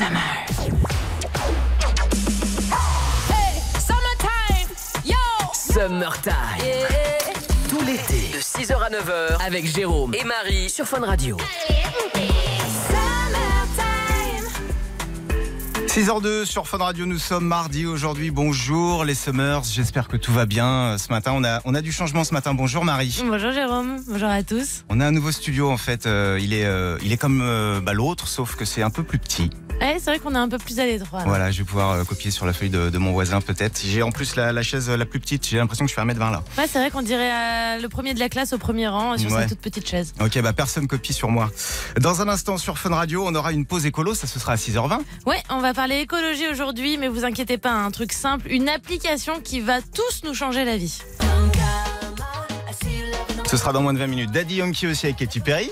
Summer. 0.00 0.46
Summertime. 5.52 6.32
Tout 7.68 7.82
l'été, 7.84 8.30
de 8.32 8.40
6h 8.40 8.82
à 8.82 8.88
9h, 8.88 9.46
avec 9.46 9.66
Jérôme 9.66 10.14
et 10.14 10.24
Marie 10.24 10.70
sur 10.70 10.86
Fun 10.86 11.04
Radio. 11.04 11.36
6h02 15.94 16.44
sur 16.44 16.68
Fun 16.68 16.78
Radio, 16.78 17.04
nous 17.04 17.18
sommes 17.18 17.46
mardi 17.46 17.84
aujourd'hui. 17.84 18.30
Bonjour 18.30 19.04
les 19.04 19.16
Summers, 19.16 19.62
j'espère 19.64 20.06
que 20.06 20.16
tout 20.16 20.32
va 20.32 20.46
bien. 20.46 20.96
Ce 20.98 21.08
matin, 21.12 21.32
on 21.34 21.42
a, 21.42 21.60
on 21.64 21.74
a 21.74 21.80
du 21.80 21.90
changement 21.90 22.22
ce 22.22 22.32
matin. 22.32 22.54
Bonjour 22.54 22.84
Marie. 22.84 23.20
Bonjour 23.26 23.50
Jérôme, 23.50 23.96
bonjour 24.06 24.28
à 24.28 24.44
tous. 24.44 24.84
On 24.88 25.00
a 25.00 25.06
un 25.06 25.10
nouveau 25.10 25.32
studio 25.32 25.68
en 25.68 25.76
fait. 25.76 26.06
Euh, 26.06 26.38
il, 26.40 26.54
est, 26.54 26.64
euh, 26.64 26.96
il 27.02 27.12
est 27.12 27.16
comme 27.16 27.40
euh, 27.42 27.80
bah, 27.80 27.92
l'autre, 27.92 28.28
sauf 28.28 28.54
que 28.54 28.64
c'est 28.64 28.82
un 28.82 28.90
peu 28.90 29.02
plus 29.02 29.18
petit. 29.18 29.50
Ouais, 29.80 29.96
c'est 29.98 30.10
vrai 30.10 30.18
qu'on 30.18 30.34
est 30.34 30.38
un 30.38 30.48
peu 30.48 30.58
plus 30.58 30.78
à 30.78 30.84
l'étroit. 30.84 31.20
là. 31.20 31.24
Voilà, 31.24 31.50
je 31.50 31.58
vais 31.58 31.64
pouvoir 31.64 31.90
euh, 31.92 32.04
copier 32.04 32.30
sur 32.30 32.44
la 32.46 32.52
feuille 32.52 32.68
de, 32.68 32.90
de 32.90 32.98
mon 32.98 33.10
voisin 33.12 33.40
peut-être. 33.40 33.80
J'ai 33.84 34.02
en 34.02 34.12
plus 34.12 34.36
la, 34.36 34.52
la 34.52 34.62
chaise 34.62 34.88
la 34.90 35.06
plus 35.06 35.18
petite. 35.18 35.44
J'ai 35.48 35.56
l'impression 35.56 35.86
que 35.86 35.90
je 35.90 35.94
fais 35.96 36.02
1m20 36.02 36.18
là. 36.30 36.42
Ouais, 36.56 36.66
c'est 36.70 36.78
vrai 36.78 36.90
qu'on 36.90 37.02
dirait 37.02 37.32
euh, 37.32 37.80
le 37.80 37.88
premier 37.88 38.14
de 38.14 38.20
la 38.20 38.28
classe 38.28 38.52
au 38.52 38.58
premier 38.58 38.86
rang 38.86 39.16
sur 39.18 39.32
Ouais. 39.32 39.40
cette 39.40 39.48
toute 39.50 39.60
petite 39.60 39.88
chaise. 39.88 40.12
Ok, 40.20 40.38
bah 40.40 40.52
personne 40.52 40.86
copie 40.86 41.14
sur 41.14 41.30
moi. 41.30 41.50
Dans 41.98 42.20
un 42.20 42.28
instant 42.28 42.58
sur 42.58 42.78
Fun 42.78 42.94
Radio, 42.94 43.24
on 43.26 43.34
aura 43.34 43.50
une 43.52 43.64
pause 43.66 43.86
écolo. 43.86 44.14
Ça, 44.14 44.26
ce 44.28 44.38
sera 44.38 44.52
à 44.52 44.56
6h20. 44.56 44.98
Ouais, 45.26 45.42
on 45.48 45.60
va 45.60 45.72
parler 45.80 46.00
écologie 46.00 46.46
aujourd'hui, 46.46 46.98
mais 46.98 47.08
vous 47.08 47.24
inquiétez 47.24 47.56
pas, 47.56 47.72
un 47.72 47.90
truc 47.90 48.12
simple, 48.12 48.48
une 48.50 48.68
application 48.68 49.40
qui 49.40 49.60
va 49.60 49.80
tous 49.80 50.24
nous 50.24 50.34
changer 50.34 50.66
la 50.66 50.76
vie. 50.76 50.98
Ce 53.46 53.56
sera 53.56 53.72
dans 53.72 53.80
moins 53.80 53.94
de 53.94 53.98
20 53.98 54.06
minutes. 54.08 54.30
Daddy 54.30 54.56
Yankee 54.56 54.88
aussi 54.88 55.06
avec 55.06 55.16
Katy 55.16 55.40
Perry. 55.40 55.70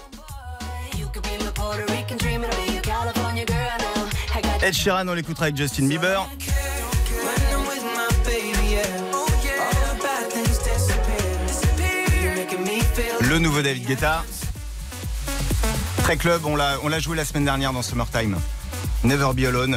Ed 4.63 4.73
Sheeran, 4.73 5.07
on 5.09 5.13
l'écoutera 5.13 5.45
avec 5.45 5.59
Justin 5.59 5.89
Bieber. 5.89 6.27
Le 13.21 13.39
nouveau 13.39 13.61
David 13.61 13.87
Guetta. 13.87 14.25
Très 16.03 16.17
club, 16.17 16.47
on 16.47 16.57
l'a, 16.57 16.79
on 16.83 16.89
l'a 16.89 16.99
joué 16.99 17.15
la 17.15 17.27
semaine 17.27 17.45
dernière 17.45 17.75
dans 17.75 17.83
Summertime. 17.83 18.39
Never 19.05 19.31
Be 19.35 19.47
Alone. 19.47 19.77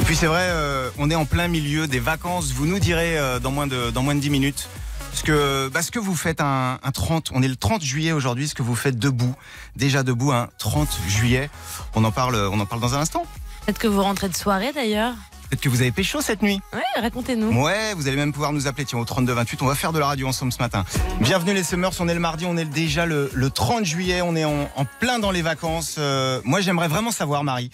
Et 0.00 0.04
puis 0.04 0.16
c'est 0.16 0.26
vrai, 0.26 0.46
euh, 0.48 0.90
on 0.98 1.10
est 1.10 1.14
en 1.14 1.24
plein 1.24 1.48
milieu 1.48 1.86
des 1.86 2.00
vacances. 2.00 2.52
Vous 2.52 2.66
nous 2.66 2.78
direz 2.78 3.18
euh, 3.18 3.38
dans, 3.38 3.50
moins 3.50 3.66
de, 3.66 3.90
dans 3.90 4.02
moins 4.02 4.14
de 4.14 4.20
10 4.20 4.30
minutes 4.30 4.68
ce 5.12 5.22
que, 5.22 5.68
bah, 5.68 5.80
que 5.82 5.98
vous 5.98 6.14
faites 6.14 6.40
un, 6.40 6.78
un 6.82 6.90
30. 6.90 7.30
On 7.34 7.42
est 7.42 7.48
le 7.48 7.56
30 7.56 7.82
juillet 7.82 8.12
aujourd'hui, 8.12 8.48
ce 8.48 8.54
que 8.54 8.62
vous 8.62 8.76
faites 8.76 8.98
debout. 8.98 9.34
Déjà 9.76 10.02
debout, 10.02 10.32
un 10.32 10.48
30 10.58 10.88
juillet. 11.08 11.50
On 11.94 12.04
en 12.04 12.12
parle, 12.12 12.36
on 12.36 12.58
en 12.60 12.66
parle 12.66 12.80
dans 12.80 12.94
un 12.94 13.00
instant. 13.00 13.24
Peut-être 13.66 13.78
que 13.78 13.88
vous 13.88 14.02
rentrez 14.02 14.28
de 14.28 14.36
soirée 14.36 14.72
d'ailleurs. 14.72 15.14
Peut-être 15.48 15.62
que 15.62 15.68
vous 15.70 15.80
avez 15.80 15.92
pécho 15.92 16.20
cette 16.20 16.42
nuit. 16.42 16.60
Ouais, 16.74 17.00
racontez-nous. 17.00 17.62
Ouais, 17.62 17.94
vous 17.94 18.06
allez 18.06 18.18
même 18.18 18.32
pouvoir 18.32 18.52
nous 18.52 18.66
appeler 18.66 18.84
tiens, 18.84 18.98
au 18.98 19.04
3228. 19.06 19.62
On 19.62 19.66
va 19.66 19.74
faire 19.74 19.92
de 19.92 19.98
la 19.98 20.06
radio 20.06 20.28
ensemble 20.28 20.52
ce 20.52 20.58
matin. 20.58 20.84
Bienvenue 21.20 21.54
les 21.54 21.62
Summers, 21.64 21.92
on 22.00 22.08
est 22.08 22.12
le 22.14 22.20
mardi, 22.20 22.44
on 22.46 22.56
est 22.58 22.66
déjà 22.66 23.06
le, 23.06 23.30
le 23.32 23.48
30 23.48 23.84
juillet, 23.86 24.20
on 24.20 24.36
est 24.36 24.44
en, 24.44 24.68
en 24.76 24.84
plein 24.84 25.18
dans 25.18 25.30
les 25.30 25.40
vacances. 25.40 25.96
Euh, 25.98 26.42
moi 26.44 26.60
j'aimerais 26.60 26.88
vraiment 26.88 27.12
savoir, 27.12 27.44
Marie, 27.44 27.70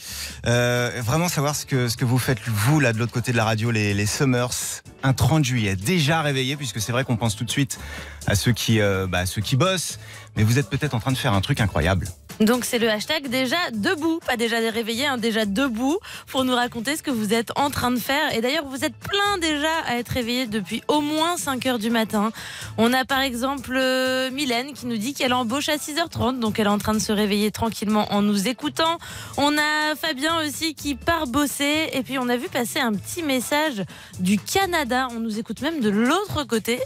euh, 0.46 0.92
vraiment 1.04 1.28
savoir 1.28 1.56
ce 1.56 1.66
que, 1.66 1.88
ce 1.88 1.96
que 1.96 2.04
vous 2.04 2.18
faites, 2.18 2.38
vous, 2.46 2.78
là, 2.78 2.92
de 2.92 2.98
l'autre 2.98 3.12
côté 3.12 3.32
de 3.32 3.36
la 3.36 3.44
radio, 3.44 3.72
les, 3.72 3.92
les 3.92 4.06
Summers, 4.06 4.82
un 5.02 5.12
30 5.12 5.44
juillet, 5.44 5.74
déjà 5.74 6.22
réveillé, 6.22 6.56
puisque 6.56 6.80
c'est 6.80 6.92
vrai 6.92 7.04
qu'on 7.04 7.16
pense 7.16 7.34
tout 7.34 7.44
de 7.44 7.50
suite 7.50 7.80
à 8.28 8.36
ceux 8.36 8.52
qui, 8.52 8.80
euh, 8.80 9.08
bah, 9.08 9.18
à 9.18 9.26
ceux 9.26 9.42
qui 9.42 9.56
bossent, 9.56 9.98
mais 10.36 10.44
vous 10.44 10.60
êtes 10.60 10.70
peut-être 10.70 10.94
en 10.94 11.00
train 11.00 11.12
de 11.12 11.18
faire 11.18 11.32
un 11.32 11.40
truc 11.40 11.60
incroyable. 11.60 12.08
Donc 12.40 12.64
c'est 12.64 12.78
le 12.78 12.90
hashtag 12.90 13.28
déjà 13.28 13.56
debout, 13.72 14.18
pas 14.26 14.36
déjà 14.36 14.58
réveillé, 14.58 15.06
hein, 15.06 15.18
déjà 15.18 15.44
debout, 15.44 15.98
pour 16.26 16.44
nous 16.44 16.54
raconter 16.54 16.96
ce 16.96 17.02
que 17.02 17.10
vous 17.10 17.32
êtes 17.32 17.52
en 17.56 17.70
train 17.70 17.90
de 17.90 17.98
faire. 17.98 18.34
Et 18.34 18.40
d'ailleurs, 18.40 18.66
vous 18.66 18.84
êtes 18.84 18.96
plein 18.96 19.38
déjà 19.40 19.72
à 19.86 19.96
être 19.96 20.08
réveillé 20.08 20.46
depuis 20.46 20.82
au 20.88 21.00
moins 21.00 21.36
5 21.36 21.64
heures 21.66 21.78
du 21.78 21.90
matin. 21.90 22.32
On 22.76 22.92
a 22.92 23.04
par 23.04 23.20
exemple 23.20 23.72
euh, 23.76 24.30
Mylène 24.30 24.72
qui 24.72 24.86
nous 24.86 24.96
dit 24.96 25.14
qu'elle 25.14 25.32
embauche 25.32 25.68
à 25.68 25.76
6h30, 25.76 26.40
donc 26.40 26.58
elle 26.58 26.66
est 26.66 26.70
en 26.70 26.78
train 26.78 26.94
de 26.94 26.98
se 26.98 27.12
réveiller 27.12 27.50
tranquillement 27.50 28.12
en 28.12 28.22
nous 28.22 28.48
écoutant. 28.48 28.98
On 29.36 29.56
a 29.56 29.94
Fabien 29.94 30.40
aussi 30.44 30.74
qui 30.74 30.94
part 30.94 31.26
bosser. 31.26 31.90
Et 31.92 32.02
puis 32.02 32.18
on 32.18 32.28
a 32.28 32.36
vu 32.36 32.48
passer 32.48 32.80
un 32.80 32.92
petit 32.92 33.22
message 33.22 33.84
du 34.18 34.38
Canada. 34.38 35.08
On 35.12 35.20
nous 35.20 35.38
écoute 35.38 35.60
même 35.62 35.80
de 35.80 35.90
l'autre 35.90 36.44
côté, 36.44 36.80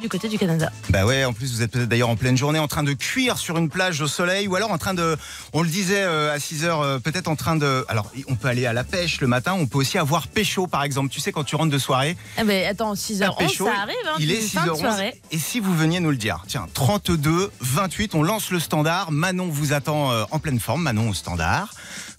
du 0.00 0.08
côté 0.08 0.28
du 0.28 0.38
Canada. 0.38 0.70
Bah 0.90 1.06
ouais, 1.06 1.24
en 1.24 1.32
plus 1.32 1.52
vous 1.54 1.62
êtes 1.62 1.70
peut-être 1.70 1.88
d'ailleurs 1.88 2.08
en 2.10 2.16
pleine 2.16 2.36
journée 2.36 2.58
en 2.58 2.68
train 2.68 2.82
de 2.82 2.92
cuire 2.92 3.38
sur 3.38 3.56
une 3.56 3.68
plage 3.70 4.00
au 4.02 4.06
soleil 4.06 4.46
ou 4.46 4.54
alors 4.54 4.70
en 4.70 4.78
train 4.78 4.92
de, 4.94 5.16
on 5.54 5.62
le 5.62 5.68
disait 5.68 6.02
euh, 6.02 6.34
à 6.34 6.38
6 6.38 6.64
heures, 6.64 6.80
euh, 6.82 6.98
peut-être 6.98 7.28
en 7.28 7.36
train 7.36 7.56
de, 7.56 7.84
alors 7.88 8.10
on 8.28 8.34
peut 8.36 8.48
aller 8.48 8.66
à 8.66 8.72
la 8.74 8.84
pêche 8.84 9.20
le 9.20 9.26
matin, 9.26 9.54
on 9.54 9.66
peut 9.66 9.78
aussi 9.78 9.96
avoir 9.98 10.28
pécho 10.28 10.66
par 10.66 10.82
exemple. 10.82 11.08
Tu 11.10 11.20
sais 11.20 11.32
quand 11.32 11.44
tu 11.44 11.56
rentres 11.56 11.72
de 11.72 11.78
soirée, 11.78 12.16
Ah 12.36 12.44
ben 12.44 12.66
attends, 12.66 12.92
6h11, 12.94 13.36
pécho, 13.38 13.64
ça 13.66 13.80
arrive. 13.82 13.96
Hein, 14.06 14.16
il 14.18 14.30
est 14.32 14.42
une 14.42 14.48
fin 14.48 14.66
de 14.66 14.70
6h11 14.72 14.78
soirée. 14.80 15.22
et 15.30 15.38
si 15.38 15.60
vous 15.60 15.74
veniez 15.74 16.00
nous 16.00 16.10
le 16.10 16.16
dire, 16.18 16.44
tiens 16.46 16.66
32 16.74 17.50
28, 17.60 18.14
on 18.14 18.22
lance 18.22 18.50
le 18.50 18.60
standard. 18.60 19.10
Manon 19.12 19.48
vous 19.48 19.72
attend 19.72 20.12
euh, 20.12 20.24
en 20.30 20.38
pleine 20.38 20.60
forme, 20.60 20.82
Manon 20.82 21.08
au 21.10 21.14
standard 21.14 21.72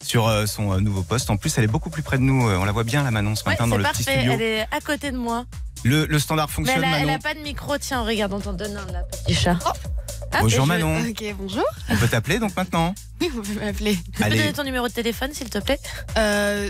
sur 0.03 0.31
son 0.47 0.79
nouveau 0.79 1.01
poste. 1.01 1.29
En 1.31 1.37
plus 1.37 1.57
elle 1.57 1.63
est 1.63 1.67
beaucoup 1.67 1.89
plus 1.89 2.03
près 2.03 2.17
de 2.17 2.23
nous, 2.23 2.47
on 2.47 2.65
la 2.65 2.71
voit 2.71 2.83
bien 2.83 3.03
la 3.03 3.11
Manon 3.11 3.35
ce 3.35 3.43
Ouais, 3.43 3.51
matin 3.51 3.65
dans 3.67 3.75
c'est 3.77 3.81
le 3.83 3.89
petit 3.89 4.03
parfait. 4.03 4.19
studio. 4.19 4.31
Elle 4.33 4.41
est 4.41 4.61
à 4.71 4.79
côté 4.83 5.11
de 5.11 5.17
moi. 5.17 5.45
Le, 5.83 6.05
le 6.05 6.19
standard 6.19 6.47
Mais 6.49 6.53
fonctionne 6.53 6.77
elle 6.83 6.93
a, 6.93 6.99
elle 6.99 7.05
Manon. 7.05 7.15
a 7.17 7.19
pas 7.19 7.33
de 7.33 7.39
micro. 7.39 7.77
Tiens, 7.77 8.01
regarde, 8.03 8.33
on 8.33 8.39
t'en 8.39 8.53
donne 8.53 8.75
un 8.77 8.91
là, 8.91 9.03
petit 9.03 9.35
chat. 9.35 9.57
Ah, 10.33 10.39
Bonjour 10.41 10.65
je- 10.65 10.67
Manon, 10.69 10.99
Ok, 11.09 11.23
bonjour. 11.39 11.63
on 11.89 11.95
peut 11.95 12.07
t'appeler 12.07 12.39
donc 12.39 12.55
maintenant. 12.55 12.93
Oui, 13.21 13.29
vous 13.33 13.41
pouvez 13.41 13.65
m'appeler. 13.65 13.95
Tu 14.15 14.23
peux 14.23 14.29
donner 14.29 14.53
ton 14.53 14.63
numéro 14.63 14.87
de 14.87 14.93
téléphone, 14.93 15.33
s'il 15.33 15.49
te 15.49 15.57
plaît 15.57 15.79
Euh, 16.17 16.69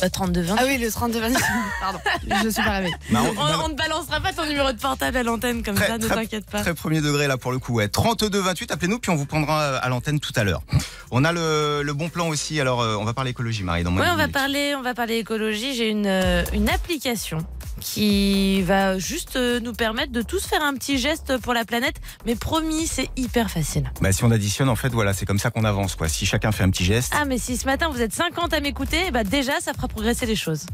Bah, 0.00 0.10
32 0.10 0.42
20. 0.42 0.56
ah 0.58 0.62
oui, 0.66 0.76
le 0.78 0.90
32 0.92 1.18
26. 1.18 1.42
Pardon, 1.80 1.98
je 2.44 2.48
suis 2.50 2.62
pas 2.62 2.70
réveillée. 2.72 2.94
On, 3.12 3.16
on 3.64 3.68
ne 3.70 3.74
balancera 3.74 4.20
pas 4.20 4.32
ton 4.32 4.44
numéro 4.46 4.70
de 4.72 4.78
portable 4.78 5.16
à 5.16 5.22
l'antenne 5.22 5.62
comme 5.62 5.76
Très, 5.76 5.86
ça, 5.88 5.98
ne 5.98 6.06
t'inquiète 6.06 6.44
pas. 6.50 6.60
Très 6.60 6.74
premier 6.74 7.00
degré 7.00 7.26
là 7.26 7.36
pour 7.38 7.52
le 7.52 7.58
coup. 7.58 7.74
Ouais. 7.74 7.88
32 7.88 8.38
28, 8.38 8.70
appelez-nous 8.72 8.98
puis 8.98 9.10
on 9.10 9.16
vous 9.16 9.26
prendra 9.26 9.60
euh, 9.62 9.78
à 9.80 9.88
l'antenne 9.88 10.20
tout 10.20 10.32
à 10.36 10.44
l'heure. 10.44 10.62
On 11.10 11.24
a 11.24 11.32
le, 11.32 11.82
le 11.82 11.92
bon 11.94 12.10
plan 12.10 12.28
aussi. 12.28 12.60
Alors 12.60 12.82
euh, 12.82 12.96
on 12.96 13.04
va 13.04 13.14
parler 13.14 13.30
écologie, 13.30 13.62
Marie. 13.62 13.82
Dans 13.84 13.92
Ouais, 13.94 14.02
on 14.02 14.16
va 14.16 14.16
minutes. 14.24 14.32
parler, 14.32 14.74
on 14.76 14.82
va 14.82 14.92
parler 14.94 15.16
écologie. 15.16 15.74
J'ai 15.74 15.88
une, 15.88 16.06
euh, 16.06 16.44
une 16.52 16.68
application 16.68 17.38
qui 17.78 18.62
va 18.62 18.98
juste 18.98 19.36
euh, 19.36 19.60
nous 19.60 19.72
permettre 19.72 20.12
de 20.12 20.22
tous 20.22 20.44
faire 20.46 20.62
un 20.62 20.74
petit 20.74 20.98
geste 20.98 21.38
pour 21.38 21.54
la 21.54 21.64
planète. 21.64 21.96
Mais 22.26 22.34
promis, 22.34 22.86
c'est 22.86 23.08
hyper 23.16 23.50
facile. 23.50 23.90
Bah, 24.00 24.12
si 24.12 24.24
on 24.24 24.30
additionne, 24.30 24.68
en 24.68 24.76
fait, 24.76 24.90
voilà, 24.90 25.12
c'est 25.14 25.26
comme 25.26 25.38
ça 25.38 25.50
qu'on 25.50 25.64
avance. 25.64 25.94
Quoi. 25.94 26.08
Si 26.08 26.26
chacun 26.26 26.52
fait 26.52 26.64
un 26.64 26.70
petit 26.70 26.84
geste. 26.84 27.12
Ah, 27.16 27.24
mais 27.24 27.38
si 27.38 27.56
ce 27.56 27.66
matin 27.66 27.88
vous 27.88 28.00
êtes 28.02 28.12
50 28.12 28.52
à 28.52 28.60
m'écouter, 28.60 29.10
bah 29.12 29.24
déjà 29.24 29.60
ça 29.60 29.72
fera 29.72 29.88
progresser 29.88 30.26
les 30.26 30.36
choses. 30.36 30.66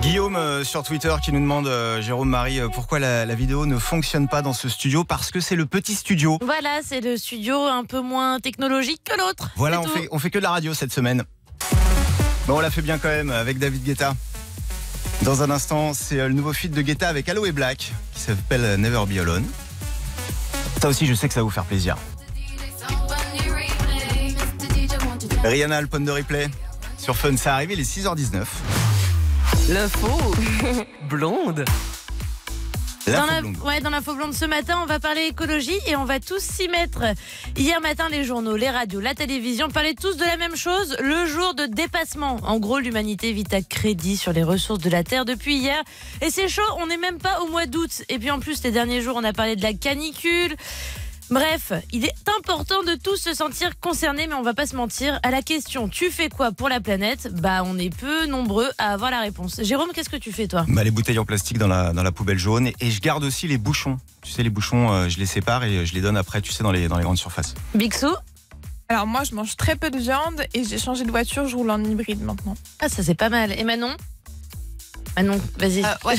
Guillaume 0.00 0.36
euh, 0.36 0.64
sur 0.64 0.82
Twitter 0.82 1.14
qui 1.24 1.32
nous 1.32 1.40
demande, 1.40 1.66
euh, 1.66 2.00
Jérôme 2.02 2.28
Marie, 2.28 2.60
euh, 2.60 2.68
pourquoi 2.68 2.98
la, 2.98 3.24
la 3.24 3.34
vidéo 3.34 3.66
ne 3.66 3.78
fonctionne 3.78 4.28
pas 4.28 4.42
dans 4.42 4.52
ce 4.52 4.68
studio? 4.68 5.04
Parce 5.04 5.30
que 5.30 5.40
c'est 5.40 5.56
le 5.56 5.66
petit 5.66 5.94
studio. 5.94 6.38
Voilà, 6.42 6.80
c'est 6.84 7.00
le 7.00 7.16
studio 7.16 7.56
un 7.66 7.84
peu 7.84 8.00
moins 8.00 8.40
technologique 8.40 9.02
que 9.04 9.16
l'autre. 9.18 9.50
Voilà, 9.56 9.80
on 9.80 9.84
tout. 9.84 9.90
fait, 9.90 10.08
on 10.10 10.18
fait 10.18 10.30
que 10.30 10.38
de 10.38 10.42
la 10.42 10.50
radio 10.50 10.74
cette 10.74 10.92
semaine. 10.92 11.22
Bon, 12.46 12.56
on 12.56 12.60
l'a 12.60 12.70
fait 12.70 12.82
bien 12.82 12.98
quand 12.98 13.08
même 13.08 13.30
avec 13.30 13.58
David 13.58 13.84
Guetta. 13.84 14.14
Dans 15.24 15.42
un 15.42 15.50
instant, 15.50 15.94
c'est 15.94 16.18
euh, 16.18 16.26
le 16.26 16.34
nouveau 16.34 16.52
feat 16.52 16.72
de 16.72 16.82
Guetta 16.82 17.08
avec 17.08 17.28
Aloe 17.28 17.52
Black 17.52 17.92
qui 18.12 18.20
s'appelle 18.20 18.64
euh, 18.64 18.76
Never 18.76 19.04
Be 19.06 19.18
Alone. 19.20 19.44
Ça 20.80 20.88
aussi, 20.88 21.06
je 21.06 21.14
sais 21.14 21.28
que 21.28 21.34
ça 21.34 21.40
va 21.40 21.44
vous 21.44 21.50
faire 21.50 21.64
plaisir. 21.64 21.96
Rihanna, 25.44 25.80
le 25.80 25.86
de 25.86 26.10
replay 26.10 26.48
sur 26.98 27.16
Fun, 27.16 27.36
ça 27.36 27.54
arrive, 27.54 27.70
il 27.72 27.80
est 27.80 27.98
6h19. 27.98 28.44
L'info 29.68 30.34
blonde. 31.08 31.64
Dans 33.06 33.26
la, 33.26 33.42
ouais, 33.66 33.80
dans 33.80 33.90
l'info 33.90 34.14
blonde 34.14 34.32
ce 34.32 34.44
matin, 34.44 34.78
on 34.82 34.86
va 34.86 35.00
parler 35.00 35.22
écologie 35.22 35.78
et 35.88 35.96
on 35.96 36.04
va 36.04 36.20
tous 36.20 36.40
s'y 36.40 36.68
mettre. 36.68 37.02
Hier 37.56 37.80
matin, 37.80 38.08
les 38.08 38.22
journaux, 38.22 38.54
les 38.54 38.70
radios, 38.70 39.00
la 39.00 39.14
télévision 39.14 39.68
parlaient 39.68 39.94
tous 39.94 40.16
de 40.16 40.24
la 40.24 40.36
même 40.36 40.54
chose, 40.54 40.96
le 41.00 41.26
jour 41.26 41.54
de 41.54 41.66
dépassement. 41.66 42.36
En 42.44 42.60
gros, 42.60 42.78
l'humanité 42.78 43.32
vit 43.32 43.44
à 43.50 43.60
crédit 43.60 44.16
sur 44.16 44.32
les 44.32 44.44
ressources 44.44 44.80
de 44.80 44.90
la 44.90 45.02
Terre 45.02 45.24
depuis 45.24 45.56
hier. 45.56 45.82
Et 46.20 46.30
c'est 46.30 46.48
chaud, 46.48 46.62
on 46.78 46.86
n'est 46.86 46.96
même 46.96 47.18
pas 47.18 47.40
au 47.40 47.48
mois 47.48 47.66
d'août. 47.66 48.04
Et 48.08 48.18
puis 48.20 48.30
en 48.30 48.38
plus, 48.38 48.62
les 48.62 48.70
derniers 48.70 49.00
jours, 49.00 49.16
on 49.16 49.24
a 49.24 49.32
parlé 49.32 49.56
de 49.56 49.62
la 49.62 49.72
canicule. 49.72 50.54
Bref, 51.30 51.72
il 51.92 52.04
est 52.04 52.14
important 52.38 52.82
de 52.82 52.94
tous 52.94 53.16
se 53.16 53.32
sentir 53.32 53.78
concernés, 53.80 54.26
mais 54.26 54.34
on 54.34 54.42
va 54.42 54.52
pas 54.52 54.66
se 54.66 54.76
mentir. 54.76 55.18
À 55.22 55.30
la 55.30 55.40
question 55.40 55.88
tu 55.88 56.10
fais 56.10 56.28
quoi 56.28 56.52
pour 56.52 56.68
la 56.68 56.80
planète? 56.80 57.32
Bah, 57.40 57.62
on 57.64 57.78
est 57.78 57.94
peu 57.94 58.26
nombreux 58.26 58.70
à 58.78 58.92
avoir 58.92 59.10
la 59.10 59.20
réponse. 59.20 59.60
Jérôme, 59.62 59.90
qu'est-ce 59.94 60.10
que 60.10 60.16
tu 60.16 60.32
fais 60.32 60.46
toi? 60.46 60.66
Bah, 60.68 60.84
les 60.84 60.90
bouteilles 60.90 61.18
en 61.18 61.24
plastique 61.24 61.58
dans 61.58 61.68
la, 61.68 61.92
dans 61.92 62.02
la 62.02 62.12
poubelle 62.12 62.38
jaune. 62.38 62.70
Et 62.80 62.90
je 62.90 63.00
garde 63.00 63.24
aussi 63.24 63.48
les 63.48 63.58
bouchons. 63.58 63.98
Tu 64.20 64.30
sais, 64.30 64.42
les 64.42 64.50
bouchons, 64.50 64.92
euh, 64.92 65.08
je 65.08 65.18
les 65.18 65.26
sépare 65.26 65.64
et 65.64 65.86
je 65.86 65.94
les 65.94 66.00
donne 66.00 66.16
après, 66.16 66.42
tu 66.42 66.52
sais, 66.52 66.62
dans 66.62 66.72
les, 66.72 66.88
dans 66.88 66.96
les 66.96 67.04
grandes 67.04 67.18
surfaces. 67.18 67.54
Bixou? 67.74 68.14
Alors 68.88 69.06
moi, 69.06 69.24
je 69.24 69.34
mange 69.34 69.56
très 69.56 69.74
peu 69.74 69.90
de 69.90 69.98
viande 69.98 70.42
et 70.52 70.64
j'ai 70.64 70.78
changé 70.78 71.04
de 71.04 71.10
voiture, 71.10 71.48
je 71.48 71.56
roule 71.56 71.70
en 71.70 71.82
hybride 71.82 72.22
maintenant. 72.22 72.56
Ah, 72.78 72.90
ça 72.90 73.02
c'est 73.02 73.14
pas 73.14 73.30
mal. 73.30 73.58
Et 73.58 73.64
Manon? 73.64 73.96
Manon, 75.16 75.40
vas-y. 75.58 75.84
Euh, 75.84 75.88
ouais. 76.04 76.16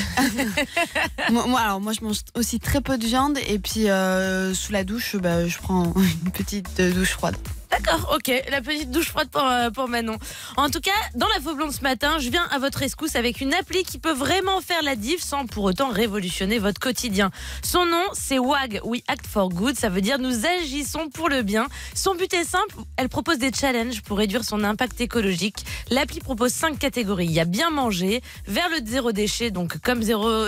moi, 1.32 1.92
je 1.92 2.04
mange 2.04 2.18
aussi 2.34 2.60
très 2.60 2.80
peu 2.80 2.96
de 2.96 3.04
viande 3.04 3.38
et 3.48 3.58
puis 3.58 3.90
euh, 3.90 4.54
sous 4.54 4.72
la 4.72 4.84
douche, 4.84 5.16
bah, 5.16 5.46
je 5.46 5.58
prends 5.58 5.92
une 6.24 6.30
petite 6.30 6.80
douche 6.80 7.12
froide. 7.12 7.36
D'accord, 7.74 8.14
ok. 8.14 8.30
La 8.50 8.60
petite 8.60 8.92
douche 8.92 9.08
froide 9.08 9.28
pour, 9.30 9.42
euh, 9.42 9.68
pour 9.70 9.88
Manon. 9.88 10.16
En 10.56 10.70
tout 10.70 10.80
cas, 10.80 10.92
dans 11.16 11.26
la 11.26 11.40
faux 11.40 11.56
blonde 11.56 11.72
ce 11.72 11.80
matin, 11.80 12.18
je 12.20 12.28
viens 12.28 12.46
à 12.52 12.60
votre 12.60 12.78
rescousse 12.78 13.16
avec 13.16 13.40
une 13.40 13.52
appli 13.52 13.82
qui 13.82 13.98
peut 13.98 14.12
vraiment 14.12 14.60
faire 14.60 14.82
la 14.84 14.94
diff 14.94 15.20
sans 15.20 15.46
pour 15.46 15.64
autant 15.64 15.88
révolutionner 15.88 16.60
votre 16.60 16.78
quotidien. 16.78 17.32
Son 17.64 17.84
nom, 17.84 18.04
c'est 18.12 18.38
WAG, 18.38 18.80
We 18.84 19.02
Act 19.08 19.26
for 19.26 19.48
Good. 19.48 19.76
Ça 19.76 19.88
veut 19.88 20.02
dire 20.02 20.20
nous 20.20 20.46
agissons 20.46 21.08
pour 21.08 21.28
le 21.28 21.42
bien. 21.42 21.66
Son 21.94 22.14
but 22.14 22.32
est 22.32 22.44
simple. 22.44 22.76
Elle 22.96 23.08
propose 23.08 23.38
des 23.38 23.52
challenges 23.52 24.02
pour 24.02 24.18
réduire 24.18 24.44
son 24.44 24.62
impact 24.62 25.00
écologique. 25.00 25.64
L'appli 25.90 26.20
propose 26.20 26.52
cinq 26.52 26.78
catégories. 26.78 27.26
Il 27.26 27.32
y 27.32 27.40
a 27.40 27.44
bien 27.44 27.70
manger, 27.70 28.22
vers 28.46 28.68
le 28.68 28.86
zéro 28.86 29.10
déchet, 29.10 29.50
donc 29.50 29.78
comme 29.78 30.02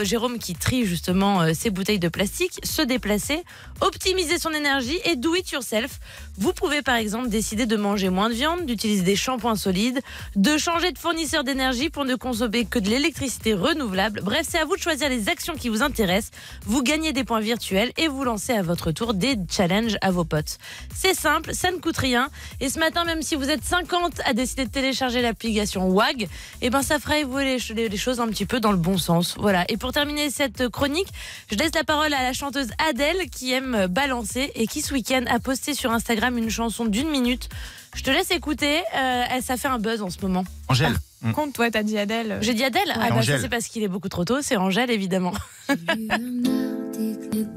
Jérôme 0.05 0.39
qui 0.39 0.55
trie 0.55 0.87
justement 0.87 1.41
euh, 1.41 1.55
ses 1.55 1.71
bouteilles 1.71 1.99
de 1.99 2.09
plastique, 2.09 2.61
se 2.63 2.83
déplacer, 2.83 3.43
optimiser 3.81 4.39
son 4.39 4.51
énergie 4.51 5.01
et 5.05 5.17
do 5.17 5.35
it 5.35 5.51
yourself. 5.51 5.99
Vous 6.39 6.53
pouvez 6.53 6.83
par 6.83 6.97
exemple 6.97 7.29
décider 7.29 7.65
de 7.65 7.77
manger 7.77 8.11
moins 8.11 8.29
de 8.29 8.35
viande, 8.35 8.67
d'utiliser 8.67 9.03
des 9.03 9.17
shampoings 9.17 9.57
solides, 9.57 10.01
de 10.35 10.59
changer 10.59 10.93
de 10.93 10.99
fournisseur 10.99 11.45
d'énergie 11.45 11.89
pour 11.89 12.05
ne 12.05 12.15
consommer 12.15 12.67
que 12.67 12.79
de 12.79 12.91
l'électricité 12.91 13.55
renouvelable. 13.55 14.21
Bref, 14.23 14.47
c'est 14.51 14.59
à 14.59 14.67
vous 14.67 14.77
de 14.77 14.81
choisir 14.81 15.09
les 15.09 15.31
actions 15.31 15.55
qui 15.55 15.71
vous 15.71 15.83
intéressent. 15.83 16.33
Vous 16.67 16.83
gagnez 16.83 17.15
des 17.15 17.25
points 17.25 17.41
virtuels 17.41 17.91
et 17.97 18.09
vous 18.09 18.23
lancez 18.23 18.53
à 18.53 18.61
votre 18.61 18.93
tour 18.93 19.15
des 19.15 19.37
challenges 19.51 19.97
à 20.03 20.11
vos 20.11 20.25
potes. 20.25 20.59
C'est 20.95 21.15
simple, 21.15 21.55
ça 21.55 21.71
ne 21.71 21.79
coûte 21.79 21.97
rien. 21.97 22.29
Et 22.61 22.69
ce 22.69 22.79
matin, 22.79 23.05
même 23.05 23.23
si 23.23 23.35
vous 23.35 23.49
êtes 23.49 23.65
50 23.65 24.21
à 24.27 24.35
décider 24.35 24.67
de 24.67 24.71
télécharger 24.71 25.23
l'application 25.23 25.89
WAG, 25.89 26.29
eh 26.61 26.69
ben 26.69 26.83
ça 26.83 26.99
fera 26.99 27.19
évoluer 27.19 27.57
les, 27.75 27.97
choses 27.97 28.21
un 28.21 28.29
petit 28.29 28.45
peu 28.45 28.61
dans 28.61 28.73
le 28.73 28.79
bon 28.79 28.99
sens. 28.99 29.37
Voilà. 29.39 29.65
Et 29.71 29.79
pour 29.79 29.93
terminer 29.93 30.29
cette 30.29 30.69
chronique, 30.69 31.09
je 31.51 31.57
laisse 31.57 31.75
la 31.75 31.85
parole 31.85 32.13
à 32.13 32.23
la 32.23 32.35
chanteuse 32.35 32.69
Adèle 32.91 33.31
qui 33.31 33.53
aime 33.53 33.87
balancer 33.87 34.53
et 34.55 34.67
qui 34.67 34.83
ce 34.83 34.93
week-end 34.93 35.25
a 35.29 35.39
posté 35.39 35.73
sur 35.73 35.93
Instagram 35.93 36.26
une 36.35 36.51
chanson 36.51 36.85
d'une 36.85 37.09
minute. 37.11 37.49
Je 37.95 38.03
te 38.03 38.11
laisse 38.11 38.31
écouter. 38.31 38.79
Euh, 38.97 39.25
elle- 39.31 39.43
ça 39.43 39.57
fait 39.57 39.69
un 39.69 39.79
buzz 39.79 40.03
en 40.03 40.11
ce 40.11 40.19
moment. 40.23 40.45
Angèle. 40.69 40.95
Mm. 41.23 41.33
Compte, 41.33 41.53
toi, 41.55 41.71
t'as 41.71 41.83
dit 41.83 41.97
Adèle. 41.99 42.39
J'ai 42.43 42.53
dit 42.55 42.63
Adèle 42.65 42.83
Ah 42.95 42.99
bah 42.99 43.09
ça 43.09 43.15
Angèle. 43.17 43.41
c'est 43.41 43.49
parce 43.49 43.67
qu'il 43.69 43.83
est 43.83 43.89
beaucoup 43.89 44.09
trop 44.09 44.25
tôt. 44.25 44.39
C'est 44.43 44.57
Angèle 44.57 44.91
évidemment. 44.91 45.33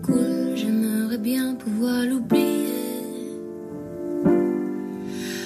Cool, 0.04 0.54
j'aimerais 0.56 1.18
bien 1.18 1.56
pouvoir 1.56 2.04
l'oublier. 2.06 2.68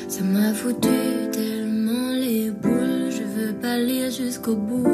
Ça 0.08 0.22
m'a 0.24 0.54
foutu 0.54 0.90
tellement 1.32 2.12
les 2.14 2.52
boules, 2.52 3.10
je 3.12 3.24
veux 3.24 3.54
pas 3.54 3.78
lire 3.78 4.12
jusqu'au 4.12 4.56
bout. 4.56 4.88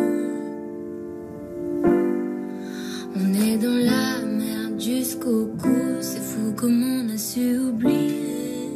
On 3.16 3.34
est 3.34 3.58
dans 3.58 3.76
la 3.86 4.20
jusqu'au 4.80 5.48
cou, 5.62 5.98
c'est 6.00 6.22
fou 6.22 6.54
comme 6.56 6.82
on 6.84 7.14
a 7.14 7.18
su 7.18 7.58
oublier. 7.58 8.72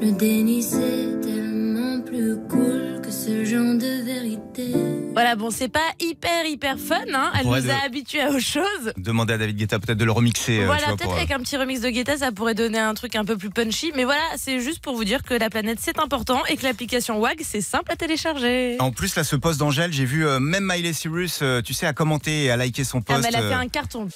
Le 0.00 0.12
déni 0.12 0.62
c'est 0.62 1.20
tellement 1.22 2.00
plus 2.02 2.36
cool 2.50 2.83
ce 3.14 3.44
genre 3.44 3.74
de 3.78 4.04
vérité. 4.04 4.72
Voilà 5.12 5.36
bon 5.36 5.50
c'est 5.50 5.68
pas 5.68 5.78
hyper 6.00 6.44
hyper 6.46 6.78
fun. 6.78 6.96
Hein. 7.14 7.30
Elle 7.38 7.46
nous 7.46 7.60
de- 7.60 7.70
a 7.70 7.84
habitués 7.84 8.20
à 8.22 8.30
autre 8.30 8.40
chose. 8.40 8.92
Demander 8.96 9.34
à 9.34 9.38
David 9.38 9.56
Guetta 9.56 9.78
peut-être 9.78 9.98
de 9.98 10.04
le 10.04 10.10
remixer. 10.12 10.60
euh, 10.60 10.66
voilà, 10.66 10.86
peut-être 10.88 11.02
pour, 11.04 11.12
euh, 11.12 11.16
avec 11.16 11.30
un 11.30 11.38
petit 11.38 11.56
remix 11.56 11.80
de 11.80 11.88
Guetta, 11.90 12.18
ça 12.18 12.32
pourrait 12.32 12.54
donner 12.54 12.78
un 12.80 12.94
truc 12.94 13.14
un 13.16 13.24
peu 13.24 13.36
plus 13.36 13.50
punchy. 13.50 13.92
Mais 13.94 14.04
voilà, 14.04 14.22
c'est 14.36 14.58
juste 14.60 14.80
pour 14.80 14.94
vous 14.96 15.04
dire 15.04 15.22
que 15.22 15.34
la 15.34 15.50
planète 15.50 15.78
c'est 15.80 15.98
important 15.98 16.42
et 16.46 16.56
que 16.56 16.64
l'application 16.64 17.18
WAG 17.20 17.40
c'est 17.44 17.60
simple 17.60 17.92
à 17.92 17.96
télécharger. 17.96 18.76
En 18.80 18.90
plus, 18.90 19.14
là, 19.16 19.22
ce 19.24 19.36
post 19.36 19.58
d'Angèle, 19.60 19.92
j'ai 19.92 20.04
vu 20.04 20.26
euh, 20.26 20.40
même 20.40 20.64
Miley 20.70 20.92
Cyrus, 20.92 21.40
euh, 21.42 21.62
tu 21.62 21.72
sais, 21.74 21.86
à 21.86 21.92
commenter 21.92 22.44
et 22.44 22.50
à 22.50 22.56
liker 22.56 22.82
son 22.84 22.98
Ah, 22.98 23.14
post. 23.14 23.20
mais 23.22 23.28
elle 23.28 23.36
a 23.36 23.48
fait 23.48 23.54
un 23.54 23.68
carton. 23.68 24.08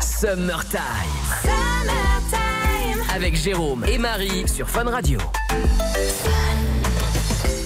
Summertime. 0.00 0.80
Avec 3.14 3.34
Jérôme 3.36 3.84
et 3.88 3.98
Marie 3.98 4.46
sur 4.48 4.68
Fun 4.68 4.84
Radio. 4.84 5.18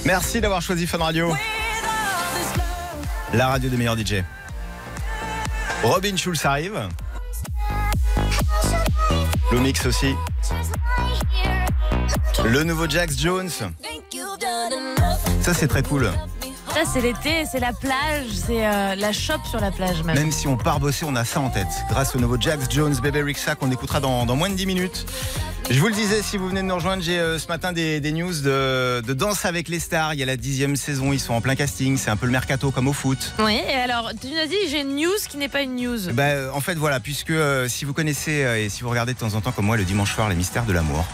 Merci 0.04 0.40
d'avoir 0.40 0.60
choisi 0.60 0.87
Fun 0.87 0.99
Radio. 0.99 1.32
La 3.32 3.49
radio 3.49 3.70
des 3.70 3.76
meilleurs 3.76 3.96
DJ. 3.96 4.25
Robin 5.82 6.16
Schulz 6.16 6.44
arrive. 6.44 6.88
Le 9.52 9.60
mix 9.60 9.87
aussi. 9.87 10.14
Le 12.44 12.64
nouveau 12.64 12.88
Jax 12.88 13.16
Jones. 13.19 13.50
Ça, 15.40 15.54
c'est 15.54 15.69
très 15.69 15.82
cool. 15.82 16.10
Ça 16.74 16.84
c'est 16.90 17.02
l'été, 17.02 17.44
c'est 17.50 17.60
la 17.60 17.74
plage, 17.74 18.28
c'est 18.46 18.66
euh, 18.66 18.94
la 18.94 19.12
shop 19.12 19.40
sur 19.48 19.60
la 19.60 19.70
plage 19.70 20.02
même. 20.04 20.16
Même 20.16 20.32
si 20.32 20.48
on 20.48 20.56
part 20.56 20.80
bosser, 20.80 21.04
on 21.06 21.14
a 21.16 21.24
ça 21.24 21.40
en 21.40 21.50
tête. 21.50 21.66
Grâce 21.90 22.16
au 22.16 22.19
nouveau 22.19 22.40
Jax 22.40 22.64
Jones, 22.70 22.94
Bébé 23.02 23.22
Rexha, 23.22 23.54
qu'on 23.56 23.70
écoutera 23.70 24.00
dans, 24.00 24.24
dans 24.24 24.36
moins 24.36 24.48
de 24.48 24.54
10 24.54 24.64
minutes. 24.66 25.04
Je 25.70 25.78
vous 25.78 25.88
le 25.88 25.94
disais, 25.94 26.22
si 26.22 26.38
vous 26.38 26.48
venez 26.48 26.62
de 26.62 26.66
nous 26.66 26.74
rejoindre, 26.74 27.02
j'ai 27.02 27.19
euh, 27.19 27.38
ce 27.38 27.46
matin 27.48 27.72
des, 27.72 28.00
des 28.00 28.12
news 28.12 28.32
de, 28.40 29.02
de 29.02 29.12
Danse 29.12 29.44
avec 29.44 29.69
les 29.69 29.80
stars. 29.80 30.14
Il 30.14 30.20
y 30.20 30.22
a 30.22 30.26
la 30.26 30.38
dixième 30.38 30.76
saison, 30.76 31.12
ils 31.12 31.20
sont 31.20 31.34
en 31.34 31.42
plein 31.42 31.54
casting. 31.56 31.98
C'est 31.98 32.10
un 32.10 32.16
peu 32.16 32.24
le 32.26 32.32
mercato 32.32 32.70
comme 32.70 32.88
au 32.88 32.94
foot. 32.94 33.34
Oui, 33.38 33.60
et 33.68 33.75
alors 33.75 34.10
tu 34.18 34.28
nous 34.28 34.38
as 34.38 34.46
dit 34.46 34.56
j'ai 34.70 34.80
une 34.80 34.96
news 34.96 35.10
qui 35.28 35.36
n'est 35.36 35.50
pas 35.50 35.60
une 35.60 35.76
news. 35.76 36.10
Bah, 36.14 36.54
en 36.54 36.60
fait, 36.60 36.75
voilà, 36.75 37.00
puisque 37.00 37.30
euh, 37.30 37.68
si 37.68 37.84
vous 37.84 37.92
connaissez 37.92 38.46
et 38.58 38.70
si 38.70 38.82
vous 38.82 38.88
regardez 38.88 39.12
de 39.12 39.18
temps 39.18 39.34
en 39.34 39.42
temps 39.42 39.52
comme 39.52 39.66
moi 39.66 39.76
le 39.76 39.84
dimanche 39.84 40.14
soir 40.14 40.30
les 40.30 40.36
mystères 40.36 40.64
de 40.64 40.72
l'amour, 40.72 41.04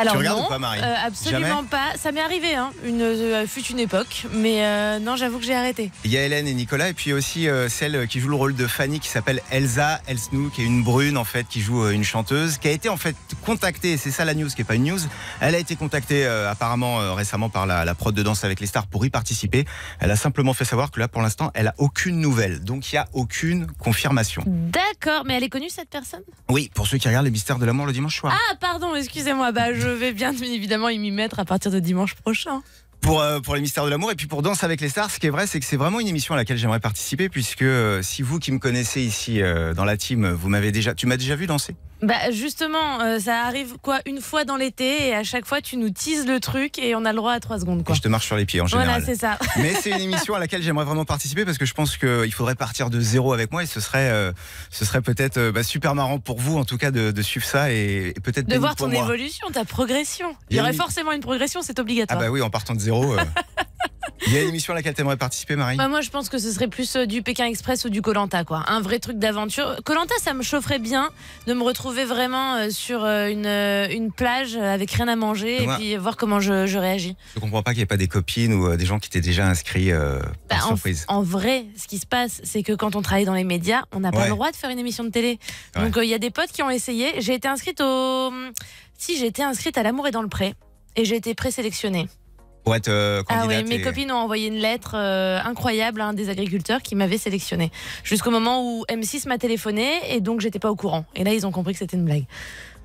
Alors 0.00 0.16
regardes 0.16 0.38
non, 0.38 0.46
ou 0.46 0.48
pas, 0.48 0.58
Marie 0.58 0.80
euh, 0.82 0.94
absolument 1.06 1.64
pas. 1.64 1.92
Ça 1.96 2.12
m'est 2.12 2.20
arrivé, 2.20 2.54
hein, 2.54 2.70
une 2.84 3.02
euh, 3.02 3.46
fut 3.46 3.64
une 3.66 3.78
époque, 3.78 4.26
mais 4.32 4.64
euh, 4.64 4.98
non, 4.98 5.16
j'avoue 5.16 5.38
que 5.38 5.44
j'ai 5.44 5.54
arrêté. 5.54 5.90
il 6.04 6.10
y 6.10 6.16
a 6.16 6.24
Hélène 6.24 6.46
et 6.48 6.54
Nicolas, 6.54 6.88
et 6.88 6.94
puis 6.94 7.12
aussi 7.12 7.48
euh, 7.48 7.68
celle 7.68 8.06
qui 8.08 8.20
joue 8.20 8.28
le 8.28 8.36
rôle 8.36 8.54
de 8.54 8.66
Fanny 8.66 9.00
qui 9.00 9.08
s'appelle 9.08 9.42
Elsa 9.50 10.00
Elsnou, 10.06 10.50
qui 10.50 10.62
est 10.62 10.64
une 10.66 10.82
brune 10.82 11.16
en 11.16 11.24
fait, 11.24 11.46
qui 11.48 11.60
joue 11.60 11.84
euh, 11.84 11.90
une 11.90 12.04
chanteuse, 12.04 12.58
qui 12.58 12.68
a 12.68 12.70
été 12.70 12.88
en 12.88 12.96
fait 12.96 13.16
contactée, 13.44 13.96
c'est 13.96 14.10
ça 14.10 14.24
la 14.24 14.34
news 14.34 14.48
qui 14.48 14.62
est 14.62 14.64
pas 14.64 14.74
une 14.76 14.84
news, 14.84 15.00
elle 15.40 15.54
a 15.54 15.58
été 15.58 15.76
contactée 15.76 16.24
euh, 16.26 16.50
apparemment 16.50 17.00
euh, 17.00 17.12
récemment 17.12 17.48
par 17.50 17.66
la, 17.66 17.84
la 17.84 17.94
prod 17.94 18.14
de 18.14 18.22
Danse 18.22 18.44
avec 18.44 18.60
les 18.60 18.66
stars 18.66 18.86
pour 18.86 19.04
y 19.04 19.10
participer. 19.10 19.64
Elle 20.00 20.10
a 20.10 20.16
simplement 20.16 20.54
fait 20.54 20.64
savoir 20.64 20.90
que 20.90 21.00
là 21.00 21.08
pour 21.08 21.22
l'instant 21.22 21.50
elle 21.54 21.68
a 21.68 21.74
aucune 21.78 22.20
nouvelle, 22.20 22.60
donc 22.64 22.92
il 22.92 22.94
y 22.94 22.98
a 22.98 23.06
aucune 23.12 23.66
confirmation. 23.78 24.42
D'accord, 24.46 25.24
mais 25.26 25.34
elle 25.36 25.44
est 25.44 25.48
connue 25.48 25.70
cette 25.70 25.90
personne? 25.90 26.22
Oui, 26.48 26.70
pour 26.74 26.86
ceux 26.86 26.98
qui 26.98 27.08
regardent 27.08 27.26
les 27.26 27.30
mystères 27.30 27.58
de 27.58 27.66
l'amour 27.66 27.86
le 27.86 27.92
dimanche 27.92 28.18
soir. 28.18 28.32
Ah, 28.34 28.54
pardon, 28.60 28.94
excusez-moi. 28.94 29.52
Bah, 29.52 29.74
je 29.74 29.88
vais 29.90 30.12
bien 30.12 30.32
évidemment 30.42 30.88
y 30.88 30.98
m'y 30.98 31.10
mettre 31.10 31.38
à 31.38 31.44
partir 31.44 31.70
de 31.70 31.78
dimanche 31.78 32.14
prochain. 32.14 32.62
pour, 33.00 33.20
euh, 33.20 33.40
pour 33.40 33.54
les 33.54 33.60
mystères 33.60 33.84
de 33.84 33.90
l'amour 33.90 34.10
et 34.12 34.14
puis 34.14 34.26
pour 34.26 34.42
Danse 34.42 34.62
avec 34.64 34.80
les 34.80 34.88
stars. 34.88 35.10
Ce 35.10 35.18
qui 35.18 35.26
est 35.26 35.30
vrai, 35.30 35.46
c'est 35.46 35.60
que 35.60 35.66
c'est 35.66 35.76
vraiment 35.76 36.00
une 36.00 36.08
émission 36.08 36.34
à 36.34 36.36
laquelle 36.36 36.58
j'aimerais 36.58 36.80
participer 36.80 37.28
puisque 37.28 37.62
euh, 37.62 38.02
si 38.02 38.22
vous 38.22 38.38
qui 38.38 38.52
me 38.52 38.58
connaissez 38.58 39.00
ici 39.00 39.40
euh, 39.40 39.74
dans 39.74 39.84
la 39.84 39.96
team, 39.96 40.28
vous 40.28 40.48
m'avez 40.48 40.72
déjà, 40.72 40.94
tu 40.94 41.06
m'as 41.06 41.16
déjà 41.16 41.36
vu 41.36 41.46
danser? 41.46 41.74
Bah, 42.02 42.30
justement, 42.30 43.00
euh, 43.02 43.18
ça 43.18 43.44
arrive 43.44 43.74
quoi 43.82 44.00
une 44.06 44.20
fois 44.20 44.44
dans 44.44 44.56
l'été 44.56 45.08
et 45.08 45.14
à 45.14 45.22
chaque 45.22 45.44
fois 45.44 45.60
tu 45.60 45.76
nous 45.76 45.90
teases 45.90 46.26
le 46.26 46.40
truc 46.40 46.78
et 46.78 46.94
on 46.94 47.04
a 47.04 47.10
le 47.12 47.16
droit 47.16 47.32
à 47.32 47.40
3 47.40 47.60
secondes 47.60 47.84
quoi. 47.84 47.94
Je 47.94 48.00
te 48.00 48.08
marche 48.08 48.26
sur 48.26 48.36
les 48.36 48.46
pieds 48.46 48.60
en 48.62 48.66
général. 48.66 48.88
Voilà, 48.88 49.04
c'est 49.04 49.16
ça. 49.20 49.38
Mais 49.58 49.74
c'est 49.74 49.90
une 49.90 50.00
émission 50.00 50.34
à 50.34 50.38
laquelle 50.38 50.62
j'aimerais 50.62 50.84
vraiment 50.86 51.04
participer 51.04 51.44
parce 51.44 51.58
que 51.58 51.66
je 51.66 51.74
pense 51.74 51.96
qu'il 51.98 52.32
faudrait 52.32 52.54
partir 52.54 52.88
de 52.88 53.00
zéro 53.00 53.32
avec 53.34 53.52
moi 53.52 53.62
et 53.62 53.66
ce 53.66 53.80
serait, 53.80 54.08
euh, 54.10 54.32
ce 54.70 54.84
serait 54.84 55.02
peut-être 55.02 55.36
euh, 55.36 55.52
bah, 55.52 55.62
super 55.62 55.94
marrant 55.94 56.18
pour 56.18 56.38
vous 56.40 56.56
en 56.56 56.64
tout 56.64 56.78
cas 56.78 56.90
de, 56.90 57.10
de 57.10 57.22
suivre 57.22 57.44
ça 57.46 57.70
et, 57.72 58.14
et 58.16 58.20
peut-être 58.20 58.46
De 58.46 58.56
voir 58.56 58.76
ton 58.76 58.88
moi. 58.88 59.02
évolution, 59.04 59.48
ta 59.52 59.64
progression. 59.66 60.34
Il 60.48 60.56
y 60.56 60.60
aurait 60.60 60.70
une- 60.70 60.76
forcément 60.76 61.12
une 61.12 61.20
progression, 61.20 61.60
c'est 61.62 61.78
Ah 61.78 61.82
obligatoire. 61.82 62.18
bah 62.20 62.30
oui, 62.30 62.40
en 62.40 62.48
partant 62.50 62.74
de 62.74 62.80
zéro. 62.80 63.14
Il 64.32 64.36
y 64.36 64.38
a 64.38 64.42
une 64.42 64.50
émission 64.50 64.72
à 64.72 64.76
laquelle 64.76 64.94
tu 64.94 65.00
aimerais 65.00 65.16
participer, 65.16 65.56
Marie 65.56 65.76
Bah, 65.76 65.88
moi, 65.88 66.02
je 66.02 66.10
pense 66.10 66.28
que 66.28 66.38
ce 66.38 66.52
serait 66.52 66.68
plus 66.68 66.94
euh, 66.94 67.04
du 67.04 67.20
Pékin 67.20 67.46
Express 67.46 67.84
ou 67.84 67.88
du 67.90 68.00
Colanta, 68.00 68.44
quoi. 68.44 68.62
Un 68.68 68.80
vrai 68.80 69.00
truc 69.00 69.18
d'aventure. 69.18 69.80
Colanta, 69.84 70.14
ça 70.20 70.34
me 70.34 70.42
chaufferait 70.44 70.78
bien 70.78 71.10
de 71.48 71.52
me 71.54 71.64
retrouver 71.64 72.04
vraiment 72.04 72.54
euh, 72.54 72.70
sur 72.70 73.02
euh, 73.04 73.26
une, 73.26 73.46
une 73.92 74.12
plage 74.12 74.54
avec 74.56 74.92
rien 74.92 75.08
à 75.08 75.16
manger 75.16 75.62
et 75.62 75.66
Moi- 75.66 75.76
puis 75.78 75.96
voir 75.96 76.16
comment 76.16 76.38
je, 76.38 76.68
je 76.68 76.78
réagis. 76.78 77.16
Je 77.34 77.40
comprends 77.40 77.64
pas 77.64 77.72
qu'il 77.72 77.78
n'y 77.78 77.82
ait 77.82 77.86
pas 77.86 77.96
des 77.96 78.06
copines 78.06 78.52
ou 78.54 78.76
des 78.76 78.86
gens 78.86 79.00
qui 79.00 79.08
étaient 79.08 79.20
déjà 79.20 79.48
inscrits 79.48 79.90
euh, 79.90 80.20
Bah, 80.20 80.28
par 80.50 80.64
en, 80.66 80.68
surprise. 80.76 81.04
en 81.08 81.22
vrai, 81.22 81.64
ce 81.76 81.88
qui 81.88 81.98
se 81.98 82.06
passe, 82.06 82.40
c'est 82.44 82.62
que 82.62 82.72
quand 82.72 82.94
on 82.94 83.02
travaille 83.02 83.24
dans 83.24 83.34
les 83.34 83.42
médias, 83.42 83.82
on 83.90 83.98
n'a 83.98 84.12
pas 84.12 84.18
Ouais. 84.18 84.24
le 84.26 84.30
droit 84.30 84.52
de 84.52 84.56
faire 84.56 84.70
une 84.70 84.78
émission 84.78 85.02
de 85.02 85.08
télé. 85.10 85.40
Ouais. 85.74 85.82
Donc, 85.82 85.96
euh, 85.96 86.04
il 86.04 86.10
y 86.10 86.14
a 86.14 86.18
des 86.18 86.30
potes 86.30 86.52
qui 86.52 86.62
ont 86.62 86.70
essayé. 86.70 87.14
J'ai 87.18 87.34
été 87.34 87.48
inscrite 87.48 87.80
au. 87.80 88.30
Si, 88.96 89.18
j'ai 89.18 89.26
été 89.26 89.42
inscrite 89.42 89.76
à 89.76 89.82
L'amour 89.82 90.06
est 90.06 90.12
dans 90.12 90.22
le 90.22 90.28
pré. 90.28 90.54
Et 90.94 91.04
j'ai 91.04 91.16
été 91.16 91.34
présélectionnée. 91.34 92.08
Pour 92.64 92.74
être 92.76 92.88
euh, 92.88 93.22
Ah 93.28 93.46
ouais, 93.46 93.62
mes 93.62 93.76
et- 93.76 93.80
copines 93.82 94.12
ont 94.12 94.16
envoyé 94.16 94.48
une 94.48 94.58
lettre 94.58 94.92
euh, 94.94 95.38
incroyable 95.44 96.00
à 96.00 96.06
un 96.06 96.12
des 96.12 96.28
agriculteurs 96.28 96.82
qui 96.82 96.94
m'avait 96.94 97.18
sélectionnée. 97.18 97.70
Jusqu'au 98.04 98.30
moment 98.30 98.62
où 98.62 98.84
M6 98.88 99.26
m'a 99.28 99.38
téléphoné 99.38 99.90
et 100.08 100.20
donc 100.20 100.40
j'étais 100.40 100.58
pas 100.58 100.70
au 100.70 100.76
courant. 100.76 101.04
Et 101.14 101.24
là, 101.24 101.32
ils 101.32 101.46
ont 101.46 101.52
compris 101.52 101.72
que 101.72 101.78
c'était 101.78 101.96
une 101.96 102.04
blague. 102.04 102.24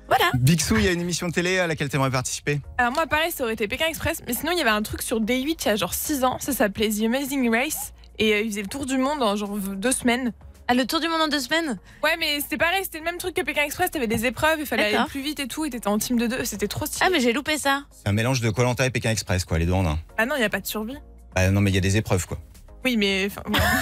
Voilà. 0.08 0.24
Big 0.34 0.60
Sou, 0.60 0.76
il 0.76 0.84
y 0.84 0.88
a 0.88 0.92
une 0.92 1.00
émission 1.00 1.26
de 1.28 1.32
télé 1.32 1.58
à 1.58 1.66
laquelle 1.66 1.88
tu 1.88 1.96
aimerais 1.96 2.10
participer? 2.12 2.60
Alors 2.78 2.92
moi, 2.92 3.06
pareil, 3.06 3.32
ça 3.32 3.42
aurait 3.44 3.54
été 3.54 3.66
Pékin 3.66 3.86
Express. 3.88 4.22
Mais 4.26 4.34
sinon, 4.34 4.52
il 4.52 4.58
y 4.58 4.60
avait 4.60 4.70
un 4.70 4.82
truc 4.82 5.02
sur 5.02 5.20
Day 5.20 5.42
8 5.42 5.64
il 5.64 5.68
y 5.68 5.70
a 5.72 5.76
genre 5.76 5.94
6 5.94 6.22
ans. 6.24 6.38
Ça 6.40 6.52
s'appelait 6.52 6.88
The 6.90 7.02
Amazing 7.06 7.50
Race. 7.52 7.92
Et 8.18 8.32
euh, 8.32 8.40
il 8.42 8.50
faisait 8.50 8.62
le 8.62 8.68
tour 8.68 8.86
du 8.86 8.98
monde 8.98 9.22
en 9.22 9.34
genre 9.36 9.56
deux 9.58 9.92
semaines. 9.92 10.32
Ah, 10.68 10.74
le 10.74 10.84
tour 10.84 10.98
du 11.00 11.08
monde 11.08 11.20
en 11.20 11.28
deux 11.28 11.38
semaines 11.40 11.78
Ouais, 12.02 12.16
mais 12.18 12.40
c'était 12.40 12.56
pareil, 12.56 12.80
c'était 12.82 12.98
le 12.98 13.04
même 13.04 13.18
truc 13.18 13.34
que 13.34 13.42
Pékin 13.42 13.62
Express. 13.62 13.90
T'avais 13.92 14.08
des 14.08 14.26
épreuves, 14.26 14.58
il 14.58 14.66
fallait 14.66 14.94
aller 14.94 15.06
plus 15.08 15.20
vite 15.22 15.38
et 15.38 15.46
tout. 15.46 15.64
Et 15.64 15.70
t'étais 15.70 15.86
en 15.88 15.98
team 15.98 16.18
de 16.18 16.26
deux. 16.26 16.44
C'était 16.44 16.66
trop 16.68 16.86
stylé. 16.86 17.04
Ah, 17.06 17.10
mais 17.10 17.20
j'ai 17.20 17.32
loupé 17.32 17.56
ça. 17.56 17.84
C'est 17.92 18.08
un 18.08 18.12
mélange 18.12 18.40
de 18.40 18.50
Colanta 18.50 18.84
et 18.84 18.90
Pékin 18.90 19.10
Express, 19.10 19.44
quoi, 19.44 19.58
les 19.58 19.66
deux 19.66 19.72
en 19.72 19.86
un. 19.86 19.98
Ah 20.18 20.26
non, 20.26 20.34
il 20.34 20.40
n'y 20.40 20.44
a 20.44 20.48
pas 20.50 20.60
de 20.60 20.66
survie. 20.66 20.96
Bah, 21.36 21.50
non, 21.50 21.60
mais 21.60 21.70
il 21.70 21.74
y 21.74 21.78
a 21.78 21.82
des 21.82 21.96
épreuves, 21.96 22.26
quoi. 22.26 22.38
Oui, 22.84 22.96
mais. 22.96 23.28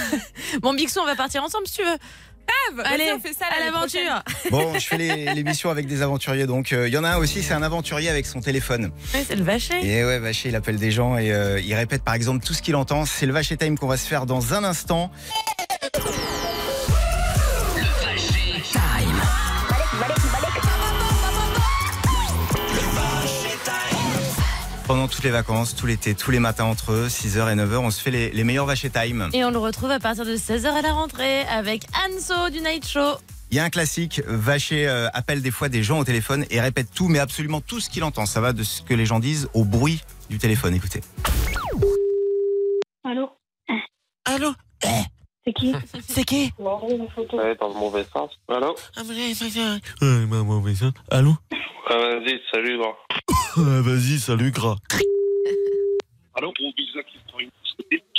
Bon, 0.61 0.73
Bixou, 0.73 0.99
on 1.01 1.05
va 1.05 1.15
partir 1.15 1.43
ensemble 1.43 1.67
si 1.67 1.75
tu 1.77 1.83
veux. 1.83 1.97
Allez, 2.83 3.11
on 3.15 3.19
fait 3.19 3.33
ça 3.33 3.45
à 3.47 3.59
l'aventure. 3.59 4.23
Bon, 4.51 4.73
je 4.77 4.85
fais 4.85 4.97
les- 4.97 5.33
l'émission 5.33 5.71
avec 5.71 5.87
des 5.87 6.03
aventuriers. 6.03 6.45
Donc, 6.45 6.71
euh, 6.73 6.87
il 6.87 6.93
y 6.93 6.97
en 6.97 7.03
a 7.03 7.09
un 7.09 7.17
aussi, 7.17 7.41
c'est 7.41 7.53
un 7.55 7.63
aventurier 7.63 8.09
avec 8.09 8.25
son 8.27 8.39
téléphone. 8.41 8.91
Oui, 9.15 9.21
c'est 9.27 9.35
le 9.35 9.43
vacher. 9.43 9.79
Et 9.83 10.05
ouais, 10.05 10.19
Vacher, 10.19 10.49
il 10.49 10.55
appelle 10.55 10.77
des 10.77 10.91
gens 10.91 11.17
et 11.17 11.31
euh, 11.31 11.59
il 11.59 11.73
répète 11.73 12.03
par 12.03 12.13
exemple 12.13 12.45
tout 12.45 12.53
ce 12.53 12.61
qu'il 12.61 12.75
entend. 12.75 13.05
C'est 13.05 13.25
le 13.25 13.33
Vacher 13.33 13.57
Time 13.57 13.77
qu'on 13.77 13.87
va 13.87 13.97
se 13.97 14.07
faire 14.07 14.25
dans 14.27 14.53
un 14.53 14.63
instant. 14.63 15.11
Pendant 24.87 25.07
toutes 25.07 25.23
les 25.23 25.31
vacances, 25.31 25.75
tout 25.75 25.87
l'été, 25.87 26.13
tous 26.13 26.29
les 26.29 26.37
matins 26.39 26.65
entre 26.65 27.07
6h 27.07 27.51
et 27.51 27.55
9h, 27.55 27.77
on 27.77 27.89
se 27.89 27.99
fait 27.99 28.11
les, 28.11 28.29
les 28.29 28.43
meilleurs 28.43 28.67
Vacher 28.67 28.91
Time. 28.91 29.29
Et 29.33 29.43
on 29.43 29.49
le 29.49 29.57
retrouve 29.57 29.89
à 29.89 29.99
partir 29.99 30.25
de 30.25 30.35
16h 30.35 30.67
à 30.67 30.81
la 30.83 30.93
rentrée 30.93 31.41
avec 31.41 31.85
Anso 32.07 32.51
du 32.51 32.61
Night 32.61 32.87
Show. 32.87 33.15
Il 33.49 33.57
y 33.57 33.59
a 33.59 33.63
un 33.63 33.71
classique, 33.71 34.21
Vacher 34.27 34.87
euh, 34.87 35.07
appelle 35.13 35.41
des 35.41 35.49
fois 35.49 35.69
des 35.69 35.81
gens 35.81 35.97
au 35.97 36.03
téléphone 36.03 36.45
et 36.51 36.61
répète 36.61 36.89
tout, 36.93 37.07
mais 37.07 37.17
absolument 37.17 37.61
tout 37.61 37.79
ce 37.79 37.89
qu'il 37.89 38.03
entend. 38.03 38.27
Ça 38.27 38.41
va 38.41 38.53
de 38.53 38.61
ce 38.63 38.83
que 38.83 38.93
les 38.93 39.07
gens 39.07 39.19
disent 39.19 39.49
au 39.55 39.63
bruit 39.63 40.03
du 40.29 40.37
téléphone. 40.37 40.75
Écoutez. 40.75 41.01
Allô? 43.03 43.31
Allô? 44.25 44.53
C'est 45.45 45.53
qui 45.53 45.73
C'est 46.07 46.23
qui 46.23 46.53
M'envoie 46.59 46.91
une 46.91 47.09
photo. 47.09 47.37
Ouais, 47.37 47.55
dans 47.55 47.69
le 47.69 47.75
mauvais 47.75 48.05
sens. 48.11 48.31
Allô 48.47 48.75
Ouais, 50.01 50.25
ma 50.25 50.43
mauvaise 50.43 50.83
hein. 50.83 50.91
Allô 51.11 51.33
Ah, 51.89 51.93
Vas-y, 51.97 52.39
salut, 52.51 52.77
gros. 52.77 52.95
Ah, 53.57 53.81
Vas-y, 53.81 54.19
salut, 54.19 54.51
gras. 54.51 54.75
Allô 56.35 56.51
Gros 56.59 56.73
bisous 56.75 56.99
à 56.99 57.03
Clitorine. 57.03 57.49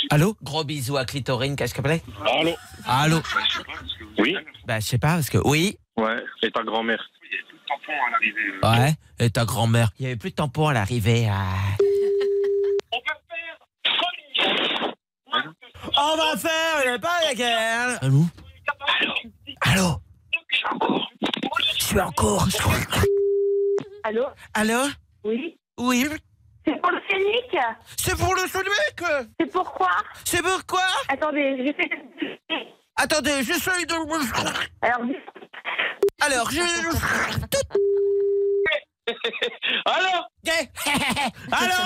Allô 0.09 0.35
Gros 0.41 0.63
bisous 0.63 0.97
à 0.97 1.05
Clitorine, 1.05 1.55
qu'est-ce 1.55 1.73
que 1.75 1.81
plaît 1.81 2.01
Allô 2.25 2.51
Allô 2.85 3.17
Oui 4.17 4.35
Bah, 4.65 4.79
je 4.79 4.85
sais 4.87 4.97
pas, 4.97 5.15
parce 5.15 5.29
que 5.29 5.37
oui. 5.45 5.77
Ouais, 5.97 6.23
et 6.41 6.49
ta 6.51 6.63
grand-mère 6.63 7.09
Il 7.29 7.35
y 7.35 7.39
a 7.39 7.43
tout 7.43 7.55
le 7.55 7.67
tampon 7.67 7.93
à 8.07 8.11
l'arrivée. 8.11 8.83
Ouais, 8.85 8.93
et 9.19 9.29
ta 9.29 9.45
grand-mère 9.45 9.89
Il 9.99 10.03
y 10.03 10.05
avait 10.07 10.15
plus 10.15 10.31
de 10.31 10.35
tampons 10.35 10.67
à 10.69 10.73
l'arrivée. 10.73 11.27
On 15.95 16.15
va 16.17 16.37
faire, 16.37 16.81
il 16.85 16.89
est 16.93 16.99
pas 16.99 17.21
la 17.23 17.33
guerre 17.33 17.99
Allô 18.01 18.25
Allô 19.61 20.01
Je 21.77 21.83
suis 21.83 21.99
en 21.99 22.11
cours. 22.11 22.45
Allô 24.03 24.25
Allô 24.53 24.87
Oui. 25.23 25.57
Oui. 25.77 26.07
C'est 26.65 26.81
pour 26.81 26.91
le 26.91 27.01
Scénic 27.09 27.57
C'est 27.97 28.17
pour 28.17 28.35
le 28.35 28.41
Sonic 28.47 29.29
C'est 29.39 29.51
pourquoi 29.51 29.89
C'est 30.25 30.41
pourquoi 30.41 30.81
Attendez, 31.07 31.65
je 31.65 31.73
fais... 31.73 31.89
Attendez, 32.97 33.43
j'essaye 33.43 33.85
de... 33.85 33.93
Alors, 34.81 34.99
Alors, 36.19 36.51
je... 36.51 36.59
Allô 39.85 40.25
Allô 41.51 41.79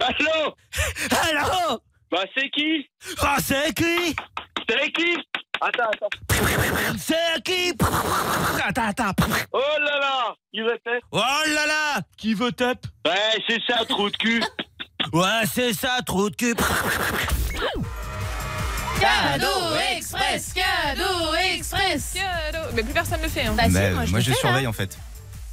Allô 0.00 0.54
Allô 1.10 1.80
Bah, 2.10 2.24
c'est 2.36 2.48
qui 2.50 2.88
Ah, 3.20 3.36
c'est 3.42 3.74
qui 3.74 4.16
C'est 4.68 4.92
qui 4.92 5.16
Attends, 5.60 5.90
attends. 5.92 6.08
C'est 6.98 7.42
qui 7.44 7.72
Attends, 8.64 8.88
attends. 8.88 9.24
Oh 9.52 9.58
là 9.80 9.98
là 9.98 10.34
Il 10.52 10.62
va 10.64 10.72
être. 10.74 11.04
Oh 11.10 11.18
là 11.18 11.66
là 11.66 12.00
Qui 12.16 12.34
veut 12.34 12.52
tape 12.52 12.86
Ouais, 13.04 13.42
c'est 13.48 13.60
ça, 13.68 13.84
trou 13.84 14.08
de 14.10 14.16
cul. 14.16 14.42
Ouais, 15.12 15.42
c'est 15.52 15.72
ça, 15.72 15.98
trou 16.06 16.30
de 16.30 16.36
cul. 16.36 16.54
Cadeau 19.00 19.46
Express, 19.96 20.52
cadeau 20.54 21.34
Express. 21.54 22.14
Cadeau. 22.14 22.64
Mais 22.74 22.82
plus 22.82 22.92
personne 22.94 23.20
le 23.22 23.28
fait. 23.28 23.44
Hein. 23.46 23.54
Bah 23.56 23.64
si, 23.64 23.70
moi 23.72 24.04
je 24.04 24.10
moi, 24.10 24.18
le 24.18 24.20
je 24.20 24.24
fais, 24.24 24.30
là. 24.30 24.36
surveille 24.40 24.66
en 24.66 24.72
fait. 24.72 24.98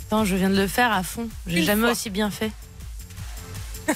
Attends, 0.08 0.26
je 0.26 0.36
viens 0.36 0.50
de 0.50 0.56
le 0.58 0.68
faire 0.68 0.92
à 0.92 1.04
fond. 1.04 1.28
J'ai 1.48 1.64
jamais 1.64 1.82
fois. 1.82 1.92
aussi 1.92 2.10
bien 2.10 2.32
fait. 2.32 2.52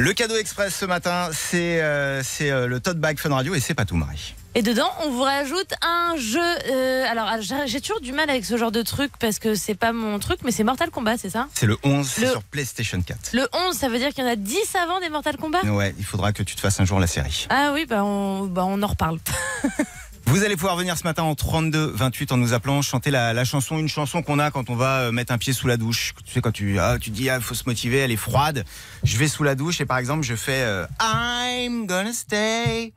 Le 0.00 0.12
cadeau 0.12 0.36
express 0.36 0.76
ce 0.76 0.84
matin, 0.84 1.28
c'est 1.32 1.82
euh, 1.82 2.22
c'est 2.22 2.50
euh, 2.52 2.68
le 2.68 2.78
tote 2.78 2.98
bag 2.98 3.18
Fun 3.18 3.34
Radio 3.34 3.54
et 3.56 3.60
c'est 3.60 3.74
pas 3.74 3.84
tout, 3.84 3.96
Marie. 3.96 4.34
Et 4.54 4.62
dedans, 4.62 4.88
on 5.04 5.10
vous 5.10 5.22
rajoute 5.22 5.72
un 5.82 6.14
jeu. 6.16 6.40
euh, 6.70 7.04
alors, 7.10 7.28
j'ai 7.40 7.66
j'ai 7.66 7.80
toujours 7.80 8.00
du 8.00 8.12
mal 8.12 8.30
avec 8.30 8.44
ce 8.44 8.56
genre 8.56 8.70
de 8.70 8.82
truc 8.82 9.10
parce 9.18 9.40
que 9.40 9.56
c'est 9.56 9.74
pas 9.74 9.92
mon 9.92 10.20
truc, 10.20 10.38
mais 10.44 10.52
c'est 10.52 10.62
Mortal 10.62 10.90
Kombat, 10.90 11.18
c'est 11.18 11.30
ça? 11.30 11.48
C'est 11.52 11.66
le 11.66 11.76
11 11.82 12.08
c'est 12.08 12.20
Le- 12.22 12.28
sur 12.30 12.42
PlayStation 12.44 13.00
4. 13.02 13.30
Le 13.32 13.48
11, 13.52 13.76
ça 13.76 13.88
veut 13.88 13.98
dire 13.98 14.10
qu'il 14.10 14.22
y 14.24 14.26
en 14.26 14.30
a 14.30 14.36
10 14.36 14.56
avant 14.80 15.00
des 15.00 15.08
Mortal 15.08 15.36
Kombat? 15.36 15.62
Ouais, 15.64 15.92
il 15.98 16.04
faudra 16.04 16.32
que 16.32 16.44
tu 16.44 16.54
te 16.54 16.60
fasses 16.60 16.78
un 16.78 16.84
jour 16.84 17.00
la 17.00 17.08
série. 17.08 17.46
Ah 17.50 17.72
oui, 17.74 17.84
bah 17.84 18.04
on, 18.04 18.44
bah 18.46 18.64
on 18.66 18.80
en 18.82 18.86
reparle. 18.86 19.18
Vous 20.30 20.44
allez 20.44 20.56
pouvoir 20.56 20.76
venir 20.76 20.96
ce 20.98 21.04
matin 21.04 21.22
en 21.22 21.34
32 21.34 21.86
28 21.94 22.32
en 22.32 22.36
nous 22.36 22.52
appelant 22.52 22.82
chanter 22.82 23.10
la, 23.10 23.32
la 23.32 23.44
chanson, 23.44 23.78
une 23.78 23.88
chanson 23.88 24.22
qu'on 24.22 24.38
a 24.38 24.50
quand 24.50 24.68
on 24.68 24.76
va 24.76 24.98
euh, 25.00 25.12
mettre 25.12 25.32
un 25.32 25.38
pied 25.38 25.54
sous 25.54 25.66
la 25.66 25.76
douche. 25.78 26.12
Tu 26.26 26.32
sais 26.34 26.40
quand 26.42 26.52
tu 26.52 26.78
ah, 26.78 26.98
tu 27.00 27.08
dis 27.10 27.30
ah 27.30 27.40
faut 27.40 27.54
se 27.54 27.64
motiver, 27.66 27.98
elle 27.98 28.12
est 28.12 28.16
froide. 28.16 28.64
Je 29.04 29.16
vais 29.16 29.26
sous 29.26 29.42
la 29.42 29.54
douche 29.54 29.80
et 29.80 29.86
par 29.86 29.96
exemple 29.96 30.22
je 30.24 30.34
fais 30.34 30.60
euh, 30.62 30.86
I'm 31.00 31.86
gonna 31.86 32.12
stay. 32.12 32.92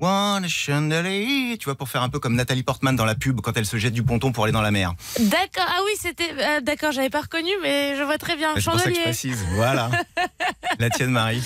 One 0.00 0.48
chandelier, 0.48 1.58
tu 1.58 1.66
vois, 1.66 1.74
pour 1.74 1.90
faire 1.90 2.00
un 2.02 2.08
peu 2.08 2.18
comme 2.18 2.34
Nathalie 2.34 2.62
Portman 2.62 2.96
dans 2.96 3.04
la 3.04 3.14
pub 3.14 3.42
quand 3.42 3.54
elle 3.58 3.66
se 3.66 3.76
jette 3.76 3.92
du 3.92 4.02
ponton 4.02 4.32
pour 4.32 4.44
aller 4.44 4.52
dans 4.54 4.62
la 4.62 4.70
mer. 4.70 4.94
D'accord, 5.18 5.66
ah 5.68 5.80
oui, 5.84 5.92
c'était. 6.00 6.30
euh, 6.38 6.60
D'accord, 6.62 6.92
j'avais 6.92 7.10
pas 7.10 7.20
reconnu, 7.20 7.50
mais 7.62 7.94
je 7.98 8.02
vois 8.02 8.16
très 8.16 8.34
bien. 8.36 8.48
C'est 8.54 8.64
pour 8.64 8.80
ça 8.80 8.84
que 8.84 8.88
je 8.88 8.94
Chandelier. 8.94 9.02
précise. 9.02 9.44
Voilà. 9.56 9.90
la 10.78 10.88
tienne, 10.88 11.10
Marie. 11.10 11.42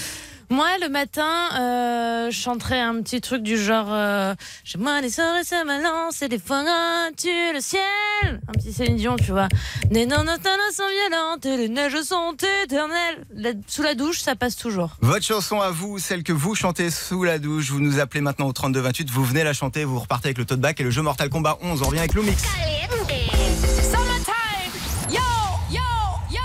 Moi, 0.51 0.67
le 0.83 0.89
matin, 0.89 1.49
euh, 1.59 2.31
je 2.31 2.39
chanterais 2.39 2.81
un 2.81 3.01
petit 3.03 3.21
truc 3.21 3.43
du 3.43 3.57
genre 3.57 3.89
euh, 3.91 4.35
Chez 4.65 4.79
moi, 4.79 5.01
les 5.01 5.11
soirées 5.11 5.45
se 5.45 5.67
balancent 5.67 6.23
et 6.23 6.29
les 6.29 6.39
fois 6.39 6.63
tu 7.17 7.29
le 7.53 7.61
ciel. 7.61 7.83
Un 8.49 8.53
petit 8.53 8.73
Céline 8.73 8.97
Dion, 8.97 9.17
tu 9.17 9.33
vois. 9.33 9.49
Les 9.91 10.07
nonotanas 10.07 10.73
sont 10.77 10.83
violentes 11.09 11.47
et 11.47 11.57
les 11.57 11.69
neiges 11.69 12.01
sont 12.03 12.35
éternelles. 12.65 13.25
La- 13.35 13.51
sous 13.67 13.83
la 13.83 13.95
douche, 13.95 14.21
ça 14.21 14.37
passe 14.37 14.57
toujours. 14.57 14.97
Votre 15.01 15.25
chanson 15.25 15.61
à 15.61 15.71
vous, 15.71 15.99
celle 15.99 16.23
que 16.23 16.33
vous 16.33 16.55
chantez 16.55 16.91
sous 16.91 17.25
la 17.25 17.39
douche, 17.39 17.71
vous 17.71 17.81
nous 17.81 17.99
appelez 17.99 18.21
maintenant 18.21 18.47
au 18.47 18.53
32 18.53 18.81
28, 18.81 19.11
vous 19.11 19.25
venez 19.25 19.45
la 19.45 19.53
chanter, 19.53 19.85
vous 19.85 19.99
repartez 19.99 20.29
avec 20.29 20.39
le 20.39 20.45
tote 20.45 20.61
bag 20.61 20.81
et 20.81 20.85
le 20.85 20.91
jeu 20.91 21.03
Mortal 21.03 21.29
Kombat 21.31 21.59
11. 21.63 21.83
On 21.83 21.87
revient 21.87 21.99
avec 22.01 22.15
Lumix. 22.15 22.43
Yo, 25.11 25.21
yo, 25.71 25.81
yo. 26.31 26.41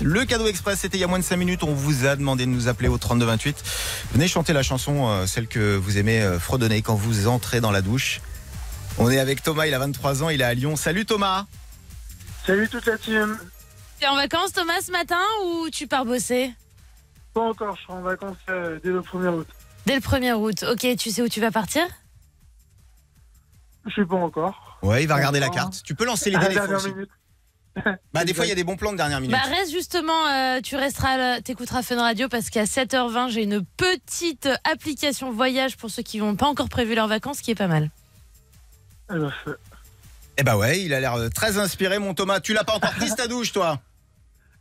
Express. 0.00 0.20
Le 0.20 0.24
cadeau 0.24 0.46
express, 0.46 0.80
c'était 0.80 0.98
il 0.98 1.00
y 1.00 1.04
a 1.04 1.06
moins 1.06 1.18
de 1.18 1.24
5 1.24 1.36
minutes. 1.36 1.62
On 1.62 1.74
vous 1.74 2.06
a 2.06 2.16
demandé 2.16 2.46
de 2.46 2.50
nous 2.50 2.68
appeler 2.68 2.88
au 2.88 2.98
32 2.98 3.24
28. 3.24 3.62
Venez 4.12 4.28
chanter 4.28 4.52
la 4.52 4.62
chanson, 4.62 5.08
euh, 5.08 5.26
celle 5.26 5.46
que 5.46 5.76
vous 5.76 5.98
aimez 5.98 6.20
euh, 6.22 6.38
fredonner 6.38 6.82
quand 6.82 6.94
vous 6.94 7.28
entrez 7.28 7.60
dans 7.60 7.70
la 7.70 7.82
douche. 7.82 8.20
On 8.98 9.10
est 9.10 9.18
avec 9.18 9.42
Thomas, 9.42 9.66
il 9.66 9.74
a 9.74 9.78
23 9.78 10.22
ans, 10.22 10.30
il 10.30 10.40
est 10.40 10.44
à 10.44 10.54
Lyon. 10.54 10.76
Salut 10.76 11.06
Thomas 11.06 11.46
Salut 12.46 12.68
toute 12.68 12.86
la 12.86 12.98
team. 12.98 13.38
T'es 13.98 14.06
en 14.06 14.16
vacances, 14.16 14.52
Thomas, 14.52 14.80
ce 14.82 14.90
matin 14.90 15.20
ou 15.44 15.68
tu 15.70 15.86
pars 15.86 16.04
bosser? 16.04 16.52
Pas 17.34 17.42
encore, 17.42 17.76
je 17.76 17.82
serai 17.82 17.92
en 17.92 18.02
vacances 18.02 18.36
euh, 18.48 18.78
dès 18.82 18.90
le 18.90 19.00
1er 19.00 19.28
août. 19.28 19.46
Dès 19.86 19.94
le 19.94 20.00
1er 20.00 20.32
août. 20.32 20.64
Ok, 20.70 20.86
tu 20.98 21.10
sais 21.10 21.22
où 21.22 21.28
tu 21.28 21.40
vas 21.40 21.50
partir? 21.50 21.82
Je 23.86 23.94
sais 23.94 24.06
pas 24.06 24.16
encore. 24.16 24.78
Ouais, 24.82 25.02
il 25.02 25.06
va 25.06 25.16
regarder 25.16 25.40
la 25.40 25.48
carte. 25.48 25.82
Tu 25.84 25.94
peux 25.94 26.04
lancer 26.04 26.30
les 26.30 26.36
À 26.36 26.40
la 26.40 26.48
dernière 26.48 26.82
minute. 26.82 27.10
Bah, 28.12 28.24
des 28.24 28.34
fois, 28.34 28.46
il 28.46 28.48
y 28.48 28.52
a 28.52 28.54
des 28.56 28.64
bons 28.64 28.76
plans 28.76 28.92
de 28.92 28.96
dernière 28.96 29.20
minute. 29.20 29.36
Bah 29.36 29.48
reste 29.48 29.70
justement, 29.72 30.26
euh, 30.28 30.60
tu 30.60 30.76
resteras, 30.76 31.16
là, 31.16 31.40
t'écouteras 31.40 31.82
Fun 31.82 32.00
Radio 32.00 32.28
parce 32.28 32.50
qu'à 32.50 32.64
7h20 32.64 33.30
j'ai 33.30 33.42
une 33.44 33.64
petite 33.76 34.48
application 34.64 35.30
voyage 35.30 35.76
pour 35.76 35.90
ceux 35.90 36.02
qui 36.02 36.18
n'ont 36.18 36.36
pas 36.36 36.46
encore 36.46 36.68
prévu 36.68 36.94
leurs 36.94 37.08
vacances 37.08 37.40
qui 37.40 37.50
est 37.50 37.54
pas 37.56 37.68
mal. 37.68 37.90
Eh 40.38 40.42
bah 40.42 40.56
ouais, 40.56 40.82
il 40.82 40.94
a 40.94 41.00
l'air 41.00 41.14
euh, 41.14 41.28
très 41.28 41.58
inspiré, 41.58 41.98
mon 41.98 42.14
Thomas. 42.14 42.40
Tu 42.40 42.52
l'as 42.52 42.64
pas 42.64 42.74
encore 42.74 42.92
prise 42.92 43.14
ta 43.14 43.26
douche, 43.28 43.52
toi? 43.52 43.80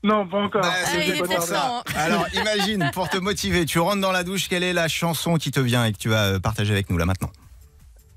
Non, 0.02 0.26
pas 0.26 0.38
encore. 0.38 0.62
Bah, 0.62 0.72
c'est 0.86 0.98
Ah, 0.98 1.04
il 1.04 1.42
ça. 1.42 1.56
temps, 1.56 1.78
hein. 1.80 1.84
Alors, 1.98 2.26
imagine, 2.34 2.90
pour 2.94 3.10
te 3.10 3.18
motiver, 3.18 3.66
tu 3.66 3.80
rentres 3.80 4.00
dans 4.00 4.14
la 4.14 4.24
douche, 4.24 4.48
quelle 4.48 4.64
est 4.64 4.72
la 4.72 4.88
chanson 4.88 5.36
qui 5.36 5.52
te 5.52 5.60
vient 5.60 5.84
et 5.84 5.92
que 5.92 5.98
tu 5.98 6.08
vas 6.08 6.36
euh, 6.36 6.40
partager 6.40 6.72
avec 6.72 6.90
nous 6.90 6.98
là 6.98 7.06
maintenant? 7.06 7.30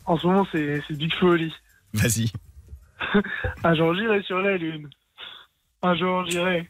En 0.06 0.16
ce 0.16 0.26
moment, 0.28 0.46
c'est 0.52 0.80
c'est 0.86 0.94
Big 0.96 1.12
Folly. 1.18 1.52
Vas-y. 1.92 2.30
Un 3.64 3.74
jour, 3.74 3.94
j'irai 3.94 4.22
sur 4.22 4.38
la 4.38 4.56
lune. 4.56 4.88
Un 5.82 5.96
jour, 5.96 6.24
j'irai. 6.28 6.68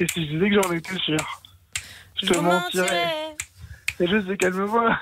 Et 0.00 0.06
si 0.08 0.26
je 0.26 0.32
disais 0.32 0.50
que 0.50 0.62
j'en 0.62 0.72
étais 0.72 0.98
sûr, 0.98 1.42
je 2.20 2.26
te 2.26 2.38
mentirais. 2.38 3.36
Et 4.00 4.06
je 4.06 4.26
sais 4.26 4.36
qu'elle 4.36 4.54
me 4.54 4.64
voit. 4.64 4.98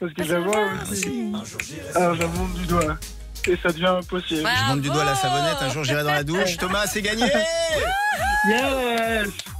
Parce 0.00 0.12
que 0.12 0.22
je 0.22 0.32
la 0.34 0.40
vois 0.40 0.66
aussi. 0.90 1.32
Alors, 1.94 2.14
je 2.14 2.20
la 2.20 2.28
monte 2.28 2.54
du 2.54 2.66
doigt. 2.66 2.98
Et 3.46 3.56
ça 3.56 3.70
devient 3.70 3.86
impossible. 3.86 4.46
Je 4.46 4.68
monte 4.70 4.82
du 4.82 4.88
doigt 4.88 5.04
la 5.04 5.14
savonnette, 5.14 5.56
un 5.60 5.70
jour 5.70 5.84
j'irai 5.84 6.02
dans 6.02 6.12
la 6.12 6.24
douche. 6.24 6.56
Thomas, 6.56 6.86
c'est 6.86 7.02
gagné 7.02 7.26
Yes 8.48 9.57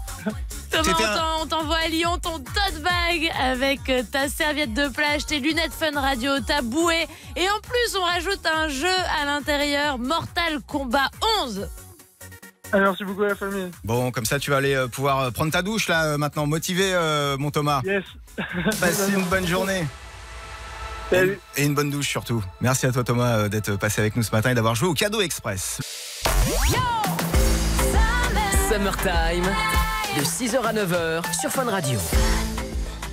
Thomas, 0.71 0.93
on 0.99 1.03
un- 1.05 1.17
t'en- 1.17 1.43
on 1.43 1.47
t'envoie 1.47 1.77
à 1.85 1.89
Lyon 1.89 2.19
ton 2.19 2.39
tote 2.39 2.83
bag 2.83 3.31
avec 3.41 3.89
euh, 3.89 4.03
ta 4.11 4.29
serviette 4.29 4.75
de 4.75 4.89
plage, 4.89 5.25
tes 5.27 5.39
lunettes 5.41 5.73
Fun 5.73 5.99
Radio, 5.99 6.41
ta 6.41 6.63
bouée. 6.63 7.07
Et 7.37 7.49
en 7.49 7.59
plus, 7.61 7.97
on 7.99 8.03
rajoute 8.05 8.45
un 8.47 8.69
jeu 8.69 8.87
à 9.21 9.25
l'intérieur, 9.25 9.99
Mortal 9.99 10.61
Kombat 10.67 11.11
11. 11.45 11.69
Ah, 12.73 12.79
merci 12.81 13.03
beaucoup 13.05 13.23
la 13.23 13.35
famille. 13.35 13.71
Bon, 13.83 14.11
comme 14.11 14.27
ça, 14.27 14.39
tu 14.39 14.51
vas 14.51 14.59
aller 14.59 14.75
euh, 14.75 14.89
pouvoir 14.89 15.21
euh, 15.21 15.31
prendre 15.31 15.51
ta 15.51 15.63
douche 15.63 15.89
là 15.89 16.05
euh, 16.05 16.19
maintenant. 16.19 16.47
Motivé, 16.47 16.91
euh, 16.93 17.39
mon 17.39 17.51
Thomas. 17.51 17.81
Yes. 17.85 18.05
Passe 18.81 19.09
une 19.15 19.25
bonne 19.25 19.47
journée. 19.47 19.87
Salut. 21.11 21.41
Et 21.57 21.65
une 21.65 21.75
bonne 21.75 21.89
douche 21.89 22.09
surtout. 22.09 22.45
Merci 22.61 22.85
à 22.85 22.93
toi 22.93 23.03
Thomas 23.03 23.49
d'être 23.49 23.77
passé 23.77 24.03
avec 24.03 24.15
nous 24.17 24.23
ce 24.23 24.31
matin 24.31 24.51
et 24.51 24.55
d'avoir 24.55 24.75
joué 24.75 24.89
au 24.89 24.93
cadeau 24.95 25.23
express. 25.23 25.81
Summertime, 28.71 29.49
de 30.17 30.23
6h 30.23 30.63
à 30.65 30.73
9h 30.73 31.41
sur 31.41 31.51
Fun 31.51 31.65
Radio. 31.65 31.99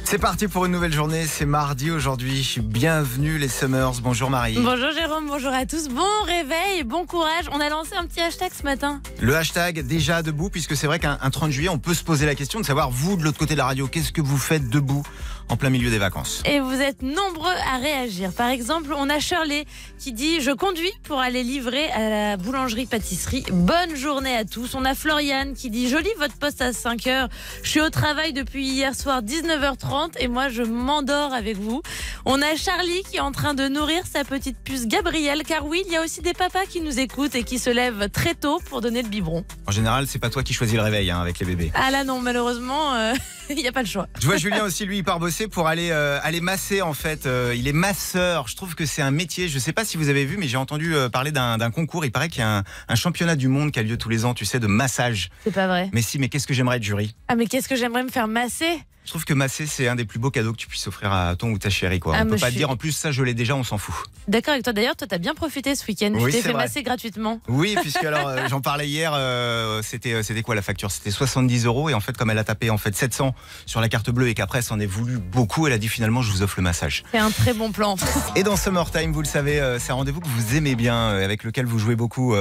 C'est 0.04 0.20
parti 0.20 0.48
pour 0.48 0.66
une 0.66 0.72
nouvelle 0.72 0.94
journée. 0.94 1.26
C'est 1.26 1.46
mardi 1.46 1.92
aujourd'hui. 1.92 2.58
Bienvenue 2.62 3.38
les 3.38 3.48
Summers. 3.48 4.02
Bonjour 4.02 4.30
Marie. 4.30 4.58
Bonjour 4.60 4.92
Jérôme, 4.92 5.28
bonjour 5.28 5.52
à 5.52 5.66
tous. 5.66 5.90
Bon 5.90 6.04
réveil, 6.26 6.84
bon 6.86 7.06
courage. 7.06 7.46
On 7.52 7.60
a 7.60 7.70
lancé 7.70 7.96
un 7.96 8.06
petit 8.06 8.22
hashtag 8.22 8.52
ce 8.54 8.64
matin. 8.64 9.02
Le 9.20 9.36
hashtag 9.36 9.86
déjà 9.86 10.22
debout, 10.22 10.50
puisque 10.50 10.76
c'est 10.76 10.88
vrai 10.88 11.00
qu'un 11.00 11.18
un 11.22 11.30
30 11.30 11.52
juillet, 11.52 11.70
on 11.70 11.80
peut 11.80 11.96
se 11.96 12.04
poser 12.04 12.26
la 12.26 12.36
question 12.36 12.60
de 12.60 12.66
savoir, 12.66 12.92
vous 12.92 13.18
de 13.18 13.24
l'autre 13.24 13.40
côté 13.40 13.56
de 13.56 13.60
la 13.60 13.66
radio, 13.66 13.88
qu'est-ce 13.88 14.12
que 14.12 14.22
vous 14.22 14.38
faites 14.38 14.70
debout? 14.70 15.04
En 15.50 15.58
plein 15.58 15.70
milieu 15.70 15.90
des 15.90 15.98
vacances 15.98 16.42
Et 16.46 16.60
vous 16.60 16.82
êtes 16.82 17.02
nombreux 17.02 17.54
à 17.72 17.78
réagir. 17.78 18.32
Par 18.32 18.50
exemple, 18.50 18.94
on 18.96 19.10
a 19.10 19.20
Shirley 19.20 19.66
qui 20.00 20.14
dit 20.14 20.42
Je 20.42 20.52
conduis 20.52 20.92
pour 21.04 21.20
aller 21.20 21.44
livrer 21.44 21.90
à 21.92 22.10
la 22.10 22.38
boulangerie-pâtisserie. 22.38 23.46
Bonne 23.52 23.96
journée 23.96 24.36
à 24.36 24.46
tous. 24.46 24.76
On 24.76 24.86
a 24.86 24.96
Floriane 24.96 25.54
qui 25.54 25.70
dit 25.70 25.90
Je 25.90 25.98
lis 25.98 26.10
votre 26.20 26.36
poste 26.36 26.62
à 26.62 26.74
5 26.74 27.08
heures. 27.08 27.30
Je 27.64 27.70
suis 27.70 27.82
au 27.82 27.90
travail 27.90 28.34
depuis 28.34 28.68
hier 28.68 28.96
soir 28.96 29.22
19h30 29.22 30.14
et 30.20 30.28
moi 30.28 30.50
je 30.50 30.64
m'endors 30.64 31.34
avec 31.34 31.58
vous. 31.58 31.82
On 32.26 32.42
a 32.42 32.56
Charlie 32.56 33.04
qui 33.10 33.18
est 33.18 33.22
en 33.22 33.32
train 33.32 33.54
de 33.54 33.68
nourrir 33.68 34.04
sa 34.12 34.24
petite 34.24 34.58
puce 34.58 34.88
Gabrielle. 34.88 35.44
Car 35.44 35.66
oui, 35.66 35.84
il 35.86 35.94
y 35.94 35.96
a 35.96 36.04
aussi 36.04 36.22
des 36.22 36.34
papas 36.34 36.66
qui 36.66 36.82
nous 36.82 37.00
écoutent 37.00 37.36
et 37.36 37.44
qui 37.44 37.60
se 37.60 37.70
lèvent 37.70 38.10
très 38.10 38.34
tôt 38.34 38.60
pour 38.70 38.82
donner 38.82 39.04
le 39.04 39.10
biberon. 39.10 39.44
En 39.68 39.72
général, 39.72 40.08
c'est 40.08 40.20
pas 40.20 40.30
toi 40.30 40.44
qui 40.44 40.54
choisis 40.54 40.76
le 40.76 40.82
réveil 40.82 41.12
hein, 41.12 41.20
avec 41.20 41.40
les 41.40 41.46
bébés. 41.46 41.72
Ah 41.76 41.92
là 41.92 42.04
non, 42.04 42.20
malheureusement, 42.20 42.96
euh, 42.96 43.14
il 43.50 43.58
n'y 43.58 43.68
a 43.68 43.72
pas 43.72 43.82
le 43.82 43.88
choix. 43.88 44.08
Je 44.20 44.26
vois 44.26 44.38
Julien 44.38 44.64
aussi, 44.64 44.86
lui, 44.86 44.98
il 44.98 45.04
part 45.04 45.20
bosser 45.20 45.35
pour 45.44 45.68
aller, 45.68 45.90
euh, 45.92 46.20
aller 46.24 46.42
masser 46.42 46.82
en 46.82 46.94
fait. 46.94 47.26
Euh, 47.26 47.54
il 47.56 47.68
est 47.68 47.74
masseur. 47.74 48.48
Je 48.48 48.56
trouve 48.56 48.76
que 48.76 48.86
c'est 48.86 49.02
un 49.02 49.12
métier. 49.12 49.48
Je 49.48 49.60
sais 49.60 49.74
pas 49.74 49.86
si 49.86 49.98
vous 49.98 50.10
avez 50.10 50.26
vu, 50.26 50.38
mais 50.38 50.48
j'ai 50.48 50.58
entendu 50.58 50.96
euh, 50.96 51.10
parler 51.10 51.32
d'un 51.32 51.58
d'un 51.58 51.72
concours. 51.72 52.06
Il 52.06 52.12
paraît 52.12 52.30
qu'il 52.30 52.40
y 52.40 52.44
a 52.44 52.58
un, 52.60 52.64
un 52.88 52.96
championnat 52.96 53.36
du 53.36 53.48
monde 53.48 53.72
qui 53.72 53.80
a 53.80 53.84
lieu 53.84 53.98
tous 53.98 54.10
les 54.10 54.26
ans, 54.26 54.34
tu 54.34 54.46
sais, 54.46 54.60
de 54.60 54.68
massage. 54.68 55.30
C'est 55.44 55.54
pas 55.54 55.68
vrai. 55.68 55.90
Mais 55.94 56.02
si, 56.02 56.18
mais 56.18 56.30
qu'est-ce 56.30 56.48
que 56.48 56.54
j'aimerais 56.54 56.78
être 56.78 56.84
jury? 56.84 57.16
Ah 57.28 57.36
mais 57.36 57.46
qu'est-ce 57.46 57.68
que 57.68 57.76
j'aimerais 57.76 58.04
me 58.04 58.10
faire 58.10 58.28
masser? 58.28 58.80
Je 59.06 59.12
trouve 59.12 59.24
que 59.24 59.34
masser, 59.36 59.68
c'est 59.68 59.88
un 59.88 59.96
des 59.96 60.06
plus 60.06 60.18
beaux 60.18 60.32
cadeaux 60.32 60.52
que 60.52 60.58
tu 60.58 60.68
puisses 60.68 60.88
offrir 60.88 61.12
à 61.14 61.36
ton 61.36 61.52
ou 61.52 61.60
ta 61.60 61.70
chérie. 61.70 62.00
Quoi. 62.00 62.16
Ah, 62.18 62.22
on 62.22 62.26
mais 62.26 62.32
peut 62.32 62.38
pas 62.38 62.48
te 62.48 62.52
suis- 62.52 62.58
dire 62.58 62.70
en 62.72 62.76
plus, 62.76 62.92
ça 62.92 63.12
je 63.12 63.22
l'ai 63.24 63.36
déjà, 63.36 63.56
on 63.56 63.64
s'en 63.64 63.78
fout. 63.78 63.94
D'accord 64.28 64.54
avec 64.54 64.64
toi. 64.64 64.74
D'ailleurs, 64.74 64.96
toi, 64.96 65.06
t'as 65.08 65.20
bien 65.20 65.36
profité 65.36 65.76
ce 65.76 65.86
week-end. 65.86 66.12
Oui, 66.16 66.32
tu 66.32 66.38
t'es 66.38 66.42
fait 66.42 66.52
vrai. 66.54 66.64
masser 66.64 66.82
gratuitement. 66.82 67.40
Oui, 67.48 67.76
puisque 67.82 68.04
alors 68.04 68.28
euh, 68.28 68.48
j'en 68.50 68.62
parlais 68.62 68.88
hier, 68.88 69.12
euh, 69.14 69.82
c'était 69.84 70.14
euh, 70.14 70.24
c'était 70.24 70.42
quoi 70.42 70.56
la 70.56 70.64
facture? 70.64 70.90
C'était 70.90 71.12
70 71.12 71.66
euros 71.66 71.90
et 71.90 71.94
en 71.94 72.00
fait 72.00 72.18
comme 72.18 72.32
elle 72.32 72.40
a 72.40 72.44
tapé 72.44 72.72
en 72.72 72.80
fait 72.80 72.96
700 72.96 73.36
sur 73.68 73.80
la 73.80 73.90
carte 73.90 74.10
bleue 74.10 74.28
et 74.30 74.34
qu'après 74.34 74.64
s'en 74.64 74.80
est 74.80 74.88
voulu 74.88 75.20
beaucoup, 75.20 75.68
elle 75.68 75.74
a 75.74 75.78
dit 75.78 75.88
finalement 75.88 76.24
je 76.24 76.32
vous 76.32 76.42
offre 76.42 76.56
le 76.58 76.64
massage. 76.64 77.04
C'est 77.12 77.20
un 77.20 77.30
très 77.30 77.54
bon 77.54 77.72
plan. 77.72 77.96
Et 78.36 78.42
dans 78.42 78.56
Summertime, 78.58 79.12
vous 79.12 79.22
le 79.22 79.28
savez, 79.28 79.60
euh, 79.62 79.78
c'est 79.78 79.92
un 79.92 79.96
rendez-vous 79.96 80.20
que 80.22 80.28
vous 80.28 80.56
aimez 80.56 80.74
bien, 80.74 81.10
avec 81.10 81.44
lequel 81.44 81.68
vous 81.68 81.78
jouez 81.78 81.96
beaucoup, 81.96 82.36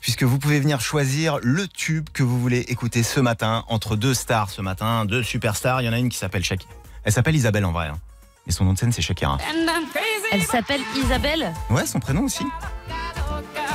puisque 0.00 0.24
vous 0.24 0.38
pouvez 0.40 0.58
venir 0.58 0.80
choisir 0.80 1.38
le 1.42 1.68
tube 1.68 2.08
que 2.12 2.24
vous 2.24 2.40
voulez 2.40 2.58
écouter 2.68 3.04
ce 3.04 3.20
matin 3.20 3.64
entre 3.68 3.94
deux 3.94 4.14
stars 4.14 4.50
ce 4.50 4.60
matin, 4.62 5.04
deux 5.04 5.22
superstars. 5.22 5.80
Il 5.82 5.84
y 5.84 5.88
en 5.88 5.92
a 5.92 5.98
une 5.98 6.07
qui 6.08 6.18
s'appelle 6.18 6.44
Shakira. 6.44 6.70
Elle 7.04 7.12
s'appelle 7.12 7.36
Isabelle 7.36 7.64
en 7.64 7.72
vrai. 7.72 7.86
hein. 7.88 7.98
Et 8.46 8.52
son 8.52 8.64
nom 8.64 8.72
de 8.72 8.78
scène 8.78 8.92
c'est 8.92 9.02
Shakira. 9.02 9.38
Elle 10.32 10.42
s'appelle 10.42 10.80
Isabelle. 10.96 11.52
Ouais, 11.70 11.86
son 11.86 12.00
prénom 12.00 12.22
aussi. 12.24 12.44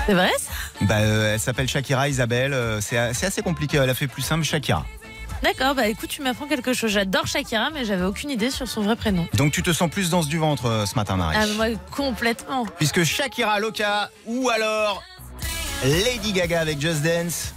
C'est 0.05 0.13
vrai 0.13 0.31
ça 0.39 0.51
Bah, 0.81 0.97
euh, 0.99 1.33
elle 1.33 1.39
s'appelle 1.39 1.67
Shakira 1.69 2.09
Isabelle. 2.09 2.53
euh, 2.53 2.81
c'est 2.81 2.97
assez 2.97 3.41
compliqué. 3.41 3.77
Elle 3.77 3.89
a 3.89 3.93
fait 3.93 4.07
plus 4.07 4.21
simple 4.21 4.43
Shakira. 4.43 4.85
D'accord. 5.41 5.75
Bah 5.75 5.87
écoute, 5.87 6.09
tu 6.09 6.21
m'apprends 6.21 6.47
quelque 6.47 6.71
chose. 6.73 6.91
J'adore 6.91 7.27
Shakira, 7.27 7.69
mais 7.69 7.83
j'avais 7.85 8.05
aucune 8.05 8.29
idée 8.29 8.49
sur 8.49 8.67
son 8.67 8.81
vrai 8.81 8.95
prénom. 8.95 9.27
Donc 9.33 9.51
tu 9.51 9.61
te 9.61 9.73
sens 9.73 9.89
plus 9.89 10.09
danse 10.09 10.27
du 10.27 10.37
ventre 10.37 10.65
euh, 10.67 10.85
ce 10.85 10.95
matin, 10.95 11.17
Marie. 11.17 11.37
Ah 11.39 11.45
moi 11.57 11.65
complètement. 11.91 12.65
Puisque 12.77 13.03
Shakira 13.03 13.59
Loca 13.59 14.09
ou 14.25 14.49
alors 14.49 15.03
Lady 15.83 16.31
Gaga 16.33 16.61
avec 16.61 16.79
Just 16.79 17.01
Dance. 17.01 17.53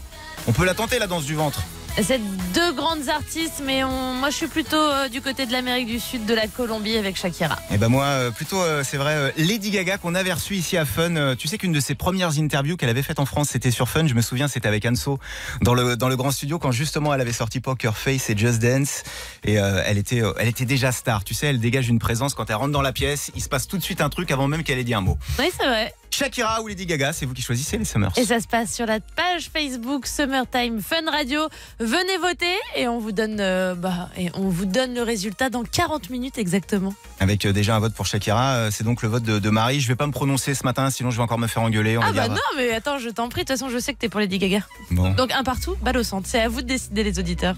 On 0.48 0.52
peut 0.52 0.64
la 0.64 0.74
tenter 0.74 0.98
la 0.98 1.06
danse 1.06 1.24
du 1.24 1.34
ventre. 1.34 1.62
C'est 2.02 2.20
deux 2.54 2.72
grandes 2.72 3.09
artistes, 3.09 3.62
mais 3.64 3.82
on- 3.82 4.12
moi 4.14 4.28
je 4.28 4.37
suis 4.37 4.46
plutôt 4.48 4.76
euh, 4.76 5.09
du 5.09 5.22
côté 5.22 5.46
de 5.46 5.52
l'Amérique 5.52 5.87
du 5.87 5.98
Sud, 5.98 6.26
de 6.26 6.35
la 6.35 6.46
Colombie 6.46 6.96
avec 6.98 7.16
Shakira. 7.16 7.56
Et 7.72 7.78
ben 7.78 7.88
moi, 7.88 8.04
euh, 8.04 8.30
plutôt, 8.30 8.61
euh, 8.61 8.82
c'est 8.85 8.98
vrai, 8.98 9.32
Lady 9.38 9.70
Gaga 9.70 9.96
qu'on 9.96 10.14
avait 10.14 10.32
reçu 10.35 10.54
ici 10.56 10.76
à 10.76 10.85
Fun. 10.85 11.35
Tu 11.37 11.48
sais 11.48 11.56
qu'une 11.56 11.72
de 11.72 11.80
ses 11.80 11.94
premières 11.94 12.38
interviews 12.38 12.76
qu'elle 12.76 12.90
avait 12.90 13.02
faites 13.02 13.18
en 13.18 13.24
France, 13.24 13.48
c'était 13.50 13.70
sur 13.70 13.88
Fun. 13.88 14.06
Je 14.06 14.14
me 14.14 14.20
souviens, 14.20 14.46
c'était 14.46 14.68
avec 14.68 14.85
Anso 14.85 15.18
dans 15.62 15.72
le 15.74 15.96
dans 15.96 16.09
le 16.11 16.16
grand 16.16 16.30
studio 16.30 16.59
quand 16.59 16.70
justement 16.70 17.14
elle 17.14 17.20
avait 17.22 17.32
sorti 17.32 17.61
Poker 17.61 17.96
Face 17.96 18.28
et 18.28 18.37
Just 18.37 18.61
Dance. 18.61 19.02
Et 19.44 19.54
elle 19.54 19.96
était 19.98 20.22
elle 20.38 20.48
était 20.48 20.66
déjà 20.66 20.92
star. 20.92 21.24
Tu 21.24 21.32
sais, 21.32 21.46
elle 21.46 21.61
dégage 21.61 21.88
une 21.88 21.98
présence 21.98 22.35
quand 22.35 22.48
elle 22.50 22.56
rentre 22.56 22.72
dans 22.72 22.82
la 22.82 22.92
pièce. 22.92 23.30
Il 23.35 23.42
se 23.42 23.48
passe 23.48 23.66
tout 23.66 23.78
de 23.78 23.82
suite 23.82 24.02
un 24.02 24.11
truc 24.11 24.30
avant 24.30 24.48
même 24.48 24.62
qu'elle 24.64 24.78
ait 24.78 24.85
dit 24.85 24.94
un 24.94 25.00
mot. 25.00 25.16
Oui, 25.38 25.46
c'est 25.59 25.66
vrai. 25.66 25.94
Shakira 26.16 26.62
ou 26.62 26.68
Lady 26.68 26.87
Gaga, 26.87 27.12
c'est 27.12 27.26
vous 27.26 27.35
qui 27.35 27.42
choisissez 27.42 27.76
les 27.76 27.85
Summers. 27.85 28.11
Et 28.16 28.24
ça 28.24 28.40
se 28.40 28.46
passe 28.48 28.72
sur 28.74 28.87
la 28.87 29.00
page 29.00 29.50
Facebook 29.52 30.07
Summertime 30.07 30.81
Fun 30.81 31.11
Radio. 31.11 31.40
Venez 31.79 32.16
voter 32.16 32.55
et 32.74 32.88
on 32.88 32.98
vous 32.98 33.12
donne, 33.12 33.37
euh, 33.38 33.74
bah, 33.74 34.09
et 34.16 34.31
on 34.33 34.48
vous 34.48 34.64
donne 34.64 34.94
le 34.94 35.02
résultat 35.02 35.50
dans 35.50 35.62
40 35.62 36.09
minutes 36.09 36.38
exactement. 36.38 36.94
Avec 37.20 37.44
euh, 37.44 37.52
déjà 37.52 37.76
un 37.76 37.81
vote 37.81 37.92
pour 37.92 38.07
Shakira, 38.07 38.55
euh, 38.55 38.70
c'est 38.72 38.83
donc 38.85 39.02
le 39.02 39.11
vote 39.11 39.24
de, 39.24 39.38
de 39.38 39.50
Marie. 39.50 39.81
Je 39.81 39.88
vais 39.88 39.94
pas 39.94 40.07
me 40.07 40.12
prononcer 40.12 40.55
ce 40.55 40.64
matin, 40.64 40.88
sinon 40.88 41.11
je 41.11 41.18
vais 41.18 41.22
encore 41.22 41.38
me 41.38 41.48
faire 41.48 41.62
engueuler. 41.62 41.98
On 41.98 42.00
Ah 42.00 42.12
va 42.12 42.12
bah 42.12 42.29
dire, 42.29 42.33
non, 42.35 42.57
mais 42.57 42.72
attends, 42.72 42.98
je 42.98 43.11
t'en 43.11 43.29
prie. 43.29 43.42
De 43.42 43.48
toute 43.48 43.59
façon, 43.59 43.68
je 43.70 43.79
sais 43.79 43.92
que 43.92 43.98
t'es 43.98 44.09
pour 44.09 44.20
Lady 44.20 44.38
Gaga. 44.38 44.61
Bon. 44.92 45.11
Donc 45.12 45.33
un 45.33 45.44
partout, 45.44 45.76
balle 45.83 45.98
au 45.98 46.02
centre. 46.02 46.26
C'est 46.26 46.40
à 46.40 46.48
vous 46.48 46.62
de 46.62 46.66
décider, 46.68 47.05
les 47.05 47.18
auditeurs. 47.18 47.57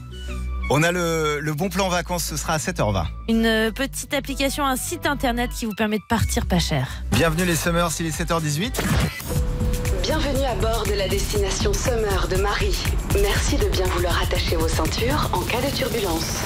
On 0.71 0.83
a 0.83 0.93
le, 0.93 1.41
le 1.41 1.55
bon 1.55 1.71
plan 1.71 1.89
vacances, 1.89 2.25
ce 2.25 2.37
sera 2.37 2.55
à 2.55 2.59
7h20. 2.59 3.07
Une 3.29 3.73
petite 3.73 4.13
application, 4.13 4.67
un 4.67 4.77
site 4.77 5.07
internet 5.07 5.51
qui 5.51 5.65
vous 5.65 5.75
permet 5.75 5.97
de 5.99 6.05
partir 6.09 6.47
pas 6.47 6.59
cher. 6.59 6.89
Bienvenue 7.13 7.47
les 7.47 7.57
Summers, 7.57 7.89
il 8.01 8.07
est 8.07 8.23
7h18. 8.23 8.75
Bienvenue 10.03 10.45
à 10.45 10.55
bord 10.57 10.85
de 10.87 10.93
la 10.93 11.09
destination 11.09 11.73
Summer 11.73 12.29
de 12.29 12.37
Marie. 12.37 12.77
Merci 13.23 13.57
de 13.57 13.67
bien 13.69 13.87
vouloir 13.87 14.21
attacher 14.23 14.57
vos 14.57 14.69
ceintures 14.69 15.31
en 15.33 15.41
cas 15.41 15.61
de 15.63 15.75
turbulence. 15.75 16.43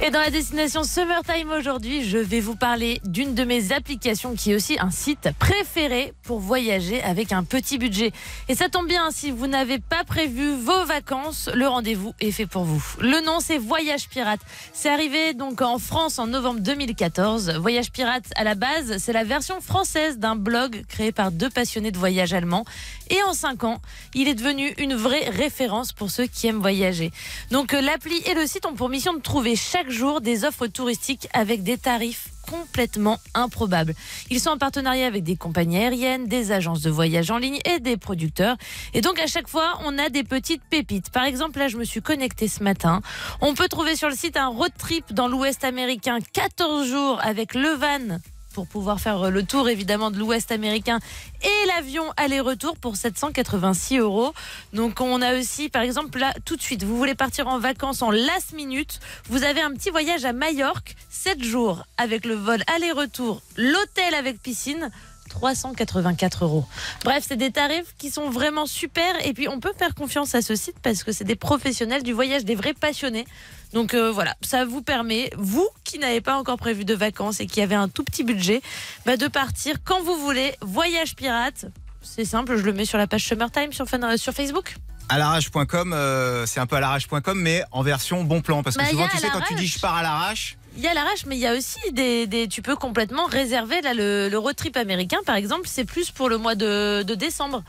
Et 0.00 0.10
dans 0.12 0.20
la 0.20 0.30
destination 0.30 0.84
Summertime 0.84 1.50
aujourd'hui, 1.50 2.04
je 2.04 2.18
vais 2.18 2.38
vous 2.38 2.54
parler 2.54 3.00
d'une 3.04 3.34
de 3.34 3.42
mes 3.42 3.72
applications 3.72 4.36
qui 4.36 4.52
est 4.52 4.54
aussi 4.54 4.78
un 4.78 4.92
site 4.92 5.30
préféré 5.40 6.12
pour 6.22 6.38
voyager 6.38 7.02
avec 7.02 7.32
un 7.32 7.42
petit 7.42 7.78
budget. 7.78 8.12
Et 8.48 8.54
ça 8.54 8.68
tombe 8.68 8.86
bien, 8.86 9.10
si 9.10 9.32
vous 9.32 9.48
n'avez 9.48 9.80
pas 9.80 10.04
prévu 10.04 10.54
vos 10.54 10.84
vacances, 10.84 11.50
le 11.52 11.66
rendez-vous 11.66 12.14
est 12.20 12.30
fait 12.30 12.46
pour 12.46 12.62
vous. 12.62 12.80
Le 13.00 13.24
nom 13.26 13.40
c'est 13.40 13.58
Voyage 13.58 14.08
Pirate. 14.08 14.40
C'est 14.72 14.88
arrivé 14.88 15.34
donc 15.34 15.62
en 15.62 15.78
France 15.78 16.20
en 16.20 16.28
novembre 16.28 16.60
2014. 16.60 17.54
Voyage 17.56 17.90
Pirate 17.90 18.30
à 18.36 18.44
la 18.44 18.54
base, 18.54 18.98
c'est 18.98 19.12
la 19.12 19.24
version 19.24 19.60
française 19.60 20.18
d'un 20.18 20.36
blog 20.36 20.84
créé 20.88 21.10
par 21.10 21.32
deux 21.32 21.50
passionnés 21.50 21.90
de 21.90 21.98
voyage 21.98 22.32
allemands. 22.32 22.64
Et 23.10 23.20
en 23.24 23.34
cinq 23.34 23.64
ans, 23.64 23.80
il 24.14 24.28
est 24.28 24.34
devenu 24.34 24.72
une 24.78 24.94
vraie 24.94 25.28
référence 25.28 25.92
pour 25.92 26.12
ceux 26.12 26.26
qui 26.26 26.46
aiment 26.46 26.60
voyager. 26.60 27.10
Donc 27.50 27.74
euh, 27.74 27.80
l'appli 27.80 28.16
et 28.26 28.34
le 28.34 28.46
site 28.46 28.64
ont 28.64 28.74
pour 28.74 28.88
mission 28.88 29.12
de 29.12 29.20
trouver 29.20 29.56
chaque 29.56 29.87
jour 29.90 30.20
des 30.20 30.44
offres 30.44 30.66
touristiques 30.66 31.28
avec 31.32 31.62
des 31.62 31.78
tarifs 31.78 32.28
complètement 32.48 33.18
improbables. 33.34 33.94
Ils 34.30 34.40
sont 34.40 34.50
en 34.50 34.58
partenariat 34.58 35.06
avec 35.06 35.22
des 35.22 35.36
compagnies 35.36 35.78
aériennes, 35.78 36.26
des 36.26 36.52
agences 36.52 36.80
de 36.80 36.90
voyage 36.90 37.30
en 37.30 37.38
ligne 37.38 37.58
et 37.64 37.78
des 37.78 37.96
producteurs. 37.96 38.56
Et 38.94 39.00
donc 39.00 39.18
à 39.18 39.26
chaque 39.26 39.48
fois, 39.48 39.78
on 39.84 39.98
a 39.98 40.08
des 40.08 40.24
petites 40.24 40.62
pépites. 40.70 41.10
Par 41.10 41.24
exemple, 41.24 41.58
là, 41.58 41.68
je 41.68 41.76
me 41.76 41.84
suis 41.84 42.00
connectée 42.00 42.48
ce 42.48 42.62
matin. 42.62 43.00
On 43.40 43.54
peut 43.54 43.68
trouver 43.68 43.96
sur 43.96 44.08
le 44.08 44.14
site 44.14 44.36
un 44.36 44.48
road 44.48 44.72
trip 44.78 45.12
dans 45.12 45.28
l'Ouest 45.28 45.64
américain, 45.64 46.18
14 46.32 46.88
jours 46.88 47.20
avec 47.22 47.54
le 47.54 47.70
van 47.70 48.18
pour 48.58 48.66
pouvoir 48.66 48.98
faire 48.98 49.30
le 49.30 49.44
tour 49.44 49.68
évidemment 49.68 50.10
de 50.10 50.18
l'Ouest 50.18 50.50
américain 50.50 50.98
et 51.42 51.66
l'avion 51.68 52.02
aller-retour 52.16 52.76
pour 52.76 52.96
786 52.96 53.98
euros. 53.98 54.34
Donc 54.72 55.00
on 55.00 55.22
a 55.22 55.38
aussi 55.38 55.68
par 55.68 55.82
exemple 55.82 56.18
là 56.18 56.34
tout 56.44 56.56
de 56.56 56.60
suite, 56.60 56.82
vous 56.82 56.96
voulez 56.96 57.14
partir 57.14 57.46
en 57.46 57.60
vacances 57.60 58.02
en 58.02 58.10
last 58.10 58.54
minute, 58.54 58.98
vous 59.28 59.44
avez 59.44 59.60
un 59.60 59.70
petit 59.70 59.90
voyage 59.90 60.24
à 60.24 60.32
Majorque, 60.32 60.96
7 61.08 61.44
jours 61.44 61.84
avec 61.98 62.24
le 62.24 62.34
vol 62.34 62.64
aller-retour, 62.66 63.42
l'hôtel 63.56 64.12
avec 64.14 64.42
piscine. 64.42 64.90
384 65.28 66.44
euros. 66.44 66.66
Bref, 67.04 67.24
c'est 67.26 67.36
des 67.36 67.50
tarifs 67.50 67.94
qui 67.98 68.10
sont 68.10 68.30
vraiment 68.30 68.66
super. 68.66 69.14
Et 69.26 69.32
puis, 69.32 69.48
on 69.48 69.60
peut 69.60 69.72
faire 69.78 69.94
confiance 69.94 70.34
à 70.34 70.42
ce 70.42 70.54
site 70.56 70.76
parce 70.82 71.04
que 71.04 71.12
c'est 71.12 71.24
des 71.24 71.36
professionnels 71.36 72.02
du 72.02 72.12
voyage, 72.12 72.44
des 72.44 72.54
vrais 72.54 72.74
passionnés. 72.74 73.26
Donc 73.74 73.92
euh, 73.92 74.10
voilà, 74.10 74.34
ça 74.40 74.64
vous 74.64 74.80
permet, 74.80 75.30
vous 75.36 75.68
qui 75.84 75.98
n'avez 75.98 76.22
pas 76.22 76.36
encore 76.38 76.56
prévu 76.56 76.86
de 76.86 76.94
vacances 76.94 77.40
et 77.40 77.46
qui 77.46 77.60
avez 77.60 77.74
un 77.74 77.88
tout 77.88 78.02
petit 78.02 78.24
budget, 78.24 78.62
bah, 79.04 79.18
de 79.18 79.26
partir 79.28 79.76
quand 79.84 80.02
vous 80.02 80.16
voulez. 80.16 80.54
Voyage 80.62 81.14
pirate, 81.14 81.66
c'est 82.02 82.24
simple, 82.24 82.56
je 82.56 82.62
le 82.62 82.72
mets 82.72 82.86
sur 82.86 82.96
la 82.96 83.06
page 83.06 83.24
Summertime 83.24 83.72
sur, 83.74 83.86
Fun- 83.86 84.02
euh, 84.02 84.16
sur 84.16 84.32
Facebook. 84.32 84.76
À 85.10 85.18
l'arrache.com, 85.18 85.92
euh, 85.94 86.46
c'est 86.46 86.60
un 86.60 86.66
peu 86.66 86.76
à 86.76 86.80
l'arrache.com, 86.80 87.38
mais 87.38 87.62
en 87.72 87.82
version 87.82 88.24
bon 88.24 88.40
plan. 88.40 88.62
Parce 88.62 88.76
que 88.76 88.82
Bah, 88.82 88.88
souvent, 88.88 89.08
tu 89.08 89.18
sais, 89.18 89.28
quand 89.30 89.40
tu 89.46 89.54
dis 89.54 89.66
je 89.66 89.78
pars 89.78 89.96
à 89.96 90.02
l'arrache, 90.02 90.56
il 90.78 90.84
y 90.84 90.86
a 90.86 90.94
l'arrache, 90.94 91.26
mais 91.26 91.36
il 91.36 91.40
y 91.40 91.46
a 91.46 91.54
aussi 91.54 91.76
des, 91.92 92.26
des- 92.28 92.46
Tu 92.48 92.62
peux 92.62 92.76
complètement 92.76 93.26
réserver 93.26 93.80
là, 93.82 93.94
le, 93.94 94.28
le 94.30 94.38
road 94.38 94.54
trip 94.54 94.76
américain, 94.76 95.18
par 95.26 95.34
exemple, 95.34 95.62
c'est 95.66 95.84
plus 95.84 96.10
pour 96.12 96.28
le 96.28 96.38
mois 96.38 96.54
de, 96.54 97.02
de 97.02 97.14
décembre. 97.16 97.64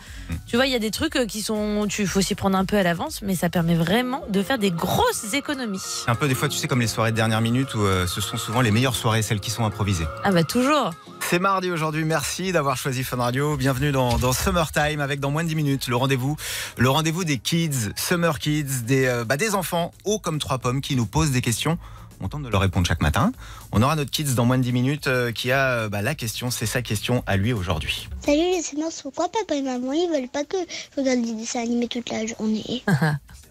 Tu 0.46 0.56
vois, 0.56 0.68
il 0.68 0.72
y 0.72 0.76
a 0.76 0.80
des 0.80 0.92
trucs 0.92 1.16
euh, 1.16 1.26
qui 1.26 1.42
sont. 1.42 1.88
Tu 1.90 2.06
faut 2.08 2.22
s'y 2.22 2.36
prendre 2.36 2.56
un 2.58 2.66
peu 2.66 2.78
à 2.78 2.84
l'avance, 2.84 3.22
mais 3.24 3.34
ça 3.36 3.50
permet 3.50 3.74
vraiment 3.76 4.24
de 4.30 4.42
faire 4.44 4.60
des 4.60 4.70
grosses 4.72 5.34
économies. 5.34 5.82
Un 6.08 6.14
peu 6.16 6.28
des 6.28 6.36
fois, 6.36 6.50
tu 6.50 6.58
sais, 6.58 6.68
comme 6.68 6.82
les 6.82 6.88
soirées 6.88 7.12
de 7.12 7.16
dernière 7.16 7.42
minute 7.42 7.74
où 7.76 7.82
euh, 7.82 8.06
ce 8.08 8.22
sont 8.22 8.38
souvent 8.38 8.62
les 8.62 8.72
meilleures 8.72 8.96
soirées, 8.96 9.24
celles 9.24 9.40
qui 9.40 9.50
sont 9.52 9.66
improvisées. 9.66 10.06
Ah 10.24 10.32
bah 10.32 10.44
toujours. 10.44 10.92
C'est 11.20 11.40
mardi 11.40 11.70
aujourd'hui, 11.72 12.06
merci 12.06 12.52
d'avoir 12.52 12.78
choisi 12.78 13.04
Fun 13.04 13.18
Radio. 13.18 13.58
Bienvenue 13.58 13.92
dans, 13.92 14.18
dans 14.20 14.34
Summertime 14.34 15.02
avec 15.02 15.20
dans 15.20 15.32
moins 15.32 15.44
de 15.44 15.50
10 15.50 15.56
minutes 15.56 15.88
le 15.88 15.96
rendez-vous 15.96 16.38
le 16.78 16.90
rendez-vous 16.90 17.24
des 17.24 17.38
kids, 17.40 17.90
Summer 17.96 18.40
Kids, 18.40 18.84
des, 18.86 19.06
euh, 19.06 19.26
bah, 19.26 19.36
des 19.38 19.54
enfants 19.56 19.92
hauts 20.06 20.20
comme 20.20 20.40
trois 20.40 20.60
pommes 20.60 20.82
qui 20.82 20.96
nous 20.96 21.06
posent 21.06 21.32
des 21.32 21.42
questions. 21.42 21.78
On 22.22 22.28
tente 22.28 22.44
de 22.44 22.50
leur 22.50 22.62
répondre 22.62 22.86
chaque 22.86 23.02
matin. 23.02 23.32
On 23.72 23.82
aura 23.82 23.96
notre 23.96 24.12
kids 24.12 24.34
dans 24.36 24.46
moins 24.46 24.58
de 24.58 24.64
10 24.64 24.72
minutes 24.74 25.08
euh, 25.08 25.32
qui 25.32 25.52
a 25.52 25.70
euh, 25.70 25.90
bah, 25.90 26.02
la 26.02 26.16
question, 26.16 26.52
c'est 26.52 26.66
sa 26.66 26.82
question 26.82 27.24
à 27.26 27.38
lui 27.38 27.54
aujourd'hui. 27.54 28.10
Salut 28.26 28.38
les 28.38 28.62
sénors, 28.62 28.92
pourquoi 29.02 29.30
papa 29.32 29.56
et 29.56 29.62
maman 29.62 29.94
ils 29.94 30.10
veulent 30.10 30.30
pas 30.30 30.44
que 30.44 30.58
je 30.58 31.02
regarde 31.02 31.22
des 31.22 31.34
dessins 31.34 31.62
animés 31.62 31.88
toute 31.88 32.10
la 32.10 32.26
journée? 32.26 32.84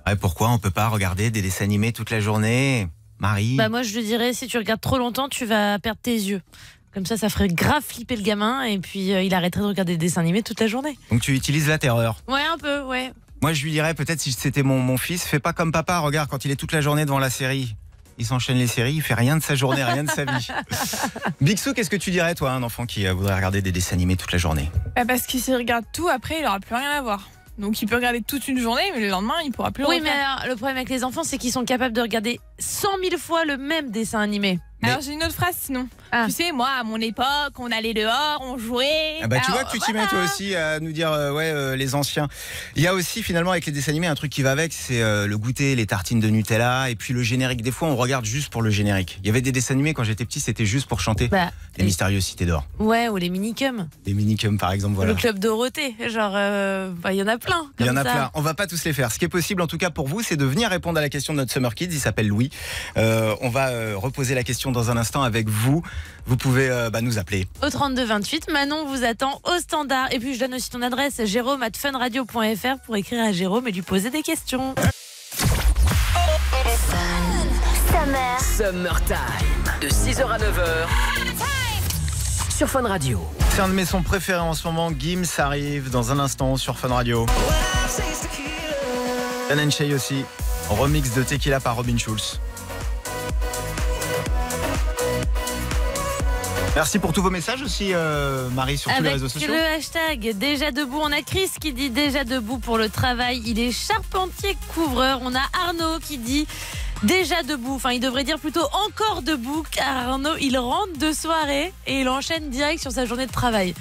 Ouais, 0.07 0.17
pourquoi 0.17 0.49
on 0.49 0.59
peut 0.59 0.71
pas 0.71 0.89
regarder 0.89 1.31
des 1.31 1.43
dessins 1.43 1.65
animés 1.65 1.93
toute 1.93 2.11
la 2.11 2.21
journée? 2.21 2.89
Marie? 3.19 3.57
Bah 3.57 3.69
moi 3.69 3.83
je 3.83 3.93
te 3.93 3.99
dirais, 3.99 4.33
si 4.33 4.47
tu 4.47 4.57
regardes 4.57 4.81
trop 4.81 4.97
longtemps, 4.97 5.29
tu 5.29 5.45
vas 5.45 5.79
perdre 5.79 6.01
tes 6.01 6.15
yeux. 6.15 6.41
Comme 6.95 7.05
ça, 7.05 7.19
ça 7.19 7.29
ferait 7.29 7.49
grave 7.49 7.83
flipper 7.83 8.17
le 8.17 8.23
gamin 8.23 8.63
et 8.63 8.79
puis 8.79 9.13
euh, 9.13 9.23
il 9.23 9.35
arrêterait 9.35 9.61
de 9.61 9.67
regarder 9.67 9.93
des 9.99 10.07
dessins 10.07 10.23
animés 10.23 10.43
toute 10.43 10.61
la 10.61 10.67
journée. 10.67 10.99
Donc 11.11 11.21
tu 11.21 11.35
utilises 11.35 11.69
la 11.69 11.77
terreur. 11.77 12.17
Ouais, 12.27 12.41
un 12.41 12.57
peu, 12.57 12.83
ouais. 12.85 13.13
Moi, 13.43 13.53
je 13.53 13.63
lui 13.63 13.71
dirais 13.71 13.93
peut-être 13.93 14.21
si 14.21 14.33
c'était 14.33 14.63
mon, 14.63 14.79
mon 14.79 14.97
fils, 14.97 15.25
fais 15.25 15.41
pas 15.41 15.53
comme 15.53 15.73
papa, 15.73 15.99
regarde, 15.99 16.31
quand 16.31 16.45
il 16.47 16.51
est 16.51 16.57
toute 16.57 16.73
la 16.73 16.81
journée 16.81 17.05
devant 17.05 17.19
la 17.19 17.31
série. 17.31 17.77
Il 18.19 18.27
s'enchaîne 18.27 18.59
les 18.59 18.67
séries, 18.67 18.95
il 18.95 19.03
fait 19.03 19.15
rien 19.15 19.37
de 19.37 19.43
sa 19.43 19.55
journée, 19.55 19.85
rien 19.85 20.03
de 20.03 20.11
sa 20.11 20.25
vie. 20.25 20.49
Bixou, 21.41 21.73
qu'est-ce 21.73 21.91
que 21.91 21.97
tu 21.97 22.11
dirais, 22.11 22.35
toi, 22.35 22.51
à 22.51 22.55
un 22.55 22.65
enfant 22.65 22.85
qui 22.85 23.07
euh, 23.07 23.13
voudrait 23.13 23.37
regarder 23.37 23.63
des 23.63 23.71
dessins 23.71 23.95
animés 23.95 24.17
toute 24.17 24.33
la 24.33 24.39
journée? 24.39 24.71
Bah, 24.97 25.03
parce 25.07 25.27
qu'il 25.27 25.41
s'il 25.41 25.55
regarde 25.55 25.85
tout, 25.93 26.09
après, 26.09 26.41
il 26.41 26.47
aura 26.47 26.59
plus 26.59 26.75
rien 26.75 26.91
à 26.91 27.01
voir. 27.01 27.29
Donc 27.59 27.83
il 27.83 27.87
peut 27.87 27.97
regarder 27.97 28.21
toute 28.21 28.47
une 28.49 28.59
journée, 28.59 28.83
mais 28.95 29.01
le 29.01 29.09
lendemain, 29.09 29.35
il 29.45 29.53
pourra 29.53 29.71
plus 29.71 29.83
le 29.83 29.89
Oui, 29.89 30.01
mais 30.03 30.11
alors, 30.11 30.47
le 30.49 30.55
problème 30.55 30.77
avec 30.77 30.89
les 30.89 31.05
enfants, 31.05 31.25
c'est 31.25 31.39
qu'ils 31.39 31.53
sont 31.53 31.65
capables 31.65 31.95
de 31.95 32.01
regarder 32.01 32.41
100 32.59 32.89
000 33.03 33.19
fois 33.19 33.45
le 33.45 33.57
même 33.57 33.91
dessin 33.91 34.21
animé. 34.21 34.59
Alors 34.83 35.01
j'ai 35.01 35.13
une 35.13 35.25
autre 35.25 35.35
phrase 35.35 35.57
sinon. 35.59 35.89
Ah. 36.13 36.25
Tu 36.27 36.33
sais, 36.33 36.53
moi, 36.53 36.69
à 36.81 36.85
mon 36.85 37.01
époque, 37.01 37.27
on 37.59 37.71
allait 37.71 37.95
dehors, 37.95 38.43
on 38.43 38.59
jouait. 38.59 39.19
Ah 39.23 39.29
bah, 39.29 39.39
tu 39.45 39.51
vois 39.51 39.65
que 39.65 39.71
tu 39.73 39.79
t'y 39.79 39.93
voilà. 39.93 40.03
mets 40.07 40.09
toi 40.11 40.25
aussi 40.25 40.55
à 40.55 40.81
nous 40.81 40.93
dire 40.93 41.13
euh, 41.13 41.33
ouais 41.33 41.51
euh, 41.51 41.77
les 41.77 41.95
anciens. 41.95 42.29
Il 42.77 42.83
y 42.83 42.87
a 42.87 42.95
aussi 42.95 43.23
finalement 43.23 43.51
avec 43.51 43.67
les 43.67 43.73
dessins 43.73 43.91
animés 43.91 44.07
un 44.07 44.15
truc 44.15 44.31
qui 44.31 44.43
va 44.43 44.51
avec, 44.53 44.73
c'est 44.73 45.03
euh, 45.03 45.27
le 45.27 45.39
goûter, 45.39 45.75
les 45.77 45.87
tartines 45.87 46.21
de 46.21 46.29
Nutella 46.29 46.91
et 46.91 46.95
puis 46.95 47.13
le 47.15 47.23
générique. 47.23 47.63
Des 47.63 47.71
fois 47.71 47.89
on 47.89 47.97
regarde 47.97 48.25
juste 48.25 48.51
pour 48.51 48.63
le 48.63 48.71
générique. 48.71 49.19
Il 49.23 49.27
y 49.27 49.31
avait 49.31 49.41
des 49.41 49.53
dessins 49.53 49.75
animés 49.75 49.95
quand 49.95 50.05
j'étais 50.05 50.25
petit, 50.25 50.41
c'était 50.41 50.67
juste 50.67 50.87
pour 50.87 51.01
chanter 51.01 51.29
Bah, 51.29 51.51
les 51.77 51.85
mystérieuses 51.85 52.25
cités 52.25 52.47
d'or, 52.47 52.65
ouais, 52.79 53.09
ou 53.09 53.17
les 53.17 53.29
minicums. 53.31 53.89
les 54.07 54.15
minicums 54.15 54.59
par 54.59 54.73
exemple. 54.73 54.95
Voilà. 54.95 55.13
Le 55.13 55.17
club 55.19 55.39
Dorothée. 55.39 55.95
Genre, 56.09 56.33
euh, 56.35 56.91
bah, 57.03 57.13
il 57.13 57.19
y 57.19 57.23
en 57.23 57.29
a 57.29 57.39
plein. 57.39 57.71
Il 57.79 57.87
y 57.87 57.91
en 57.91 57.97
a 57.97 58.05
ça. 58.05 58.11
plein. 58.11 58.31
On 58.35 58.41
va 58.41 58.55
pas 58.55 58.67
tous 58.67 58.85
les 58.85 58.93
faire. 58.93 59.13
Ce 59.13 59.19
qui 59.19 59.25
est 59.25 59.29
possible, 59.29 59.63
en 59.63 59.67
tout 59.67 59.79
cas 59.79 59.91
pour 59.91 60.09
vous, 60.09 60.23
c'est 60.23 60.37
de 60.37 60.45
venir 60.45 60.71
répondre 60.71 60.99
à 60.99 61.03
la 61.03 61.09
question 61.09 61.33
de 61.33 61.39
notre 61.39 61.53
Summer 61.53 61.75
Kids. 61.75 61.89
Il 61.91 62.01
s'appelle 62.01 62.29
Louis. 62.29 62.51
Euh, 62.97 63.35
on 63.41 63.49
va 63.49 63.69
euh, 63.69 63.95
reposer 63.97 64.35
la 64.35 64.43
question 64.45 64.73
dans 64.73 64.91
un 64.91 64.97
instant 64.97 65.23
avec 65.23 65.49
vous. 65.49 65.83
Vous 66.27 66.37
pouvez 66.37 66.69
euh, 66.69 66.91
bah, 66.91 67.01
nous 67.01 67.19
appeler. 67.19 67.47
Au 67.63 67.71
32 67.71 68.05
28, 68.05 68.51
Manon 68.51 68.87
vous 68.87 69.05
attend 69.05 69.41
au 69.45 69.59
standard. 69.59 70.13
Et 70.13 70.19
puis 70.19 70.35
je 70.35 70.41
donne 70.41 70.55
aussi 70.55 70.71
ton 70.71 70.83
adresse, 70.83 71.25
jérôme 71.25 71.63
at 71.63 71.71
funradio.fr 71.75 72.81
pour 72.85 72.97
écrire 72.97 73.25
à 73.25 73.33
Jérôme 73.33 73.67
et 73.69 73.73
lui 73.73 73.83
poser 73.83 74.11
des 74.11 74.23
questions. 74.23 74.75
Summer. 77.91 78.41
Summertime. 78.57 79.17
De 79.81 79.89
6h 79.89 80.27
à 80.29 80.39
9h. 80.39 80.87
Sur 82.57 82.69
Fun 82.69 82.83
Radio. 82.83 83.21
C'est 83.51 83.61
un 83.61 83.69
de 83.69 83.75
mes 83.75 83.85
sons 83.85 84.03
préférés 84.03 84.41
en 84.41 84.55
ce 84.55 84.67
moment. 84.67 84.91
Gims 84.91 85.25
arrive 85.39 85.91
dans 85.91 86.13
un 86.13 86.19
instant 86.19 86.57
sur 86.57 86.79
Fun 86.79 86.89
Radio. 86.89 87.27
Dan 89.49 89.71
Shay 89.71 89.95
aussi. 89.95 90.25
Remix 90.69 91.15
de 91.15 91.23
Tequila 91.23 91.61
par 91.61 91.77
Robin 91.77 91.97
Schulz. 91.97 92.41
Merci 96.75 96.99
pour 96.99 97.13
tous 97.13 97.23
vos 97.23 97.31
messages 97.31 97.63
aussi, 97.63 97.91
euh, 97.93 98.49
Marie, 98.51 98.79
sur 98.79 98.95
tous 98.95 99.03
les 99.03 99.11
réseaux 99.11 99.29
sociaux. 99.29 99.49
le 99.49 99.77
hashtag 99.77 100.37
déjà 100.37 100.71
debout, 100.71 101.01
on 101.03 101.13
a 101.13 101.23
Chris 101.23 101.51
qui 101.61 101.73
dit 101.73 101.91
déjà 101.91 102.25
debout 102.25 102.59
pour 102.59 102.79
le 102.79 102.89
travail. 102.89 103.43
Il 103.47 103.59
est 103.59 103.73
charpentier 103.73 104.57
couvreur. 104.75 105.21
On 105.23 105.35
a 105.35 105.43
Arnaud 105.67 105.99
qui 106.01 106.19
dit 106.19 106.47
déjà 107.03 107.43
debout. 107.43 107.75
Enfin, 107.75 107.93
il 107.93 108.01
devrait 108.01 108.25
dire 108.25 108.39
plutôt 108.39 108.65
encore 108.87 109.23
debout 109.23 109.65
car 109.71 110.09
Arnaud, 110.09 110.37
il 110.41 110.59
rentre 110.59 110.99
de 110.99 111.13
soirée 111.13 111.73
et 111.87 112.01
il 112.01 112.09
enchaîne 112.09 112.51
direct 112.51 112.81
sur 112.81 112.93
sa 112.93 113.07
journée 113.07 113.27
de 113.27 113.33
travail. 113.33 113.75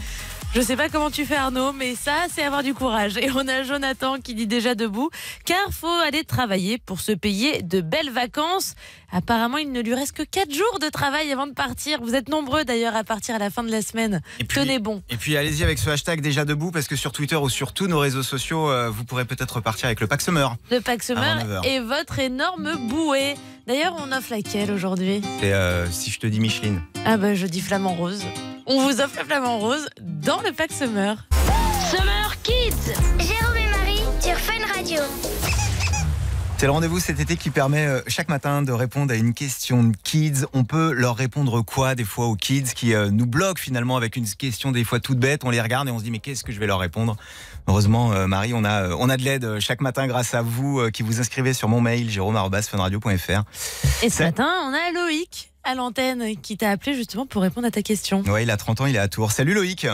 Je 0.56 0.62
sais 0.62 0.76
pas 0.76 0.90
comment 0.90 1.12
tu 1.12 1.24
fais 1.26 1.36
Arnaud, 1.36 1.72
mais 1.72 1.94
ça, 1.94 2.14
c'est 2.34 2.42
avoir 2.42 2.64
du 2.64 2.74
courage. 2.74 3.16
Et 3.18 3.30
on 3.30 3.48
a 3.48 3.62
Jonathan 3.62 4.18
qui 4.20 4.34
dit 4.34 4.48
déjà 4.48 4.74
debout, 4.74 5.12
car 5.46 5.58
faut 5.72 5.88
aller 5.88 6.24
travailler 6.24 6.80
pour 6.80 7.00
se 7.00 7.12
payer 7.12 7.62
de 7.62 7.80
belles 7.80 8.10
vacances. 8.10 8.74
Apparemment, 9.12 9.58
il 9.58 9.72
ne 9.72 9.82
lui 9.82 9.94
reste 9.94 10.14
que 10.14 10.24
4 10.24 10.52
jours 10.52 10.80
de 10.82 10.88
travail 10.90 11.32
avant 11.32 11.46
de 11.46 11.52
partir. 11.54 12.02
Vous 12.02 12.16
êtes 12.16 12.28
nombreux 12.28 12.66
d'ailleurs 12.66 12.96
à 12.96 13.04
partir 13.04 13.36
à 13.36 13.38
la 13.40 13.52
fin 13.52 13.62
de 13.64 13.70
la 13.72 13.84
semaine. 13.84 14.22
Tenez 14.50 14.80
bon. 14.80 15.04
Et 15.12 15.18
puis 15.18 15.38
allez-y 15.38 15.64
avec 15.64 15.78
ce 15.78 15.92
hashtag 15.92 16.22
déjà 16.22 16.44
debout 16.44 16.72
parce 16.72 16.88
que 16.88 16.96
sur 16.96 17.12
Twitter 17.12 17.36
ou 17.36 17.50
sur 17.50 17.74
tous 17.74 17.88
nos 17.88 18.00
réseaux 18.00 18.24
sociaux, 18.24 18.72
euh, 18.72 18.90
vous 18.90 19.04
pourrez 19.06 19.26
peut-être 19.26 19.58
repartir 19.58 19.86
avec 19.86 20.00
le 20.00 20.08
pack 20.08 20.22
Summer. 20.22 20.56
Le 20.72 20.80
Pax 20.80 21.06
Summer 21.06 21.24
Avant 21.24 21.44
9 21.44 21.52
heures. 21.52 21.66
et 21.66 21.80
votre 21.82 22.18
énorme 22.18 22.76
bouée. 22.88 23.36
D'ailleurs, 23.68 23.98
on 24.00 24.14
offre 24.14 24.32
laquelle 24.32 24.72
aujourd'hui 24.72 25.22
Et 25.44 25.54
euh, 25.54 25.92
si 25.92 26.10
je 26.10 26.22
te 26.22 26.26
dis 26.26 26.40
Micheline. 26.40 26.82
Ah 27.04 27.18
bah 27.18 27.36
je 27.36 27.46
dis 27.48 27.60
flamant 27.60 27.96
rose. 27.96 28.24
On 28.66 28.80
vous 28.80 29.02
offre 29.02 29.20
le 29.20 29.26
flamant 29.26 29.58
rose 29.60 29.90
dans 30.00 30.40
le 30.42 30.54
Pack 30.54 30.72
Summer. 30.72 31.28
Summer 31.92 32.42
Kids 32.44 32.94
Jérôme 33.20 33.58
et 33.58 33.70
Marie 33.70 34.04
sur 34.22 34.38
Fun 34.38 34.66
Radio. 34.74 35.02
C'est 36.58 36.66
le 36.66 36.72
rendez-vous 36.72 37.02
cet 37.02 37.20
été 37.20 37.36
qui 37.36 37.50
permet 37.50 37.86
euh, 37.86 38.00
chaque 38.08 38.30
matin 38.30 38.62
de 38.62 38.72
répondre 38.72 39.14
à 39.14 39.18
une 39.18 39.34
question 39.34 39.84
de 39.84 39.96
kids. 40.02 40.46
On 40.54 40.64
peut 40.64 40.94
leur 40.94 41.18
répondre 41.18 41.62
quoi 41.62 41.94
des 41.94 42.06
fois 42.06 42.28
aux 42.28 42.36
kids 42.36 42.74
qui 42.74 42.94
euh, 42.96 43.12
nous 43.12 43.28
bloquent 43.28 43.62
finalement 43.62 43.98
avec 43.98 44.16
une 44.16 44.26
question 44.26 44.72
des 44.72 44.86
fois 44.86 45.02
toute 45.02 45.20
bête. 45.20 45.44
On 45.44 45.50
les 45.50 45.62
regarde 45.62 45.90
et 45.90 45.92
on 45.92 46.00
se 46.00 46.06
dit 46.06 46.10
mais 46.12 46.20
qu'est-ce 46.20 46.46
que 46.46 46.54
je 46.54 46.60
vais 46.60 46.68
leur 46.68 46.80
répondre? 46.80 47.18
Heureusement 47.68 48.14
euh, 48.14 48.28
Marie, 48.28 48.54
on 48.54 48.64
a 48.64 48.84
euh, 48.84 48.96
on 48.98 49.10
a 49.10 49.18
de 49.18 49.24
l'aide 49.24 49.44
euh, 49.44 49.60
chaque 49.60 49.82
matin 49.82 50.08
grâce 50.08 50.34
à 50.34 50.42
vous 50.42 50.80
euh, 50.80 50.90
qui 50.90 51.04
vous 51.04 51.20
inscrivez 51.20 51.54
sur 51.54 51.68
mon 51.68 51.82
mail 51.82 52.10
jérôme@funradio.fr. 52.10 53.44
Et 54.04 54.10
ce 54.10 54.24
matin, 54.24 54.50
on 54.64 54.74
a 54.74 54.92
Loïc 54.94 55.52
à 55.64 55.76
l'antenne 55.76 56.38
qui 56.42 56.56
t'a 56.56 56.70
appelé 56.70 56.94
justement 56.94 57.26
pour 57.26 57.42
répondre 57.42 57.68
à 57.68 57.72
ta 57.72 57.82
question. 57.82 58.22
Ouais, 58.22 58.44
il 58.44 58.52
a 58.52 58.58
30 58.58 58.82
ans, 58.82 58.86
il 58.86 58.96
est 58.96 59.00
à 59.00 59.08
Tours. 59.10 59.32
Salut 59.32 59.54
Loïc. 59.54 59.86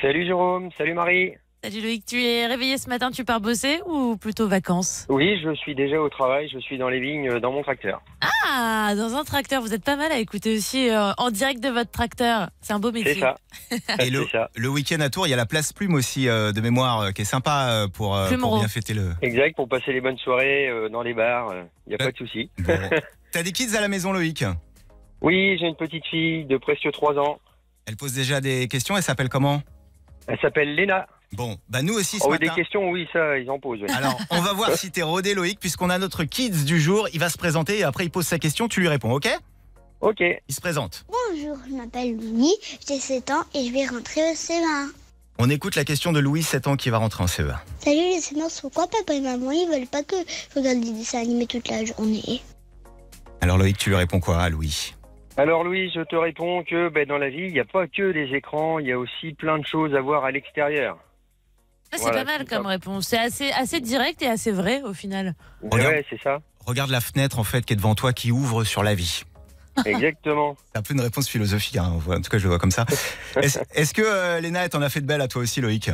Salut 0.00 0.24
Jérôme, 0.24 0.70
salut 0.78 0.94
Marie. 0.94 1.34
Salut 1.64 1.80
Loïc, 1.80 2.04
tu 2.04 2.20
es 2.24 2.44
réveillé 2.48 2.76
ce 2.76 2.88
matin, 2.88 3.12
tu 3.12 3.24
pars 3.24 3.40
bosser 3.40 3.80
ou 3.86 4.16
plutôt 4.16 4.48
vacances 4.48 5.06
Oui, 5.08 5.40
je 5.44 5.54
suis 5.54 5.76
déjà 5.76 6.00
au 6.00 6.08
travail, 6.08 6.48
je 6.52 6.58
suis 6.58 6.76
dans 6.76 6.88
les 6.88 6.98
vignes 6.98 7.28
euh, 7.30 7.38
dans 7.38 7.52
mon 7.52 7.62
tracteur. 7.62 8.02
Ah, 8.50 8.92
dans 8.96 9.14
un 9.14 9.22
tracteur, 9.22 9.62
vous 9.62 9.72
êtes 9.72 9.84
pas 9.84 9.94
mal 9.94 10.10
à 10.10 10.18
écouter 10.18 10.56
aussi 10.56 10.90
euh, 10.90 11.12
en 11.18 11.30
direct 11.30 11.62
de 11.62 11.68
votre 11.68 11.92
tracteur. 11.92 12.50
C'est 12.62 12.72
un 12.72 12.80
beau 12.80 12.90
métier. 12.90 13.14
C'est 13.14 13.20
ça. 13.20 13.36
Et 14.04 14.10
le, 14.10 14.26
le 14.56 14.68
week-end 14.70 14.98
à 14.98 15.08
Tours, 15.08 15.28
il 15.28 15.30
y 15.30 15.34
a 15.34 15.36
la 15.36 15.46
place 15.46 15.72
Plume 15.72 15.94
aussi 15.94 16.28
euh, 16.28 16.50
de 16.50 16.60
mémoire 16.60 16.98
euh, 17.00 17.10
qui 17.12 17.22
est 17.22 17.24
sympa 17.24 17.68
euh, 17.68 17.86
pour, 17.86 18.16
euh, 18.16 18.28
bien 18.28 18.66
fêter 18.66 18.92
le. 18.92 19.12
Exact, 19.22 19.54
pour 19.54 19.68
passer 19.68 19.92
les 19.92 20.00
bonnes 20.00 20.18
soirées 20.18 20.68
euh, 20.68 20.88
dans 20.88 21.02
les 21.02 21.14
bars, 21.14 21.54
il 21.86 21.90
n'y 21.90 21.94
a 21.94 21.98
pas 21.98 22.10
de 22.10 22.16
souci. 22.16 22.50
T'as 23.30 23.44
des 23.44 23.52
kids 23.52 23.76
à 23.76 23.80
la 23.80 23.86
maison 23.86 24.12
Loïc? 24.12 24.44
Oui, 25.20 25.56
j'ai 25.60 25.68
une 25.68 25.76
petite 25.76 26.06
fille 26.06 26.44
de 26.44 26.56
presque 26.56 26.90
3 26.90 27.20
ans. 27.20 27.38
Elle 27.86 27.94
pose 27.96 28.14
déjà 28.14 28.40
des 28.40 28.66
questions, 28.66 28.96
elle 28.96 29.04
s'appelle 29.04 29.28
comment? 29.28 29.62
Elle 30.26 30.40
s'appelle 30.40 30.74
Léna. 30.74 31.06
Bon, 31.32 31.56
bah 31.68 31.80
nous 31.82 31.94
aussi 31.94 32.18
ce 32.18 32.24
Oh, 32.26 32.30
matin. 32.30 32.46
des 32.46 32.54
questions, 32.54 32.90
oui, 32.90 33.08
ça, 33.12 33.38
ils 33.38 33.50
en 33.50 33.58
posent. 33.58 33.80
oui. 33.82 33.88
Alors, 33.96 34.18
on 34.30 34.40
va 34.40 34.52
voir 34.52 34.70
si 34.76 34.90
t'es 34.90 35.02
rodé, 35.02 35.34
Loïc, 35.34 35.58
puisqu'on 35.58 35.88
a 35.90 35.98
notre 35.98 36.24
kids 36.24 36.64
du 36.64 36.78
jour. 36.80 37.08
Il 37.14 37.20
va 37.20 37.28
se 37.30 37.38
présenter 37.38 37.78
et 37.78 37.84
après, 37.84 38.04
il 38.04 38.10
pose 38.10 38.26
sa 38.26 38.38
question. 38.38 38.68
Tu 38.68 38.80
lui 38.80 38.88
réponds, 38.88 39.12
ok? 39.12 39.28
Ok. 40.00 40.20
Il 40.20 40.54
se 40.54 40.60
présente. 40.60 41.04
Bonjour, 41.08 41.56
je 41.68 41.74
m'appelle 41.74 42.16
Louis, 42.16 42.52
j'ai 42.86 42.98
7 42.98 43.30
ans 43.30 43.44
et 43.54 43.64
je 43.66 43.72
vais 43.72 43.86
rentrer 43.86 44.20
au 44.20 44.34
CE1. 44.34 44.88
On 45.38 45.48
écoute 45.48 45.74
la 45.76 45.84
question 45.84 46.12
de 46.12 46.20
Louis, 46.20 46.42
7 46.42 46.66
ans, 46.68 46.76
qui 46.76 46.90
va 46.90 46.98
rentrer 46.98 47.22
en 47.22 47.26
E 47.26 47.28
CE1. 47.28 47.56
Salut 47.78 47.96
les 47.96 48.20
sénors, 48.20 48.50
pourquoi 48.60 48.86
papa 48.88 49.14
et 49.14 49.20
maman? 49.20 49.50
Ils 49.52 49.68
veulent 49.68 49.86
pas 49.86 50.02
que 50.02 50.16
je 50.16 50.58
regarde 50.58 50.80
des 50.80 50.90
dessins 50.90 51.20
animés 51.20 51.46
toute 51.46 51.68
la 51.68 51.84
journée 51.84 52.42
Alors, 53.40 53.56
Loïc, 53.58 53.78
tu 53.78 53.90
lui 53.90 53.96
réponds 53.96 54.20
quoi 54.20 54.38
à 54.38 54.48
Louis? 54.50 54.94
Alors 55.38 55.64
Louis, 55.64 55.90
je 55.94 56.02
te 56.02 56.14
réponds 56.14 56.62
que 56.62 56.90
ben, 56.90 57.06
dans 57.08 57.16
la 57.16 57.30
vie, 57.30 57.46
il 57.46 57.52
n'y 57.54 57.60
a 57.60 57.64
pas 57.64 57.86
que 57.86 58.12
des 58.12 58.34
écrans, 58.36 58.78
il 58.80 58.88
y 58.88 58.92
a 58.92 58.98
aussi 58.98 59.32
plein 59.32 59.58
de 59.58 59.66
choses 59.66 59.94
à 59.94 60.00
voir 60.02 60.24
à 60.26 60.30
l'extérieur. 60.30 60.98
C'est 61.92 62.00
Voilà, 62.02 62.24
pas 62.24 62.38
mal 62.38 62.46
comme 62.46 62.62
ça. 62.64 62.68
réponse. 62.68 63.06
C'est 63.06 63.18
assez, 63.18 63.50
assez 63.52 63.80
direct 63.80 64.22
et 64.22 64.26
assez 64.28 64.50
vrai 64.50 64.82
au 64.82 64.94
final. 64.94 65.34
Ouais, 65.62 66.04
c'est 66.08 66.20
ça. 66.22 66.38
Regarde 66.66 66.90
la 66.90 67.00
fenêtre, 67.00 67.38
en 67.38 67.44
fait, 67.44 67.64
qui 67.64 67.72
est 67.72 67.76
devant 67.76 67.94
toi, 67.94 68.12
qui 68.12 68.30
ouvre 68.32 68.64
sur 68.64 68.82
la 68.82 68.94
vie. 68.94 69.24
Exactement. 69.84 70.56
C'est 70.72 70.78
un 70.78 70.82
peu 70.82 70.94
une 70.94 71.00
réponse 71.00 71.28
philosophique, 71.28 71.76
hein, 71.76 71.92
en 72.06 72.20
tout 72.20 72.30
cas, 72.30 72.38
je 72.38 72.42
le 72.44 72.48
vois 72.50 72.58
comme 72.58 72.70
ça. 72.70 72.84
Est-ce 73.40 73.94
que 73.94 74.02
euh, 74.04 74.40
Léna, 74.40 74.64
elle 74.64 74.70
t'en 74.70 74.82
a 74.82 74.88
fait 74.88 75.00
de 75.00 75.06
belles 75.06 75.20
à 75.22 75.28
toi 75.28 75.42
aussi, 75.42 75.60
Loïc? 75.60 75.90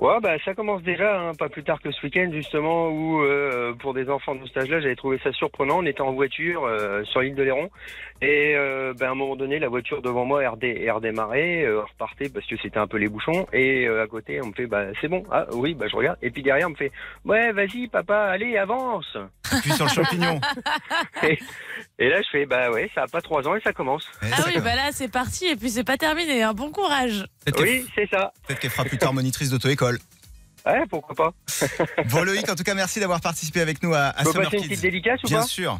Ouais, 0.00 0.20
bah 0.20 0.34
ça 0.44 0.54
commence 0.54 0.82
déjà, 0.82 1.20
hein, 1.20 1.32
pas 1.38 1.48
plus 1.48 1.62
tard 1.62 1.80
que 1.80 1.90
ce 1.92 2.02
week-end 2.04 2.28
justement, 2.32 2.88
où 2.88 3.22
euh, 3.22 3.72
pour 3.74 3.94
des 3.94 4.10
enfants 4.10 4.34
de 4.34 4.44
ce 4.46 4.58
âge-là, 4.58 4.80
j'avais 4.80 4.96
trouvé 4.96 5.18
ça 5.22 5.32
surprenant. 5.32 5.78
On 5.78 5.86
était 5.86 6.00
en 6.00 6.12
voiture 6.12 6.64
euh, 6.64 7.04
sur 7.04 7.20
l'île 7.20 7.36
de 7.36 7.42
Léron, 7.44 7.70
et 8.20 8.54
euh, 8.56 8.92
bah, 8.98 9.06
à 9.08 9.10
un 9.12 9.14
moment 9.14 9.36
donné, 9.36 9.58
la 9.60 9.68
voiture 9.68 10.02
devant 10.02 10.24
moi 10.24 10.42
est 10.42 10.48
redé- 10.48 10.82
est 10.82 10.90
redémarrée, 10.90 11.62
euh, 11.64 11.82
repartait 11.82 12.28
parce 12.28 12.44
que 12.46 12.56
c'était 12.60 12.78
un 12.78 12.88
peu 12.88 12.96
les 12.98 13.08
bouchons, 13.08 13.46
et 13.52 13.86
euh, 13.86 14.02
à 14.02 14.06
côté, 14.08 14.40
on 14.42 14.48
me 14.48 14.52
fait, 14.52 14.66
bah 14.66 14.86
c'est 15.00 15.08
bon, 15.08 15.22
ah 15.30 15.46
oui, 15.52 15.74
bah 15.74 15.86
je 15.88 15.94
regarde, 15.96 16.18
et 16.22 16.30
puis 16.30 16.42
derrière, 16.42 16.66
on 16.66 16.72
me 16.72 16.76
fait, 16.76 16.90
ouais, 17.24 17.52
vas-y, 17.52 17.86
papa, 17.86 18.24
allez, 18.24 18.56
avance. 18.58 19.16
Puis 19.62 19.70
sur 19.72 19.84
le 19.84 19.90
champignon. 19.90 20.40
et, 21.22 21.38
et 22.00 22.08
là, 22.08 22.20
je 22.20 22.28
fais, 22.32 22.46
bah 22.46 22.70
ouais, 22.72 22.90
ça 22.94 23.02
a 23.02 23.06
pas 23.06 23.20
trois 23.20 23.46
ans 23.46 23.54
et 23.54 23.60
ça 23.60 23.72
commence. 23.72 24.10
Ah 24.22 24.42
oui, 24.46 24.54
bah 24.56 24.74
là 24.74 24.88
c'est 24.90 25.10
parti 25.10 25.46
et 25.46 25.54
puis 25.54 25.70
c'est 25.70 25.84
pas 25.84 25.96
terminé. 25.96 26.42
Un 26.42 26.52
bon 26.54 26.70
courage. 26.72 27.24
Oui, 27.60 27.86
c'est 27.94 28.08
ça. 28.10 28.32
Peut-être 28.48 28.58
qu'elle 28.58 28.70
fera 28.70 28.84
plus 28.84 28.98
tard 28.98 29.12
monitrice 29.12 29.50
Ouais, 30.66 30.82
pourquoi 30.88 31.14
pas. 31.14 31.32
Bon 32.10 32.22
Loïc, 32.24 32.48
en 32.48 32.54
tout 32.54 32.64
cas, 32.64 32.74
merci 32.74 33.00
d'avoir 33.00 33.20
participé 33.20 33.60
avec 33.60 33.82
nous 33.82 33.92
à, 33.94 34.06
à 34.06 34.24
Peut 34.24 34.32
Summer 34.32 34.44
passer 34.50 34.56
une 34.62 34.68
petite 34.68 34.80
dédicace 34.80 35.22
ou 35.24 35.26
Bien 35.26 35.40
pas 35.40 35.46
sûr. 35.46 35.78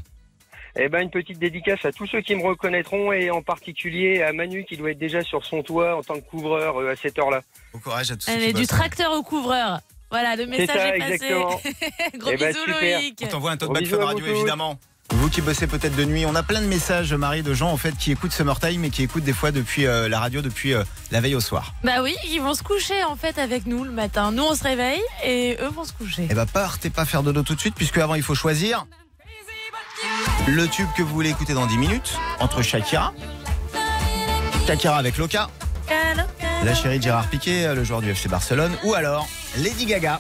Eh 0.77 0.89
ben 0.89 1.03
une 1.03 1.11
petite 1.11 1.39
dédicace 1.39 1.85
à 1.85 1.93
tous 1.93 2.07
ceux 2.09 2.21
qui 2.21 2.35
me 2.35 2.43
reconnaîtront 2.43 3.13
et 3.13 3.31
en 3.31 3.43
particulier 3.43 4.23
à 4.23 4.33
Manu 4.33 4.65
qui 4.65 4.77
doit 4.77 4.91
être 4.91 4.99
déjà 4.99 5.23
sur 5.23 5.45
son 5.45 5.63
toit 5.63 5.97
en 5.97 6.03
tant 6.03 6.15
que 6.15 6.29
couvreur 6.29 6.81
euh, 6.81 6.91
à 6.91 6.97
cette 6.97 7.17
heure-là. 7.17 7.43
Bon 7.73 7.79
courage 7.79 8.11
à 8.11 8.17
tous. 8.17 8.27
ceux 8.27 8.33
Allez, 8.33 8.49
qui 8.49 8.55
du 8.55 8.67
tracteur 8.67 9.13
au 9.13 9.23
couvreur. 9.23 9.79
Voilà, 10.11 10.35
le 10.35 10.47
message 10.47 10.77
ça, 10.77 10.97
est 10.97 10.99
passé. 10.99 11.13
exactement. 11.15 11.61
Gros 12.17 12.31
Eh 12.33 12.37
ben, 12.37 12.49
bisous 12.49 12.65
super. 12.65 13.01
Loïc. 13.01 13.21
On 13.23 13.27
t'envoie 13.29 13.51
un 13.53 13.57
tote 13.57 13.73
bag 13.73 13.87
Fun 13.87 13.97
vous 13.99 14.05
Radio, 14.05 14.25
tous. 14.27 14.31
évidemment. 14.33 14.79
Vous 15.11 15.29
qui 15.29 15.41
bossez 15.43 15.67
peut-être 15.67 15.95
de 15.97 16.05
nuit, 16.05 16.25
on 16.27 16.35
a 16.35 16.43
plein 16.43 16.61
de 16.61 16.67
messages, 16.67 17.13
Marie, 17.13 17.43
de 17.43 17.55
gens 17.55 17.71
en 17.71 17.77
fait 17.77 17.97
qui 17.97 18.11
écoutent 18.11 18.33
Summertime 18.33 18.85
et 18.85 18.91
qui 18.91 19.03
écoutent 19.03 19.25
des 19.25 19.33
fois 19.33 19.51
depuis 19.51 19.87
euh, 19.87 20.09
la 20.09 20.19
radio 20.19 20.41
depuis 20.43 20.73
euh, 20.73 20.83
la 21.11 21.21
veille 21.21 21.35
au 21.35 21.41
soir. 21.41 21.75
Bah 21.85 22.03
oui, 22.03 22.17
ils 22.31 22.41
vont 22.41 22.55
se 22.55 22.63
coucher 22.63 23.05
en 23.05 23.17
fait 23.17 23.39
avec 23.39 23.67
nous 23.67 23.85
le 23.85 23.91
matin. 23.91 24.33
Nous 24.33 24.43
on 24.43 24.55
se 24.55 24.65
réveille 24.65 25.03
et 25.25 25.57
eux 25.61 25.69
vont 25.69 25.85
se 25.85 25.93
coucher. 25.93 26.27
Eh 26.31 26.35
ben 26.35 26.47
partez 26.47 26.91
pas 26.91 27.05
faire 27.05 27.23
dodo 27.23 27.43
tout 27.43 27.55
de 27.55 27.61
suite 27.61 27.75
puisque 27.75 27.99
avant 27.99 28.15
il 28.15 28.23
faut 28.23 28.35
choisir 28.35 28.87
le 30.49 30.67
tube 30.69 30.89
que 30.97 31.03
vous 31.03 31.15
voulez 31.15 31.31
écouter 31.31 31.55
dans 31.55 31.67
10 31.67 31.79
minutes 31.79 32.19
entre 32.41 32.63
Shakira, 32.63 33.15
Shakira 34.67 34.97
avec 34.97 35.17
Loca, 35.17 35.49
la 36.65 36.75
chérie 36.75 36.99
de 36.99 37.05
Gérard 37.05 37.29
Piquet, 37.29 37.75
le 37.75 37.85
joueur 37.85 38.01
du 38.01 38.11
FC 38.11 38.29
Barcelone, 38.29 38.73
ou 38.85 38.95
alors 38.95 39.27
Lady 39.59 39.87
Gaga. 39.87 40.19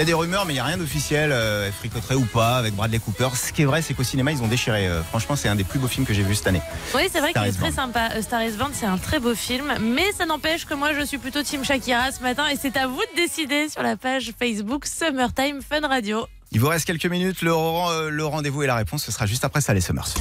Il 0.00 0.04
y 0.04 0.04
a 0.04 0.06
des 0.06 0.14
rumeurs, 0.14 0.46
mais 0.46 0.54
il 0.54 0.56
n'y 0.56 0.60
a 0.60 0.64
rien 0.64 0.78
d'officiel. 0.78 1.30
Euh, 1.30 1.66
elle 1.66 1.74
fricoterait 1.74 2.14
ou 2.14 2.24
pas 2.24 2.56
avec 2.56 2.74
Bradley 2.74 2.98
Cooper. 2.98 3.28
Ce 3.34 3.52
qui 3.52 3.60
est 3.60 3.64
vrai, 3.66 3.82
c'est 3.82 3.92
qu'au 3.92 4.02
cinéma, 4.02 4.32
ils 4.32 4.42
ont 4.42 4.48
déchiré. 4.48 4.86
Euh, 4.86 5.02
franchement, 5.02 5.36
c'est 5.36 5.50
un 5.50 5.56
des 5.56 5.62
plus 5.62 5.78
beaux 5.78 5.88
films 5.88 6.06
que 6.06 6.14
j'ai 6.14 6.22
vu 6.22 6.34
cette 6.34 6.46
année. 6.46 6.62
Oui, 6.94 7.02
c'est 7.12 7.20
vrai 7.20 7.34
qu'il 7.34 7.42
est 7.42 7.52
très 7.52 7.70
sympa. 7.70 8.04
A 8.04 8.22
Star 8.22 8.42
is 8.42 8.52
Born, 8.52 8.70
c'est 8.72 8.86
un 8.86 8.96
très 8.96 9.20
beau 9.20 9.34
film, 9.34 9.70
mais 9.78 10.10
ça 10.16 10.24
n'empêche 10.24 10.64
que 10.64 10.72
moi 10.72 10.94
je 10.94 11.04
suis 11.04 11.18
plutôt 11.18 11.42
Team 11.42 11.66
Shakira 11.66 12.12
ce 12.12 12.22
matin 12.22 12.46
et 12.48 12.56
c'est 12.56 12.78
à 12.78 12.86
vous 12.86 12.96
de 13.14 13.14
décider 13.14 13.68
sur 13.68 13.82
la 13.82 13.98
page 13.98 14.32
Facebook 14.38 14.86
Summertime 14.86 15.60
Fun 15.60 15.86
Radio. 15.86 16.26
Il 16.50 16.60
vous 16.60 16.68
reste 16.68 16.86
quelques 16.86 17.04
minutes. 17.04 17.42
Le, 17.42 17.52
euh, 17.52 18.08
le 18.08 18.24
rendez-vous 18.24 18.62
et 18.62 18.66
la 18.66 18.76
réponse, 18.76 19.04
ce 19.04 19.12
sera 19.12 19.26
juste 19.26 19.44
après 19.44 19.60
ça, 19.60 19.74
les 19.74 19.82
Summers. 19.82 20.14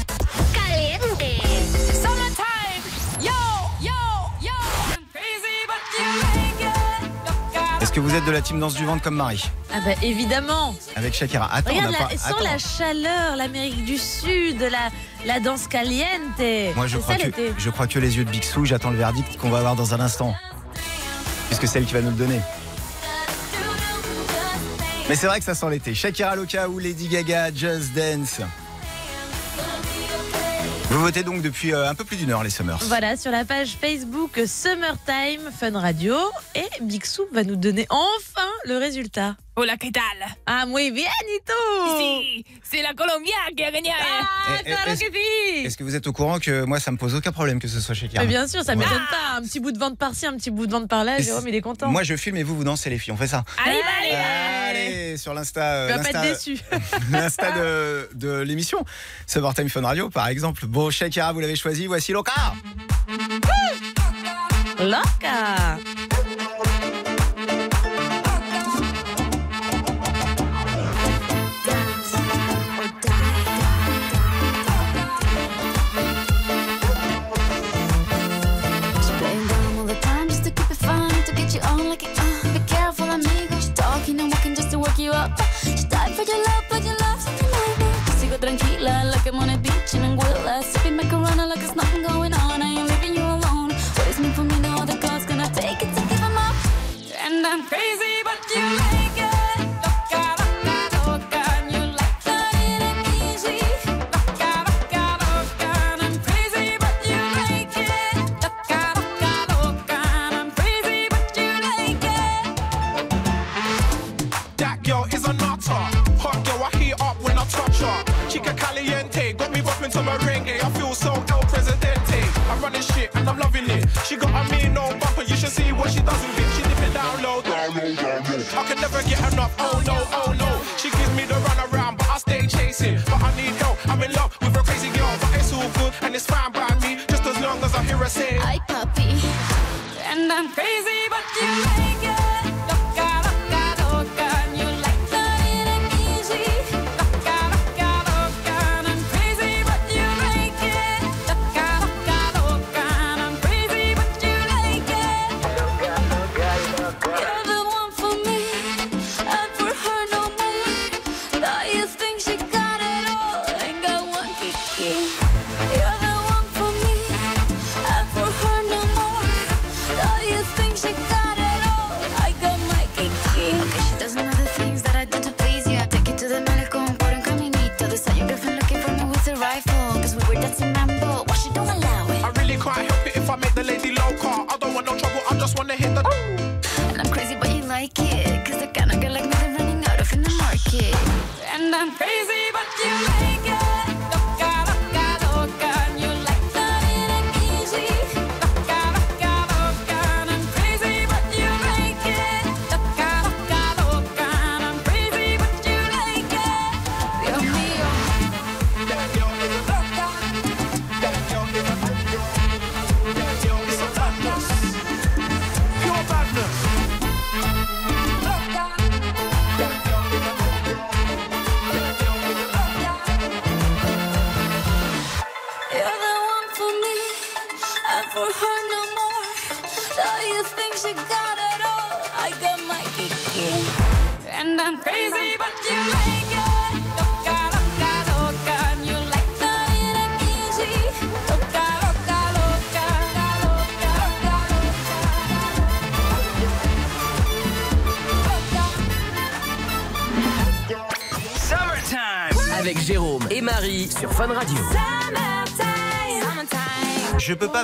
Est-ce 7.90 7.96
que 7.96 8.02
vous 8.02 8.14
êtes 8.14 8.26
de 8.26 8.30
la 8.30 8.42
team 8.42 8.60
danse 8.60 8.76
du 8.76 8.86
ventre 8.86 9.02
comme 9.02 9.16
Marie? 9.16 9.50
Ah 9.74 9.80
bah 9.84 9.94
évidemment. 10.04 10.76
Avec 10.96 11.16
Shakira 11.16 11.52
Attends, 11.52 11.72
Regarde, 11.74 11.88
on 11.90 11.96
a 11.96 12.00
la, 12.00 12.06
pas. 12.06 12.18
sans 12.18 12.30
attends. 12.36 12.44
la 12.44 12.58
chaleur, 12.60 13.36
l'Amérique 13.36 13.84
du 13.84 13.98
Sud, 13.98 14.62
la, 14.62 14.90
la 15.26 15.40
danse 15.40 15.66
caliente. 15.68 16.38
Moi, 16.76 16.86
je 16.86 17.00
crois, 17.00 17.18
ça, 17.18 17.32
que, 17.32 17.52
je 17.58 17.70
crois 17.72 17.88
que 17.88 17.98
les 17.98 18.16
yeux 18.16 18.26
de 18.26 18.30
Bixou, 18.30 18.64
j'attends 18.64 18.92
le 18.92 18.98
verdict 18.98 19.38
qu'on 19.38 19.50
va 19.50 19.58
avoir 19.58 19.76
dans 19.76 19.96
un 19.96 20.02
instant. 20.02 20.36
Puisque 21.48 21.68
c'est 21.68 21.80
elle 21.80 21.86
qui 21.88 21.96
va 21.96 22.02
nous 22.02 22.12
le 22.12 22.16
donner. 22.16 22.40
Mais 25.10 25.16
c'est 25.16 25.26
vrai 25.26 25.40
que 25.40 25.46
ça 25.46 25.56
sent 25.56 25.72
l'été. 25.72 25.96
Shakira 25.96 26.36
Loca 26.36 26.70
ou 26.70 26.78
Lady 26.78 27.08
Gaga, 27.08 27.52
Just 27.52 27.96
Dance. 27.96 28.42
Vous 30.90 31.02
votez 31.02 31.22
donc 31.22 31.44
depuis 31.44 31.72
euh, 31.72 31.88
un 31.88 31.94
peu 31.94 32.04
plus 32.04 32.18
d'une 32.18 32.32
heure, 32.32 32.44
les 32.44 32.50
Summers. 32.50 32.80
Voilà, 32.88 33.16
sur 33.16 33.30
la 33.32 33.46
page 33.46 33.78
Facebook 33.80 34.40
Summertime 34.48 35.52
Fun 35.58 35.80
Radio. 35.80 36.16
Et 36.56 36.64
Bixou 36.82 37.26
va 37.32 37.44
nous 37.44 37.56
donner 37.56 37.86
enfin 37.92 38.48
le 38.66 38.78
résultat. 38.78 39.36
Hola, 39.56 39.78
¿qué 39.78 39.92
tal? 39.92 40.02
Ah, 40.48 40.66
muy 40.66 40.90
bien, 40.90 41.10
Nito 41.28 42.00
Sí, 42.00 42.44
c'est 42.64 42.82
la 42.82 42.94
Colombia 42.94 43.34
qui 43.56 43.64
a 43.64 43.72
gagné. 43.72 43.92
Ah, 44.02 44.56
Eh, 44.62 44.64
claro 44.64 44.82
est-ce- 44.92 45.02
que 45.02 45.12
sí 45.14 45.66
Est-ce 45.66 45.78
que 45.78 45.84
vous 45.84 45.96
êtes 45.96 46.08
au 46.08 46.14
courant 46.14 46.40
que 46.40 46.64
moi, 46.64 46.80
ça 46.80 46.92
me 46.92 46.98
pose 46.98 47.14
aucun 47.14 47.32
problème 47.34 47.60
que 47.60 47.68
ce 47.68 47.80
soit 47.82 47.94
Shakira 47.94 48.24
Mais 48.24 48.28
bien 48.30 48.48
sûr, 48.48 48.64
ça 48.64 48.72
Ouais. 48.72 48.78
m'étonne 48.78 49.06
pas. 49.12 49.38
Un 49.38 49.44
petit 49.44 49.60
bout 49.60 49.72
de 49.72 49.78
vente 49.78 49.98
par-ci, 49.98 50.26
un 50.26 50.38
petit 50.38 50.50
bout 50.50 50.66
de 50.66 50.72
vente 50.72 50.88
par-là. 50.88 51.20
Jérôme, 51.20 51.48
il 51.48 51.54
est 51.56 51.62
content. 51.62 51.90
Moi, 51.90 52.02
je 52.04 52.16
filme 52.16 52.38
et 52.38 52.44
vous, 52.44 52.56
vous 52.56 52.64
dansez, 52.64 52.90
les 52.90 52.98
filles. 52.98 53.14
On 53.14 53.18
fait 53.18 53.28
ça. 53.28 53.44
Allez, 53.64 53.76
allez, 54.00 54.16
Allez, 54.16 54.16
sur 55.18 55.34
l'Insta. 55.34 55.62
euh, 55.62 55.88
Tu 55.88 55.94
vas 55.94 56.04
pas 56.04 56.12
l'Insta- 56.12 56.26
être 56.28 56.36
déçu. 56.46 56.60
L'insta 57.12 57.52
de, 57.52 58.10
de 58.16 58.40
l'émission, 58.42 58.84
Summertime 59.28 59.70
Fun 59.70 59.82
Radio, 59.82 60.10
par 60.10 60.28
exemple. 60.28 60.66
Bon, 60.66 60.90
Shakira, 60.90 61.32
vous 61.34 61.40
l'avez 61.40 61.56
choisi. 61.56 61.88
Voici 61.88 62.12
Loca. 62.12 62.34
Loca 64.80 65.78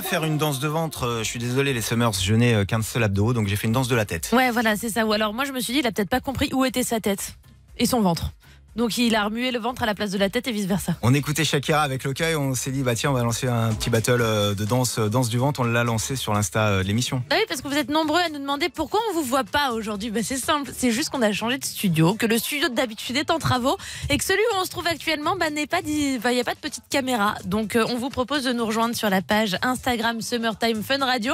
faire 0.01 0.23
une 0.23 0.38
danse 0.38 0.60
de 0.60 0.67
ventre, 0.67 1.03
euh, 1.03 1.19
je 1.19 1.29
suis 1.29 1.39
désolé 1.39 1.73
les 1.73 1.81
Summers, 1.81 2.13
je 2.13 2.34
n'ai 2.34 2.53
euh, 2.53 2.65
qu'un 2.65 2.81
seul 2.81 3.03
abdo, 3.03 3.34
donc 3.34 3.47
j'ai 3.47 3.55
fait 3.55 3.67
une 3.67 3.73
danse 3.73 3.88
de 3.88 3.95
la 3.95 4.05
tête. 4.05 4.29
Ouais, 4.34 4.51
voilà, 4.51 4.75
c'est 4.75 4.89
ça. 4.89 5.05
Ou 5.05 5.13
alors, 5.13 5.34
moi, 5.34 5.45
je 5.45 5.51
me 5.51 5.60
suis 5.60 5.73
dit, 5.73 5.79
il 5.79 5.88
a 5.88 5.91
peut-être 5.91 6.10
pas 6.10 6.19
compris 6.19 6.49
où 6.53 6.65
était 6.65 6.84
sa 6.84 6.99
tête 6.99 7.36
et 7.77 7.86
son 7.86 8.01
ventre. 8.01 8.31
Donc, 8.76 8.98
il 8.98 9.16
a 9.16 9.24
remué 9.24 9.52
le 9.52 9.60
ventre 9.60 9.84
à 9.84 9.86
la 9.86 9.96
place 9.96 10.12
de 10.12 10.18
la 10.18 10.30
tête 10.30 10.48
et 10.48 10.52
vice 10.52 10.66
versa. 10.66 10.96
On 11.02 11.14
écoutait 11.14 11.46
Shakira 11.46 11.82
avec 11.82 12.04
Loca 12.04 12.26
on 12.38 12.56
s'est 12.56 12.72
dit, 12.72 12.84
bah 12.84 12.96
tiens, 12.96 13.12
on 13.12 13.14
va 13.14 13.24
lancer 13.24 13.48
un 13.48 13.74
petit 13.74 13.90
battle 13.90 14.20
euh, 14.22 14.54
de 14.54 14.66
danse, 14.66 15.00
euh, 15.00 15.08
danse 15.10 15.30
du 15.30 15.38
ventre, 15.38 15.62
on 15.62 15.64
l'a 15.64 15.84
lancé 15.84 16.16
sur 16.16 16.34
l'insta 16.34 16.68
euh, 16.68 16.84
de 16.84 16.88
l'émission. 16.88 17.24
Bah 17.30 17.38
oui, 17.40 17.46
parce 17.48 17.62
que 17.62 17.68
vous 17.68 17.76
êtes 17.78 17.90
nombreux 17.90 18.20
à 18.20 18.30
nous 18.30 18.40
demander 18.40 18.68
pourquoi 18.70 19.00
on 19.10 19.14
vous 19.14 19.24
voit 19.24 19.44
pas 19.46 19.72
aujourd'hui. 19.72 20.10
Bah 20.12 20.22
c'est 20.24 20.38
simple, 20.38 20.72
c'est 20.76 20.92
juste 20.92 21.10
qu'on 21.10 21.22
a 21.22 21.32
changé 21.32 21.58
de 21.58 21.64
studio, 21.64 22.16
que 22.16 22.26
le 22.26 22.38
studio 22.38 22.68
d'habitude 22.70 23.16
est 23.16 23.32
en 23.32 23.40
travaux 23.40 23.78
et 24.10 24.18
que 24.18 24.24
celui 24.24 24.42
où 24.54 24.58
on 24.60 24.66
se 24.66 24.72
trouve 24.72 24.88
actuellement, 24.88 25.36
bah 25.38 25.50
n'est 25.50 25.68
pas, 25.68 25.82
dit- 25.82 26.18
bah, 26.18 26.32
il 26.34 26.38
y 26.38 26.42
a 26.42 26.44
pas 26.44 26.56
de 26.56 26.60
petite 26.60 26.84
caméra. 26.90 27.36
Donc 27.46 27.76
euh, 27.76 27.86
on 27.90 27.96
vous 27.98 28.10
propose 28.10 28.44
de 28.44 28.52
nous 28.54 28.66
rejoindre 28.66 28.96
sur 28.96 29.10
la 29.10 29.22
page 29.22 29.58
Instagram 29.62 30.20
Summertime 30.22 30.84
Fun 30.84 31.04
Radio. 31.06 31.34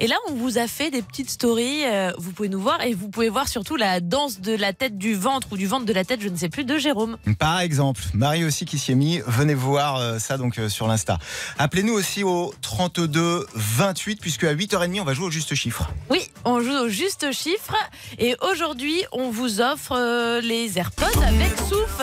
Et 0.00 0.06
là, 0.06 0.16
on 0.28 0.34
vous 0.34 0.58
a 0.58 0.66
fait 0.66 0.90
des 0.90 1.00
petites 1.02 1.30
stories. 1.30 1.84
euh, 1.86 2.12
vous 2.18 2.32
pouvez 2.32 2.48
nous 2.50 2.60
voir 2.60 2.82
et 2.82 2.92
vous 2.92 3.08
pouvez 3.08 3.28
voir 3.30 3.48
surtout 3.48 3.76
la 3.76 4.00
danse 4.00 4.40
de 4.40 4.54
la 4.54 4.72
tête 4.74 4.98
du 4.98 5.14
ventre 5.14 5.48
ou 5.52 5.56
du 5.56 5.66
ventre 5.66 5.86
de 5.86 5.92
la 5.92 6.04
tête, 6.04 6.20
je 6.20 6.28
ne 6.28 6.36
sais 6.36 6.48
plus, 6.48 6.64
de 6.64 6.73
Jérôme. 6.78 7.16
Par 7.38 7.60
exemple, 7.60 8.02
Marie 8.14 8.44
aussi 8.44 8.64
qui 8.64 8.78
s'y 8.78 8.92
est 8.92 8.94
mis, 8.94 9.20
venez 9.26 9.54
voir 9.54 9.96
euh, 9.96 10.18
ça 10.18 10.38
donc 10.38 10.58
euh, 10.58 10.68
sur 10.68 10.86
l'insta. 10.86 11.18
Appelez-nous 11.58 11.92
aussi 11.92 12.24
au 12.24 12.54
32 12.62 13.46
28 13.54 14.20
puisque 14.20 14.44
à 14.44 14.54
8h30 14.54 15.00
on 15.00 15.04
va 15.04 15.14
jouer 15.14 15.26
au 15.26 15.30
juste 15.30 15.54
chiffre. 15.54 15.90
Oui, 16.10 16.30
on 16.44 16.60
joue 16.60 16.84
au 16.84 16.88
juste 16.88 17.32
chiffre 17.32 17.74
et 18.18 18.36
aujourd'hui 18.40 19.04
on 19.12 19.30
vous 19.30 19.60
offre 19.60 19.92
euh, 19.96 20.40
les 20.40 20.78
AirPods 20.78 21.22
avec 21.26 21.52
Souf. 21.68 22.00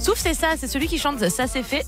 Souf 0.00 0.18
c'est 0.18 0.34
ça, 0.34 0.54
c'est 0.58 0.68
celui 0.68 0.88
qui 0.88 0.98
chante 0.98 1.28
Ça 1.28 1.46
c'est 1.46 1.62
fait. 1.62 1.86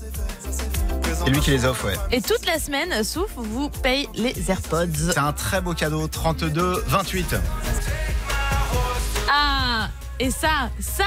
C'est 1.25 1.29
lui 1.31 1.39
qui 1.39 1.51
les 1.51 1.65
offre, 1.65 1.85
ouais. 1.85 1.95
Et 2.11 2.21
toute 2.21 2.45
la 2.45 2.59
semaine, 2.59 3.03
Souf 3.03 3.31
vous 3.35 3.69
paye 3.69 4.07
les 4.15 4.51
AirPods. 4.51 5.11
C'est 5.11 5.17
un 5.17 5.33
très 5.33 5.61
beau 5.61 5.73
cadeau, 5.73 6.07
32 6.07 6.83
28. 6.87 7.35
Ah, 9.29 9.89
et 10.19 10.29
ça, 10.29 10.69
ça, 10.79 11.05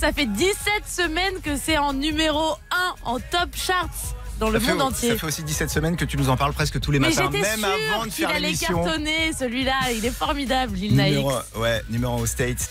ça 0.00 0.12
fait 0.12 0.26
17 0.26 0.56
semaines 0.86 1.40
que 1.42 1.56
c'est 1.56 1.76
en 1.78 1.92
numéro 1.92 2.54
1 2.70 2.94
en 3.04 3.18
top 3.18 3.50
charts 3.54 3.88
dans 4.38 4.48
le 4.48 4.58
fait- 4.58 4.72
monde 4.72 4.82
entier. 4.82 5.10
Ça 5.10 5.16
fait 5.18 5.26
aussi 5.26 5.42
17 5.42 5.68
semaines 5.70 5.96
que 5.96 6.04
tu 6.06 6.16
nous 6.16 6.30
en 6.30 6.36
parles 6.36 6.54
presque 6.54 6.80
tous 6.80 6.90
les 6.90 6.98
Mais 6.98 7.08
matins, 7.10 7.28
j'étais 7.32 7.42
même 7.56 7.64
avant 7.64 8.04
de 8.06 8.10
sûre 8.10 8.14
qu'il 8.14 8.24
faire 8.26 8.28
allait 8.30 8.40
l'émission. 8.46 8.82
cartonner 8.82 9.32
celui-là, 9.38 9.74
il 9.94 10.04
est 10.06 10.10
formidable, 10.10 10.74
Lil 10.76 10.96
Nas 10.96 11.04
Numéro, 11.10 11.30
X. 11.32 11.58
ouais, 11.58 11.82
numéro 11.90 12.14
1 12.18 12.22
aux 12.22 12.26
States. 12.26 12.70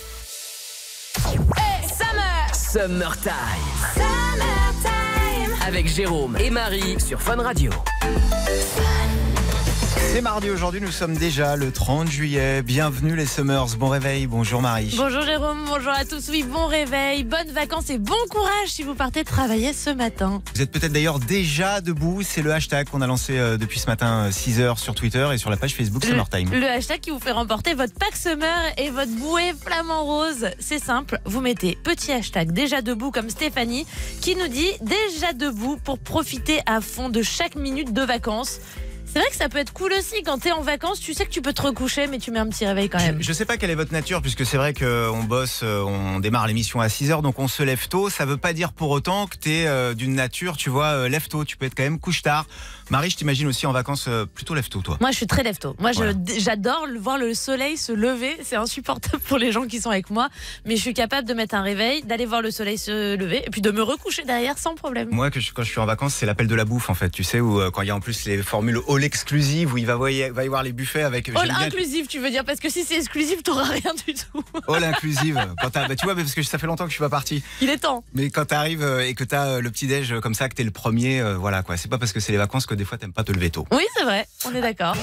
Summer 1.17 2.55
Summertime. 2.55 3.33
Avec 5.67 5.87
Jérôme 5.87 6.35
et 6.37 6.49
Marie 6.49 6.99
sur 6.99 7.21
Fun 7.21 7.35
Radio. 7.35 7.69
C'est 9.97 10.21
mardi 10.21 10.51
aujourd'hui, 10.51 10.81
nous 10.81 10.91
sommes 10.91 11.15
déjà 11.15 11.55
le 11.55 11.71
30 11.71 12.07
juillet. 12.09 12.61
Bienvenue 12.61 13.15
les 13.15 13.25
Summers, 13.25 13.75
bon 13.77 13.89
réveil, 13.89 14.27
bonjour 14.27 14.61
Marie. 14.61 14.93
Bonjour 14.95 15.21
Jérôme, 15.23 15.65
bonjour 15.67 15.91
à 15.91 16.05
tous. 16.05 16.29
Oui, 16.29 16.43
bon 16.43 16.67
réveil, 16.67 17.23
bonnes 17.23 17.49
vacances 17.51 17.89
et 17.89 17.97
bon 17.97 18.13
courage 18.29 18.67
si 18.67 18.83
vous 18.83 18.93
partez 18.93 19.23
travailler 19.23 19.73
ce 19.73 19.89
matin. 19.89 20.43
Vous 20.53 20.61
êtes 20.61 20.71
peut-être 20.71 20.91
d'ailleurs 20.91 21.19
déjà 21.19 21.81
debout, 21.81 22.21
c'est 22.21 22.43
le 22.43 22.53
hashtag 22.53 22.87
qu'on 22.89 23.01
a 23.01 23.07
lancé 23.07 23.37
euh, 23.37 23.57
depuis 23.57 23.79
ce 23.79 23.87
matin 23.87 24.29
6h 24.29 24.77
sur 24.77 24.93
Twitter 24.93 25.27
et 25.33 25.37
sur 25.37 25.49
la 25.49 25.57
page 25.57 25.73
Facebook 25.73 26.05
Summertime. 26.05 26.51
Le 26.51 26.67
hashtag 26.67 26.99
qui 26.99 27.09
vous 27.09 27.19
fait 27.19 27.31
remporter 27.31 27.73
votre 27.73 27.93
pack 27.93 28.15
summer 28.15 28.61
et 28.77 28.91
votre 28.91 29.11
bouée 29.11 29.53
flamant 29.59 30.03
rose. 30.03 30.49
C'est 30.59 30.79
simple, 30.83 31.19
vous 31.25 31.41
mettez 31.41 31.77
petit 31.81 32.11
hashtag 32.11 32.51
déjà 32.51 32.81
debout 32.81 33.09
comme 33.09 33.29
Stéphanie 33.29 33.87
qui 34.21 34.35
nous 34.35 34.47
dit 34.47 34.71
déjà 34.81 35.33
debout 35.33 35.77
pour 35.83 35.97
profiter 35.97 36.59
à 36.67 36.79
fond 36.79 37.09
de 37.09 37.23
chaque 37.23 37.55
minute 37.55 37.91
de 37.91 38.03
vacances. 38.03 38.59
C'est 39.11 39.17
vrai 39.19 39.29
que 39.31 39.35
ça 39.35 39.49
peut 39.49 39.57
être 39.57 39.73
cool 39.73 39.91
aussi 39.93 40.21
quand 40.23 40.37
t'es 40.37 40.51
en 40.51 40.61
vacances, 40.61 40.99
tu 40.99 41.15
sais 41.15 41.25
que 41.25 41.31
tu 41.31 41.41
peux 41.41 41.51
te 41.51 41.63
recoucher 41.63 42.05
mais 42.05 42.19
tu 42.19 42.29
mets 42.29 42.37
un 42.37 42.47
petit 42.47 42.65
réveil 42.67 42.89
quand 42.89 42.99
même. 42.99 43.17
Je 43.21 43.33
sais 43.33 43.43
pas 43.45 43.57
quelle 43.57 43.71
est 43.71 43.75
votre 43.75 43.91
nature, 43.91 44.21
puisque 44.21 44.45
c'est 44.45 44.57
vrai 44.57 44.75
qu'on 44.75 45.23
bosse, 45.23 45.61
euh, 45.63 45.81
on 45.81 46.19
démarre 46.19 46.45
l'émission 46.45 46.79
à 46.79 46.87
6h, 46.89 47.23
donc 47.23 47.39
on 47.39 47.47
se 47.47 47.63
lève 47.63 47.87
tôt. 47.87 48.11
Ça 48.11 48.25
veut 48.25 48.37
pas 48.37 48.53
dire 48.53 48.71
pour 48.71 48.91
autant 48.91 49.25
que 49.25 49.35
t'es 49.35 49.65
euh, 49.65 49.95
d'une 49.95 50.13
nature, 50.13 50.57
tu 50.57 50.69
vois, 50.69 50.85
euh, 50.89 51.09
lève 51.09 51.27
tôt. 51.27 51.43
Tu 51.43 51.57
peux 51.57 51.65
être 51.65 51.73
quand 51.75 51.81
même 51.83 51.97
couche 51.99 52.21
tard. 52.21 52.45
Marie, 52.91 53.09
je 53.09 53.17
t'imagine 53.17 53.47
aussi 53.47 53.65
en 53.65 53.71
vacances 53.71 54.05
euh, 54.07 54.27
plutôt 54.27 54.53
lève 54.53 54.69
tôt, 54.69 54.81
toi. 54.81 54.97
Moi, 55.01 55.09
je 55.09 55.15
suis 55.17 55.27
très 55.27 55.41
lève-tôt. 55.41 55.75
Moi, 55.79 55.91
je- 55.91 56.39
j'adore 56.39 56.85
voir 56.99 57.17
le 57.17 57.33
soleil 57.33 57.77
se 57.77 57.91
lever. 57.91 58.37
C'est 58.43 58.55
insupportable 58.57 59.21
pour 59.27 59.39
les 59.39 59.51
gens 59.51 59.65
qui 59.65 59.81
sont 59.81 59.89
avec 59.89 60.11
moi. 60.11 60.29
Mais 60.65 60.75
je 60.75 60.81
suis 60.81 60.93
capable 60.93 61.27
de 61.27 61.33
mettre 61.33 61.55
un 61.55 61.61
réveil, 61.63 62.03
d'aller 62.03 62.27
voir 62.27 62.43
le 62.43 62.51
soleil 62.51 62.77
se 62.77 63.15
lever 63.15 63.41
et 63.45 63.49
puis 63.49 63.61
de 63.61 63.71
me 63.71 63.81
recoucher 63.81 64.23
derrière 64.23 64.59
sans 64.59 64.75
problème. 64.75 65.09
Moi, 65.11 65.31
que 65.31 65.39
je- 65.39 65.51
quand 65.51 65.63
je 65.63 65.71
suis 65.71 65.79
en 65.79 65.85
vacances, 65.87 66.13
c'est 66.13 66.27
l'appel 66.27 66.45
de 66.45 66.55
la 66.55 66.65
bouffe, 66.65 66.91
en 66.91 66.95
fait. 66.95 67.09
Tu 67.09 67.23
sais, 67.23 67.39
où 67.39 67.59
quand 67.71 67.81
il 67.81 67.87
y 67.87 67.91
a 67.91 67.95
en 67.95 67.99
plus 68.01 68.25
les 68.25 68.37
formules 68.43 68.79
all 68.87 68.98
exclusives, 69.03 69.73
où 69.73 69.77
il 69.77 69.85
va, 69.85 69.95
voyer- 69.95 70.29
va 70.29 70.43
y 70.43 70.47
avoir 70.47 70.63
les 70.63 70.71
buffets 70.71 71.03
avec. 71.03 71.29
All 71.29 71.35
j'aime 71.37 71.47
bien- 71.57 71.67
inclusif, 71.67 72.07
tu 72.07 72.19
veux 72.19 72.29
dire 72.29 72.43
Parce 72.45 72.59
que 72.59 72.69
si 72.69 72.83
c'est 72.83 72.95
exclusif, 72.95 73.43
t'auras 73.43 73.63
rien 73.63 73.93
du 74.07 74.13
tout. 74.13 74.43
All 74.73 74.83
inclusive. 74.83 75.39
Quand 75.61 75.69
t'as- 75.69 75.87
bah, 75.87 75.95
tu 75.95 76.05
vois, 76.05 76.15
parce 76.15 76.33
que 76.33 76.43
ça 76.43 76.57
fait 76.57 76.67
longtemps 76.67 76.85
que 76.85 76.89
je 76.91 76.95
suis 76.95 77.03
pas 77.03 77.09
parti. 77.09 77.43
Il 77.61 77.69
est 77.69 77.77
temps. 77.77 78.03
Mais 78.13 78.29
quand 78.29 78.45
t'arrives 78.45 78.83
euh, 78.83 79.05
et 79.07 79.13
que 79.13 79.23
t'as 79.23 79.47
euh, 79.47 79.61
le 79.61 79.69
petit 79.71 79.87
déj 79.87 80.19
comme 80.21 80.33
ça, 80.33 80.49
que 80.49 80.55
t'es 80.55 80.63
le 80.63 80.71
premier, 80.71 81.21
euh, 81.21 81.37
voilà 81.37 81.63
quoi. 81.63 81.77
C'est 81.77 81.89
pas 81.89 81.97
parce 81.97 82.13
que 82.13 82.19
c'est 82.19 82.31
les 82.31 82.37
vacances 82.37 82.65
que 82.65 82.75
des 82.75 82.85
fois 82.85 82.97
t'aimes 82.97 83.13
pas 83.13 83.23
te 83.23 83.31
lever 83.31 83.49
tôt. 83.49 83.67
Oui, 83.71 83.83
c'est 83.95 84.03
vrai. 84.03 84.27
On 84.45 84.53
est 84.55 84.61
d'accord. 84.61 84.95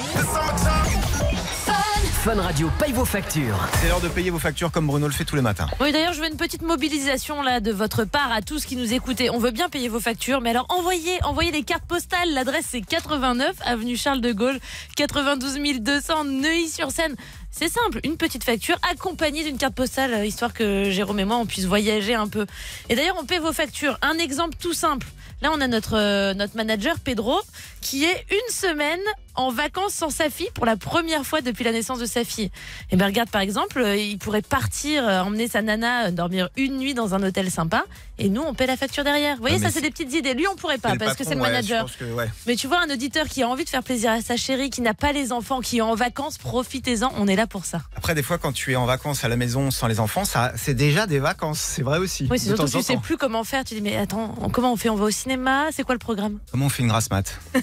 Fun 2.26 2.42
Radio 2.42 2.68
paye 2.80 2.92
vos 2.92 3.04
factures. 3.04 3.56
C'est 3.80 3.86
l'heure 3.88 4.00
de 4.00 4.08
payer 4.08 4.30
vos 4.30 4.40
factures 4.40 4.72
comme 4.72 4.88
Bruno 4.88 5.06
le 5.06 5.12
fait 5.12 5.24
tous 5.24 5.36
les 5.36 5.42
matins. 5.42 5.68
Oui, 5.80 5.92
d'ailleurs, 5.92 6.12
je 6.12 6.20
veux 6.20 6.26
une 6.26 6.36
petite 6.36 6.62
mobilisation 6.62 7.40
là 7.40 7.60
de 7.60 7.70
votre 7.70 8.02
part 8.02 8.32
à 8.32 8.42
tous 8.42 8.64
qui 8.64 8.74
nous 8.74 8.92
écoutez. 8.92 9.30
On 9.30 9.38
veut 9.38 9.52
bien 9.52 9.68
payer 9.68 9.88
vos 9.88 10.00
factures, 10.00 10.40
mais 10.40 10.50
alors 10.50 10.66
envoyez, 10.68 11.22
envoyez 11.22 11.52
les 11.52 11.62
cartes 11.62 11.84
postales. 11.86 12.34
L'adresse 12.34 12.66
c'est 12.70 12.80
89 12.80 13.54
avenue 13.64 13.96
Charles 13.96 14.20
de 14.20 14.32
Gaulle, 14.32 14.58
92 14.96 15.60
200 15.78 16.24
Neuilly-sur-Seine. 16.24 17.14
C'est 17.52 17.68
simple, 17.68 18.00
une 18.02 18.16
petite 18.16 18.42
facture 18.42 18.76
accompagnée 18.90 19.44
d'une 19.44 19.56
carte 19.56 19.76
postale, 19.76 20.12
euh, 20.12 20.26
histoire 20.26 20.52
que 20.52 20.90
Jérôme 20.90 21.20
et 21.20 21.24
moi 21.24 21.36
on 21.36 21.46
puisse 21.46 21.66
voyager 21.66 22.16
un 22.16 22.26
peu. 22.26 22.44
Et 22.88 22.96
d'ailleurs, 22.96 23.16
on 23.20 23.24
paie 23.24 23.38
vos 23.38 23.52
factures. 23.52 23.98
Un 24.02 24.18
exemple 24.18 24.56
tout 24.60 24.74
simple. 24.74 25.06
Là, 25.42 25.50
on 25.54 25.60
a 25.60 25.68
notre, 25.68 25.96
euh, 25.96 26.34
notre 26.34 26.56
manager 26.56 26.98
Pedro 26.98 27.38
qui 27.82 28.04
est 28.04 28.26
une 28.30 28.52
semaine 28.52 28.98
en 29.36 29.50
vacances 29.50 29.92
sans 29.94 30.10
sa 30.10 30.30
fille 30.30 30.50
pour 30.54 30.66
la 30.66 30.76
première 30.76 31.24
fois 31.24 31.40
depuis 31.40 31.64
la 31.64 31.72
naissance 31.72 31.98
de 31.98 32.06
sa 32.06 32.24
fille. 32.24 32.50
Et 32.90 32.96
bien 32.96 33.06
regarde 33.06 33.30
par 33.30 33.40
exemple, 33.40 33.80
euh, 33.80 33.96
il 33.96 34.18
pourrait 34.18 34.42
partir, 34.42 35.06
euh, 35.06 35.20
emmener 35.20 35.48
sa 35.48 35.62
nana 35.62 36.06
euh, 36.06 36.10
dormir 36.10 36.48
une 36.56 36.78
nuit 36.78 36.94
dans 36.94 37.14
un 37.14 37.22
hôtel 37.22 37.50
sympa 37.50 37.84
et 38.18 38.28
nous 38.28 38.42
on 38.42 38.54
paie 38.54 38.66
la 38.66 38.76
facture 38.76 39.04
derrière. 39.04 39.36
Vous 39.36 39.42
voyez, 39.42 39.58
ça 39.58 39.70
c'est 39.70 39.80
des 39.80 39.90
petites 39.90 40.12
idées. 40.14 40.34
Lui 40.34 40.46
on 40.50 40.56
pourrait 40.56 40.78
pas 40.78 40.96
parce 40.96 41.16
que 41.16 41.24
c'est 41.24 41.34
le 41.34 41.40
manager. 41.40 41.86
que, 41.98 42.04
ouais. 42.04 42.30
Mais 42.46 42.56
tu 42.56 42.66
vois, 42.66 42.80
un 42.80 42.90
auditeur 42.90 43.26
qui 43.26 43.42
a 43.42 43.48
envie 43.48 43.64
de 43.64 43.68
faire 43.68 43.82
plaisir 43.82 44.10
à 44.10 44.22
sa 44.22 44.36
chérie, 44.36 44.70
qui 44.70 44.80
n'a 44.80 44.94
pas 44.94 45.12
les 45.12 45.32
enfants, 45.32 45.60
qui 45.60 45.78
est 45.78 45.82
en 45.82 45.94
vacances, 45.94 46.38
profitez-en, 46.38 47.12
on 47.18 47.28
est 47.28 47.36
là 47.36 47.46
pour 47.46 47.64
ça. 47.64 47.82
Après, 47.96 48.14
des 48.14 48.22
fois, 48.22 48.38
quand 48.38 48.52
tu 48.52 48.72
es 48.72 48.76
en 48.76 48.86
vacances 48.86 49.24
à 49.24 49.28
la 49.28 49.36
maison 49.36 49.70
sans 49.70 49.86
les 49.86 50.00
enfants, 50.00 50.24
ça, 50.24 50.52
c'est 50.56 50.74
déjà 50.74 51.06
des 51.06 51.18
vacances. 51.18 51.60
C'est 51.60 51.82
vrai 51.82 51.98
aussi. 51.98 52.26
Oui, 52.30 52.38
surtout 52.38 52.64
que 52.64 52.70
tu 52.70 52.82
sais 52.82 52.96
plus 52.96 53.16
comment 53.16 53.44
faire. 53.44 53.64
Tu 53.64 53.74
dis, 53.74 53.82
mais 53.82 53.96
attends, 53.96 54.28
comment 54.52 54.72
on 54.72 54.76
fait? 54.76 54.88
On 54.88 54.96
va 54.96 55.04
au 55.04 55.10
cinéma? 55.10 55.66
C'est 55.72 55.82
quoi 55.82 55.94
le 55.94 55.98
programme? 55.98 56.38
Comment 56.50 56.66
on 56.66 56.70
fait 56.70 56.82
une 56.82 56.88
grasse 56.88 57.10
mat? 57.10 57.38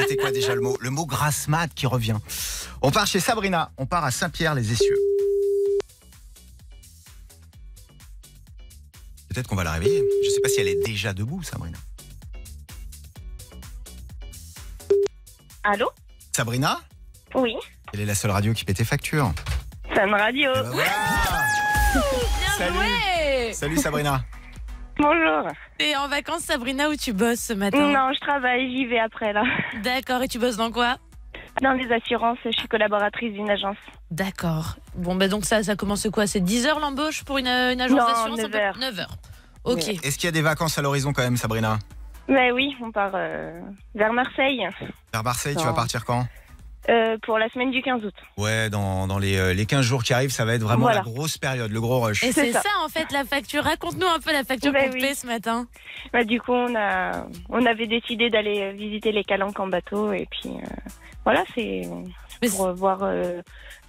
C'était 0.00 0.16
quoi 0.16 0.30
déjà 0.30 0.54
le 0.54 0.60
mot? 0.60 0.76
Le 0.80 0.90
mot 0.90 1.06
grasse 1.06 1.17
mat 1.48 1.68
qui 1.74 1.86
revient. 1.86 2.16
On 2.82 2.90
part 2.90 3.06
chez 3.06 3.20
Sabrina. 3.20 3.70
On 3.76 3.86
part 3.86 4.04
à 4.04 4.10
Saint-Pierre-les-Essieux. 4.10 4.96
Peut-être 9.28 9.46
qu'on 9.46 9.56
va 9.56 9.64
la 9.64 9.72
réveiller. 9.72 10.02
Je 10.24 10.30
sais 10.30 10.40
pas 10.40 10.48
si 10.48 10.60
elle 10.60 10.68
est 10.68 10.84
déjà 10.84 11.12
debout, 11.12 11.42
Sabrina. 11.42 11.78
Allô? 15.64 15.90
Sabrina? 16.34 16.80
Oui, 17.34 17.54
Elle 17.92 18.00
est 18.00 18.06
la 18.06 18.14
seule 18.14 18.30
radio 18.30 18.52
qui 18.54 18.64
paie 18.64 18.74
tes 18.74 18.84
factures. 18.84 19.32
Sam 19.94 20.14
Radio. 20.14 20.50
Eh 20.54 20.62
ben 20.62 20.84
Salut. 22.56 23.52
Salut 23.54 23.76
Sabrina. 23.76 24.24
Bonjour. 24.98 25.52
T'es 25.78 25.94
en 25.96 26.08
vacances, 26.08 26.42
Sabrina, 26.42 26.88
ou 26.88 26.96
tu 26.96 27.12
bosses 27.12 27.40
ce 27.40 27.52
matin? 27.52 27.78
Non, 27.92 28.12
je 28.14 28.20
travaille, 28.20 28.70
j'y 28.70 28.86
vais 28.86 28.98
après 28.98 29.32
là. 29.32 29.44
D'accord, 29.82 30.22
et 30.22 30.28
tu 30.28 30.38
bosses 30.38 30.56
dans 30.56 30.72
quoi? 30.72 30.96
Dans 31.62 31.72
les 31.72 31.90
assurances, 31.92 32.38
je 32.44 32.50
suis 32.50 32.68
collaboratrice 32.68 33.32
d'une 33.32 33.50
agence. 33.50 33.76
D'accord. 34.10 34.76
Bon, 34.94 35.14
bah 35.14 35.28
donc 35.28 35.44
ça, 35.44 35.62
ça 35.62 35.76
commence 35.76 36.06
quoi? 36.12 36.26
C'est 36.26 36.40
10 36.40 36.66
heures 36.66 36.80
l'embauche 36.80 37.24
pour 37.24 37.38
une, 37.38 37.46
une 37.46 37.80
agence 37.80 37.98
Non, 37.98 38.06
d'assurance 38.06 38.38
9 38.38 38.54
heures. 38.54 38.78
9 38.78 38.98
heures. 39.00 39.16
Ok. 39.64 39.88
Est-ce 39.88 40.16
qu'il 40.16 40.26
y 40.26 40.28
a 40.28 40.32
des 40.32 40.42
vacances 40.42 40.78
à 40.78 40.82
l'horizon 40.82 41.12
quand 41.12 41.22
même, 41.22 41.36
Sabrina? 41.36 41.78
Mais 42.28 42.52
oui, 42.52 42.76
on 42.82 42.92
part 42.92 43.12
euh, 43.14 43.60
vers 43.94 44.12
Marseille. 44.12 44.60
Vers 45.12 45.24
Marseille, 45.24 45.56
tu 45.56 45.64
vas 45.64 45.72
partir 45.72 46.04
quand? 46.04 46.26
Euh, 46.88 47.18
pour 47.22 47.36
la 47.38 47.48
semaine 47.50 47.70
du 47.70 47.82
15 47.82 48.02
août. 48.04 48.14
Ouais, 48.38 48.70
dans, 48.70 49.06
dans 49.06 49.18
les, 49.18 49.36
euh, 49.36 49.52
les 49.52 49.66
15 49.66 49.84
jours 49.84 50.02
qui 50.02 50.14
arrivent, 50.14 50.30
ça 50.32 50.46
va 50.46 50.54
être 50.54 50.62
vraiment 50.62 50.84
Voilà. 50.84 50.98
la 50.98 51.04
grosse 51.04 51.36
période, 51.36 51.70
le 51.70 51.80
gros 51.82 52.00
rush. 52.00 52.24
Et 52.24 52.32
c'est 52.32 52.50
ça. 52.52 52.62
en 52.82 52.88
fait 52.88 53.12
la 53.12 53.24
facture. 53.24 53.62
Raconte-nous 53.62 54.06
un 54.06 54.20
peu 54.20 54.32
la 54.32 54.42
facture 54.42 54.72
Bah 54.72 54.84
qu'on 54.84 54.92
te 54.92 54.94
oui. 54.96 55.14
ce 55.14 55.26
matin. 55.26 55.66
Bah, 56.14 56.24
du 56.24 56.40
coup, 56.40 56.52
on, 56.52 56.74
a, 56.74 57.26
on 57.50 57.66
avait 57.66 57.86
décidé 57.86 58.30
d'aller 58.30 58.72
visiter 58.72 59.12
les 59.12 59.22
calanques 59.22 59.60
en 59.60 59.66
bateau. 59.66 60.12
Et 60.14 60.26
puis, 60.30 60.48
euh, 60.50 60.66
voilà, 61.24 61.44
c'est 61.54 61.82
pour 62.50 62.66
euh, 62.66 62.72
voir 62.72 63.00
euh, 63.02 63.40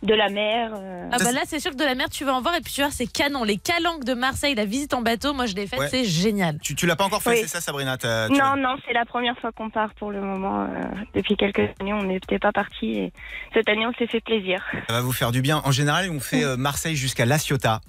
de 0.03 0.13
la 0.13 0.29
mer. 0.29 0.71
euh. 0.75 1.09
Ah 1.11 1.17
bah 1.19 1.31
là 1.31 1.41
c'est 1.45 1.59
sûr 1.59 1.71
que 1.71 1.75
de 1.77 1.83
la 1.83 1.93
mer 1.95 2.09
tu 2.09 2.23
vas 2.25 2.33
en 2.33 2.41
voir 2.41 2.55
et 2.55 2.61
puis 2.61 2.73
tu 2.73 2.81
vois 2.81 2.91
c'est 2.91 3.05
canon. 3.07 3.43
Les 3.43 3.57
calanques 3.57 4.03
de 4.05 4.13
Marseille, 4.13 4.55
la 4.55 4.65
visite 4.65 4.93
en 4.93 5.01
bateau, 5.01 5.33
moi 5.33 5.45
je 5.45 5.55
l'ai 5.55 5.67
faite, 5.67 5.79
Ouais. 5.79 5.87
c'est 5.89 6.05
génial. 6.05 6.57
Tu, 6.61 6.73
tu 6.75 6.85
l'as 6.87 6.95
pas 6.95 7.03
encore 7.05 7.21
fait, 7.21 7.31
Oui. 7.31 7.37
c'est 7.41 7.47
ça, 7.47 7.61
Sabrina 7.61 7.97
Non, 8.29 8.55
non, 8.57 8.75
c'est 8.87 8.93
la 8.93 9.05
première 9.05 9.37
fois 9.39 9.51
qu'on 9.51 9.69
part 9.69 9.93
pour 9.95 10.11
le 10.11 10.21
moment. 10.21 10.63
euh, 10.63 10.67
depuis 11.13 11.35
quelques 11.35 11.69
années, 11.81 11.93
on 11.93 12.03
n'était 12.03 12.39
pas 12.39 12.51
parti. 12.51 12.91
Et 12.97 13.13
cette 13.53 13.67
année, 13.69 13.85
on 13.85 13.93
s'est 13.93 14.07
fait 14.07 14.21
plaisir. 14.21 14.63
Ça 14.87 14.93
va 14.93 15.01
vous 15.01 15.11
faire 15.13 15.31
du 15.31 15.41
bien. 15.41 15.61
En 15.65 15.71
général, 15.71 16.09
on 16.11 16.19
fait 16.19 16.43
euh, 16.45 16.57
Marseille 16.57 16.95
jusqu'à 16.95 17.25
La 17.25 17.37
Ciotat. 17.37 17.81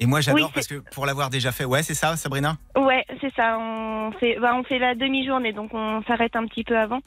Et 0.00 0.06
moi, 0.06 0.20
j'adore 0.20 0.46
Oui, 0.46 0.50
parce 0.54 0.66
que 0.68 0.76
pour 0.92 1.06
l'avoir 1.06 1.28
déjà 1.28 1.50
fait, 1.50 1.64
ouais, 1.64 1.82
c'est 1.82 1.94
ça, 1.94 2.16
Sabrina? 2.16 2.56
Ouais, 2.76 3.04
c'est 3.20 3.34
ça. 3.34 3.58
On 3.58 4.12
fait, 4.12 4.38
bah, 4.40 4.54
on 4.54 4.62
fait 4.62 4.78
la 4.78 4.94
demi-journée, 4.94 5.52
donc 5.52 5.70
on 5.74 6.02
s'arrête 6.04 6.36
un 6.36 6.46
petit 6.46 6.62
peu 6.62 6.78
avant. 6.78 7.00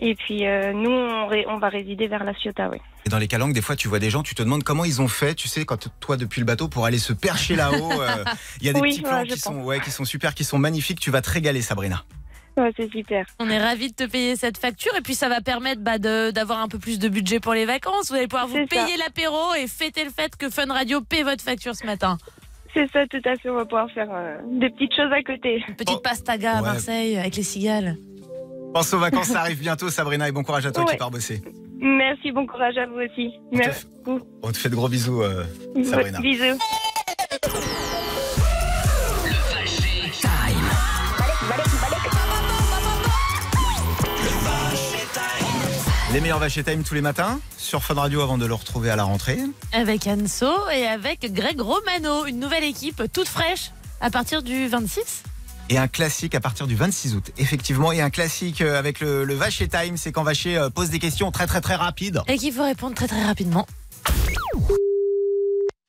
Et 0.00 0.14
puis 0.14 0.46
euh, 0.46 0.72
nous, 0.72 0.90
on, 0.92 1.26
ré- 1.26 1.44
on 1.48 1.58
va 1.58 1.68
résider 1.68 2.06
vers 2.06 2.22
la 2.22 2.32
Ciotat, 2.34 2.68
oui. 2.70 2.78
Et 3.04 3.08
dans 3.08 3.18
les 3.18 3.26
calanques, 3.26 3.52
des 3.54 3.62
fois, 3.62 3.74
tu 3.74 3.88
vois 3.88 3.98
des 3.98 4.10
gens, 4.10 4.22
tu 4.22 4.36
te 4.36 4.42
demandes 4.42 4.62
comment 4.62 4.84
ils 4.84 5.02
ont 5.02 5.08
fait, 5.08 5.34
tu 5.34 5.48
sais, 5.48 5.64
quand 5.64 5.88
toi, 5.98 6.16
depuis 6.16 6.40
le 6.40 6.44
bateau, 6.44 6.68
pour 6.68 6.84
aller 6.86 6.98
se 6.98 7.12
percher 7.12 7.56
là-haut. 7.56 8.00
euh, 8.00 8.24
Il 8.60 8.66
y 8.66 8.70
a 8.70 8.72
des 8.72 8.80
Oui, 8.82 8.90
petits 8.90 9.02
plans 9.02 9.24
qui, 9.24 9.36
sont, 9.38 9.56
ouais, 9.62 9.80
qui 9.80 9.90
sont 9.90 10.04
super, 10.04 10.34
qui 10.34 10.44
sont 10.44 10.58
magnifiques. 10.58 11.00
Tu 11.00 11.10
vas 11.10 11.20
te 11.22 11.30
régaler, 11.30 11.60
Sabrina. 11.62 12.04
Ouais, 12.58 12.72
c'est 12.76 12.90
super. 12.90 13.24
On 13.38 13.48
est 13.48 13.58
ravis 13.58 13.88
de 13.90 13.94
te 13.94 14.04
payer 14.10 14.34
cette 14.36 14.58
facture 14.58 14.92
et 14.96 15.00
puis 15.00 15.14
ça 15.14 15.28
va 15.28 15.40
permettre 15.40 15.80
bah, 15.80 15.98
de- 15.98 16.30
d'avoir 16.32 16.58
un 16.60 16.68
peu 16.68 16.78
plus 16.78 16.98
de 16.98 17.08
budget 17.08 17.38
pour 17.40 17.54
les 17.54 17.64
vacances. 17.64 18.08
Vous 18.10 18.16
allez 18.16 18.26
pouvoir 18.26 18.48
vous 18.48 18.66
payer 18.66 18.96
l'apéro 18.98 19.54
et 19.54 19.66
fêter 19.68 20.04
le 20.04 20.10
fait 20.10 20.34
que 20.36 20.50
Fun 20.50 20.66
Radio 20.72 21.00
paie 21.00 21.22
votre 21.22 21.42
facture 21.42 21.74
ce 21.76 21.86
matin. 21.86 22.18
C'est 22.74 22.90
ça, 22.92 23.06
tout 23.06 23.20
à 23.24 23.36
fait. 23.36 23.48
On 23.48 23.54
va 23.54 23.64
pouvoir 23.64 23.90
faire 23.92 24.08
euh, 24.12 24.36
des 24.58 24.68
petites 24.70 24.94
choses 24.94 25.10
à 25.12 25.22
côté. 25.22 25.64
Petite 25.76 26.02
pastaga 26.02 26.52
à 26.58 26.62
Ouais. 26.62 26.68
Marseille 26.68 27.16
avec 27.16 27.36
les 27.36 27.42
cigales. 27.42 27.96
Pense 28.74 28.92
aux 28.92 28.98
vacances, 28.98 29.28
ça 29.28 29.40
arrive 29.40 29.58
bientôt, 29.60 29.88
Sabrina, 29.88 30.28
et 30.28 30.32
bon 30.32 30.42
courage 30.42 30.66
à 30.66 30.72
toi 30.72 30.84
qui 30.84 30.96
pars 30.96 31.10
bosser. 31.10 31.40
Merci, 31.80 32.32
bon 32.32 32.46
courage 32.46 32.76
à 32.76 32.86
vous 32.86 32.98
aussi. 32.98 33.30
Merci 33.52 33.86
beaucoup. 34.04 34.20
On 34.42 34.50
te 34.52 34.58
fait 34.58 34.68
de 34.68 34.74
gros 34.74 34.88
bisous, 34.88 35.22
euh, 35.22 35.44
Sabrina. 35.84 36.18
Bisous. 36.20 36.58
Les 46.12 46.20
meilleurs 46.20 46.38
vaches 46.38 46.56
et 46.56 46.64
time 46.64 46.82
tous 46.84 46.94
les 46.94 47.02
matins 47.02 47.38
sur 47.58 47.82
Fun 47.82 47.94
Radio 47.94 48.22
avant 48.22 48.38
de 48.38 48.46
le 48.46 48.54
retrouver 48.54 48.88
à 48.90 48.96
la 48.96 49.04
rentrée. 49.04 49.38
Avec 49.72 50.06
Anso 50.06 50.46
et 50.74 50.86
avec 50.86 51.32
Greg 51.32 51.60
Romano, 51.60 52.24
une 52.26 52.40
nouvelle 52.40 52.64
équipe 52.64 53.02
toute 53.12 53.28
fraîche 53.28 53.72
à 54.00 54.10
partir 54.10 54.42
du 54.42 54.68
26. 54.68 55.22
Et 55.68 55.76
un 55.76 55.86
classique 55.86 56.34
à 56.34 56.40
partir 56.40 56.66
du 56.66 56.76
26 56.76 57.14
août. 57.14 57.30
Effectivement, 57.36 57.92
et 57.92 58.00
un 58.00 58.08
classique 58.08 58.62
euh, 58.62 58.78
avec 58.78 59.00
le, 59.00 59.24
le 59.24 59.34
Vacher 59.34 59.68
Time, 59.68 59.98
c'est 59.98 60.10
quand 60.12 60.22
Vacher 60.22 60.56
euh, 60.56 60.70
pose 60.70 60.88
des 60.88 60.98
questions 60.98 61.30
très 61.30 61.46
très 61.46 61.60
très 61.60 61.74
rapides. 61.74 62.22
Et 62.26 62.38
qu'il 62.38 62.54
faut 62.54 62.64
répondre 62.64 62.94
très 62.94 63.06
très 63.06 63.22
rapidement. 63.22 63.66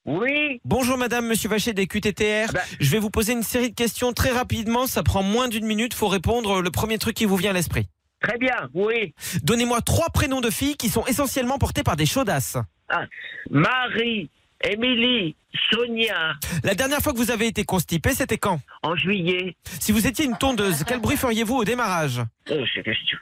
Oui. 0.05 0.59
Bonjour 0.65 0.97
madame, 0.97 1.27
monsieur 1.27 1.47
Vacher 1.47 1.71
des 1.71 1.87
QTTR. 1.87 2.51
Je 2.81 2.89
vais 2.89 2.99
vous 2.99 3.09
poser 3.09 3.31
une 3.31 3.43
série 3.43 3.69
de 3.69 3.75
questions 3.75 4.11
très 4.11 4.31
rapidement, 4.31 4.85
ça 4.85 5.01
prend 5.01 5.23
moins 5.23 5.47
d'une 5.47 5.65
minute, 5.65 5.93
faut 5.93 6.07
répondre 6.09 6.61
le 6.61 6.71
premier 6.71 6.97
truc 6.97 7.15
qui 7.15 7.25
vous 7.25 7.37
vient 7.37 7.51
à 7.51 7.53
l'esprit. 7.53 7.87
Très 8.21 8.37
bien, 8.37 8.69
oui. 8.73 9.13
Donnez-moi 9.43 9.81
trois 9.81 10.09
prénoms 10.09 10.41
de 10.41 10.49
filles 10.49 10.75
qui 10.75 10.89
sont 10.89 11.05
essentiellement 11.05 11.57
portés 11.57 11.83
par 11.83 11.95
des 11.95 12.05
chaudasses. 12.05 12.57
Ah, 12.89 13.05
Marie, 13.49 14.29
Émilie, 14.63 15.35
Sonia. 15.71 16.33
La 16.63 16.75
dernière 16.75 16.99
fois 16.99 17.13
que 17.13 17.17
vous 17.17 17.31
avez 17.31 17.47
été 17.47 17.63
constipé, 17.63 18.11
c'était 18.11 18.37
quand? 18.37 18.59
En 18.83 18.95
juillet. 18.95 19.55
Si 19.79 19.91
vous 19.93 20.05
étiez 20.05 20.25
une 20.25 20.37
tondeuse, 20.37 20.83
quel 20.85 20.99
bruit 20.99 21.15
feriez-vous 21.15 21.55
au 21.55 21.63
démarrage? 21.63 22.21
Oh, 22.51 22.55
c'est 22.73 22.83
question. 22.83 23.17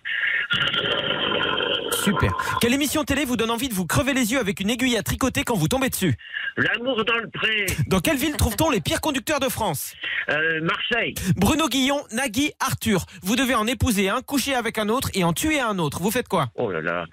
Super. 1.92 2.32
Quelle 2.62 2.74
émission 2.74 3.04
télé 3.04 3.26
vous 3.26 3.38
donne 3.38 3.52
envie 3.52 3.70
de 3.70 3.74
vous 3.74 3.86
crever 3.86 4.14
les 4.14 4.32
yeux 4.32 4.40
avec 4.40 4.60
une 4.60 4.70
aiguille 4.70 4.98
à 4.98 5.04
tricoter 5.04 5.44
quand 5.44 5.56
vous 5.56 5.68
tombez 5.68 5.90
dessus 5.90 6.16
L'amour 6.58 7.04
dans 7.06 7.18
le 7.18 7.30
pré. 7.30 7.66
Dans 7.88 8.00
quelle 8.00 8.18
ville 8.18 8.36
trouve-t-on 8.36 8.70
les 8.70 8.82
pires 8.82 9.02
conducteurs 9.02 9.40
de 9.40 9.50
France 9.50 9.94
Euh, 10.30 10.60
Marseille. 10.62 11.14
Bruno 11.36 11.68
Guillon, 11.68 12.04
Nagui, 12.12 12.52
Arthur. 12.60 13.06
Vous 13.22 13.36
devez 13.36 13.56
en 13.56 13.68
épouser 13.68 14.10
un, 14.10 14.22
coucher 14.22 14.56
avec 14.56 14.78
un 14.78 14.90
autre 14.90 15.10
et 15.14 15.24
en 15.24 15.34
tuer 15.34 15.60
un 15.60 15.78
autre. 15.80 16.00
Vous 16.02 16.12
faites 16.12 16.28
quoi 16.28 16.48
Oh 16.56 16.72
là 16.72 16.82
là. 16.82 17.06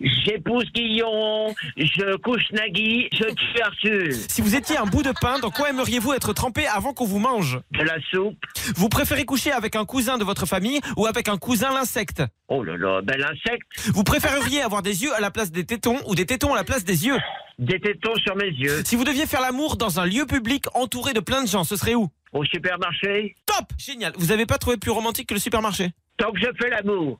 J'épouse 0.00 0.64
Guillon, 0.74 1.54
je 1.76 2.16
couche 2.18 2.50
Nagui, 2.52 3.08
je 3.12 3.24
tue 3.24 3.60
Arthur. 3.62 4.12
Si 4.28 4.40
vous 4.40 4.54
étiez 4.54 4.76
un 4.78 4.86
bout 4.86 5.02
de 5.02 5.12
pain, 5.20 5.38
dans 5.38 5.50
quoi 5.50 5.70
aimeriez-vous 5.70 6.12
être 6.14 6.32
trempé 6.32 6.66
avant 6.66 6.92
qu'on 6.94 7.04
vous 7.04 7.18
mange 7.18 7.58
De 7.72 7.82
la 7.82 7.96
soupe. 8.10 8.38
Vous 8.76 8.88
préférez 8.88 9.24
coucher 9.24 9.52
avec 9.52 9.76
un 9.76 9.84
cousin 9.84 10.16
de 10.18 10.24
votre 10.24 10.46
famille 10.46 10.80
ou 10.96 11.06
avec 11.06 11.28
un 11.28 11.36
cousin 11.36 11.70
l'insecte 11.72 12.22
Oh 12.48 12.64
là 12.64 12.76
là, 12.76 13.00
ben 13.02 13.16
l'insecte. 13.18 13.62
Vous 13.94 14.02
préféreriez 14.20 14.62
avoir 14.62 14.82
des 14.82 15.02
yeux 15.02 15.14
à 15.14 15.20
la 15.20 15.30
place 15.30 15.50
des 15.50 15.64
tétons 15.64 15.98
ou 16.06 16.14
des 16.14 16.26
tétons 16.26 16.52
à 16.52 16.56
la 16.56 16.64
place 16.64 16.84
des 16.84 17.06
yeux 17.06 17.16
Des 17.58 17.80
tétons 17.80 18.14
sur 18.16 18.36
mes 18.36 18.48
yeux. 18.48 18.82
Si 18.84 18.96
vous 18.96 19.04
deviez 19.04 19.26
faire 19.26 19.40
l'amour 19.40 19.76
dans 19.76 19.98
un 19.98 20.04
lieu 20.04 20.26
public 20.26 20.64
entouré 20.74 21.12
de 21.12 21.20
plein 21.20 21.42
de 21.42 21.48
gens, 21.48 21.64
ce 21.64 21.76
serait 21.76 21.94
où 21.94 22.08
Au 22.32 22.44
supermarché. 22.44 23.34
Top 23.46 23.66
Génial 23.78 24.12
Vous 24.18 24.30
avez 24.32 24.44
pas 24.46 24.58
trouvé 24.58 24.76
plus 24.76 24.90
romantique 24.90 25.28
que 25.28 25.34
le 25.34 25.40
supermarché? 25.40 25.90
Tant 26.18 26.30
que 26.32 26.38
je 26.40 26.48
fais 26.60 26.68
l'amour. 26.68 27.16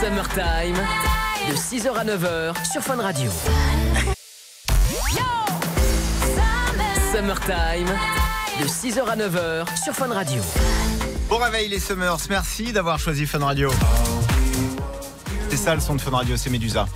Summertime, 0.00 0.76
de 1.48 1.54
6h 1.54 1.94
à 1.94 2.04
9h 2.04 2.70
sur 2.72 2.82
Fun 2.82 2.96
Radio. 2.96 3.30
Summertime, 7.12 7.88
de 8.60 8.66
6h 8.66 9.06
à 9.06 9.16
9h 9.16 9.82
sur 9.82 9.94
Fun 9.94 10.08
Radio. 10.12 10.42
Bon 11.28 11.38
réveil 11.38 11.68
les 11.68 11.80
Summers, 11.80 12.16
merci 12.30 12.72
d'avoir 12.72 12.98
choisi 12.98 13.26
Fun 13.26 13.44
Radio. 13.44 13.72
C'est 15.50 15.56
ça 15.56 15.74
le 15.74 15.80
son 15.80 15.94
de 15.96 16.00
Fun 16.00 16.12
Radio, 16.12 16.36
c'est 16.36 16.50
Médusa. 16.50 16.86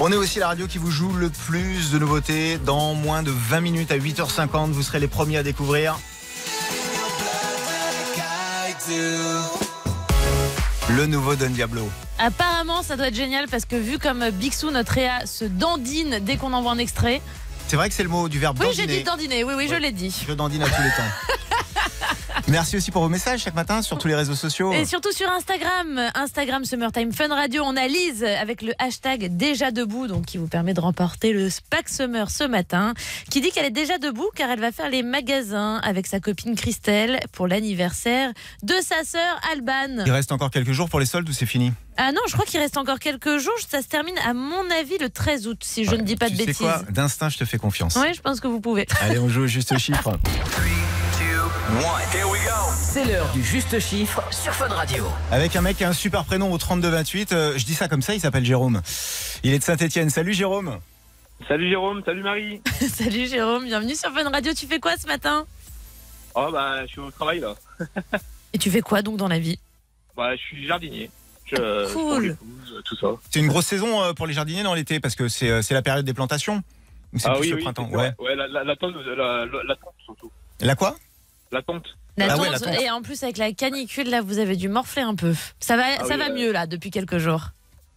On 0.00 0.12
est 0.12 0.16
aussi 0.16 0.40
la 0.40 0.48
radio 0.48 0.66
qui 0.66 0.78
vous 0.78 0.90
joue 0.90 1.12
le 1.12 1.30
plus 1.30 1.90
de 1.92 1.98
nouveautés. 1.98 2.58
Dans 2.58 2.94
moins 2.94 3.22
de 3.22 3.30
20 3.30 3.60
minutes 3.60 3.90
à 3.92 3.96
8h50, 3.96 4.72
vous 4.72 4.82
serez 4.82 4.98
les 4.98 5.08
premiers 5.08 5.38
à 5.38 5.42
découvrir. 5.42 5.98
Le 10.90 11.06
nouveau 11.06 11.34
Don 11.36 11.50
Diablo. 11.50 11.88
Apparemment, 12.18 12.82
ça 12.82 12.96
doit 12.96 13.08
être 13.08 13.14
génial 13.14 13.46
parce 13.48 13.64
que 13.64 13.76
vu 13.76 13.98
comme 13.98 14.28
Bixou, 14.30 14.70
notre 14.70 14.92
Réa, 14.92 15.26
se 15.26 15.44
dandine 15.44 16.18
dès 16.22 16.36
qu'on 16.36 16.52
envoie 16.52 16.72
un 16.72 16.78
extrait. 16.78 17.20
C'est 17.68 17.76
vrai 17.76 17.88
que 17.88 17.94
c'est 17.94 18.04
le 18.04 18.08
mot 18.08 18.28
du 18.28 18.38
verbe 18.38 18.58
Oui, 18.60 18.66
j'ai 18.72 18.82
dandiner. 18.82 18.98
dit 18.98 19.04
dandiner, 19.04 19.44
oui, 19.44 19.54
oui, 19.56 19.68
je 19.68 19.74
l'ai 19.74 19.92
dit. 19.92 20.14
Je 20.28 20.32
dandine 20.34 20.62
à 20.62 20.66
tous 20.68 20.82
les 20.82 20.90
temps. 20.90 21.36
Merci 22.48 22.76
aussi 22.76 22.92
pour 22.92 23.02
vos 23.02 23.08
messages 23.08 23.40
chaque 23.42 23.56
matin 23.56 23.82
sur 23.82 23.98
tous 23.98 24.06
les 24.06 24.14
réseaux 24.14 24.36
sociaux. 24.36 24.72
Et 24.72 24.84
surtout 24.84 25.10
sur 25.10 25.28
Instagram, 25.28 26.00
Instagram 26.14 26.64
Summertime 26.64 27.12
Fun 27.12 27.28
Radio, 27.28 27.64
on 27.64 27.76
a 27.76 27.88
Lise 27.88 28.22
avec 28.22 28.62
le 28.62 28.72
hashtag 28.78 29.36
déjà 29.36 29.72
debout, 29.72 30.06
donc 30.06 30.26
qui 30.26 30.38
vous 30.38 30.46
permet 30.46 30.72
de 30.72 30.80
remporter 30.80 31.32
le 31.32 31.50
Spac 31.50 31.88
Summer 31.88 32.30
ce 32.30 32.44
matin, 32.44 32.94
qui 33.30 33.40
dit 33.40 33.50
qu'elle 33.50 33.64
est 33.66 33.70
déjà 33.70 33.98
debout 33.98 34.28
car 34.36 34.48
elle 34.48 34.60
va 34.60 34.70
faire 34.70 34.90
les 34.90 35.02
magasins 35.02 35.78
avec 35.78 36.06
sa 36.06 36.20
copine 36.20 36.54
Christelle 36.54 37.18
pour 37.32 37.48
l'anniversaire 37.48 38.30
de 38.62 38.74
sa 38.80 39.02
sœur 39.02 39.40
Alban. 39.52 40.04
Il 40.06 40.12
reste 40.12 40.30
encore 40.30 40.52
quelques 40.52 40.72
jours 40.72 40.88
pour 40.88 41.00
les 41.00 41.06
soldes 41.06 41.28
ou 41.28 41.32
c'est 41.32 41.46
fini? 41.46 41.72
Ah 41.96 42.12
non, 42.12 42.20
je 42.28 42.32
crois 42.34 42.44
qu'il 42.44 42.60
reste 42.60 42.76
encore 42.76 43.00
quelques 43.00 43.38
jours, 43.38 43.54
ça 43.68 43.82
se 43.82 43.88
termine 43.88 44.16
à 44.24 44.34
mon 44.34 44.70
avis 44.70 44.98
le 44.98 45.10
13 45.10 45.48
août, 45.48 45.58
si 45.64 45.84
je 45.84 45.96
ne 45.96 46.02
dis 46.02 46.14
pas 46.14 46.26
de 46.26 46.32
Tu 46.34 46.36
sais 46.38 46.46
bêtises. 46.46 46.58
quoi 46.58 46.82
D'instinct, 46.90 47.28
je 47.28 47.38
te 47.38 47.44
fais 47.44 47.58
confiance. 47.58 47.96
Oui, 48.00 48.14
je 48.14 48.20
pense 48.20 48.38
que 48.38 48.46
vous 48.46 48.60
pouvez. 48.60 48.86
Allez, 49.00 49.18
on 49.18 49.28
joue 49.28 49.42
au 49.42 49.46
juste 49.48 49.76
chiffre. 49.78 50.16
C'est 52.72 53.04
l'heure 53.04 53.28
du 53.32 53.42
juste 53.42 53.80
chiffre 53.80 54.22
sur 54.30 54.52
Fun 54.54 54.68
Radio. 54.68 55.04
Avec 55.32 55.56
un 55.56 55.62
mec 55.62 55.76
qui 55.76 55.82
a 55.84 55.88
un 55.88 55.92
super 55.92 56.24
prénom 56.24 56.52
au 56.52 56.58
3228. 56.58 57.32
euh, 57.32 57.58
je 57.58 57.64
dis 57.64 57.74
ça 57.74 57.88
comme 57.88 58.02
ça, 58.02 58.14
il 58.14 58.20
s'appelle 58.20 58.44
Jérôme. 58.44 58.80
Il 59.42 59.52
est 59.52 59.58
de 59.58 59.64
Saint-Etienne. 59.64 60.08
Salut 60.08 60.32
Jérôme. 60.32 60.78
Salut 61.48 61.68
Jérôme, 61.68 62.02
salut 62.04 62.22
Marie. 62.22 62.60
Salut 62.88 63.26
Jérôme, 63.26 63.64
bienvenue 63.64 63.96
sur 63.96 64.12
Fun 64.12 64.30
Radio. 64.30 64.52
Tu 64.54 64.66
fais 64.66 64.78
quoi 64.78 64.96
ce 64.96 65.08
matin? 65.08 65.44
Oh 66.36 66.50
bah 66.52 66.86
je 66.86 66.92
suis 66.92 67.00
au 67.00 67.10
travail 67.10 67.40
là. 67.40 67.54
Et 68.52 68.58
tu 68.58 68.70
fais 68.70 68.80
quoi 68.80 69.02
donc 69.02 69.16
dans 69.16 69.28
la 69.28 69.40
vie? 69.40 69.58
Bah 70.16 70.36
je 70.36 70.40
suis 70.40 70.66
jardinier. 70.68 71.10
Je, 71.46 71.56
je 71.56 71.92
Cool. 71.92 72.22
l'épouse, 72.28 72.82
tout 72.84 72.96
ça. 72.96 73.08
C'est 73.30 73.40
une 73.40 73.48
grosse 73.48 73.66
saison 73.66 74.02
euh, 74.04 74.12
pour 74.12 74.28
les 74.28 74.34
jardiniers 74.34 74.62
dans 74.62 74.74
l'été 74.74 75.00
parce 75.00 75.16
que 75.16 75.26
c'est 75.28 75.50
euh, 75.50 75.62
c'est 75.62 75.74
la 75.74 75.82
période 75.82 76.04
des 76.04 76.14
plantations. 76.14 76.62
Ou 77.12 77.18
c'est 77.18 77.28
Ah 77.28 77.32
plus 77.32 77.40
oui, 77.40 77.48
le 77.50 77.56
oui, 77.56 77.62
printemps 77.62 77.88
Ouais. 77.90 78.12
Ouais, 78.20 78.36
la, 78.36 78.46
la, 78.46 78.62
la, 78.62 78.76
tonte, 78.76 78.94
la, 79.04 79.14
la, 79.16 79.46
la 79.46 79.74
tonte 79.76 79.94
surtout. 80.04 80.30
La 80.60 80.74
quoi? 80.76 80.96
La 81.52 81.62
tonte. 81.62 81.86
La 82.16 82.32
Ah 82.32 82.38
ouais, 82.38 82.48
la. 82.50 82.80
Et 82.80 82.90
en 82.90 83.02
plus 83.02 83.22
avec 83.22 83.36
la 83.36 83.52
canicule 83.52 84.08
là, 84.08 84.20
vous 84.22 84.38
avez 84.38 84.56
dû 84.56 84.68
morfler 84.68 85.02
un 85.02 85.14
peu. 85.14 85.34
Ça 85.60 85.76
va, 85.76 85.84
Ah 85.98 86.04
ça 86.04 86.14
oui, 86.14 86.18
va 86.18 86.30
euh, 86.30 86.34
mieux 86.34 86.52
là 86.52 86.66
depuis 86.66 86.90
quelques 86.90 87.18
jours. 87.18 87.48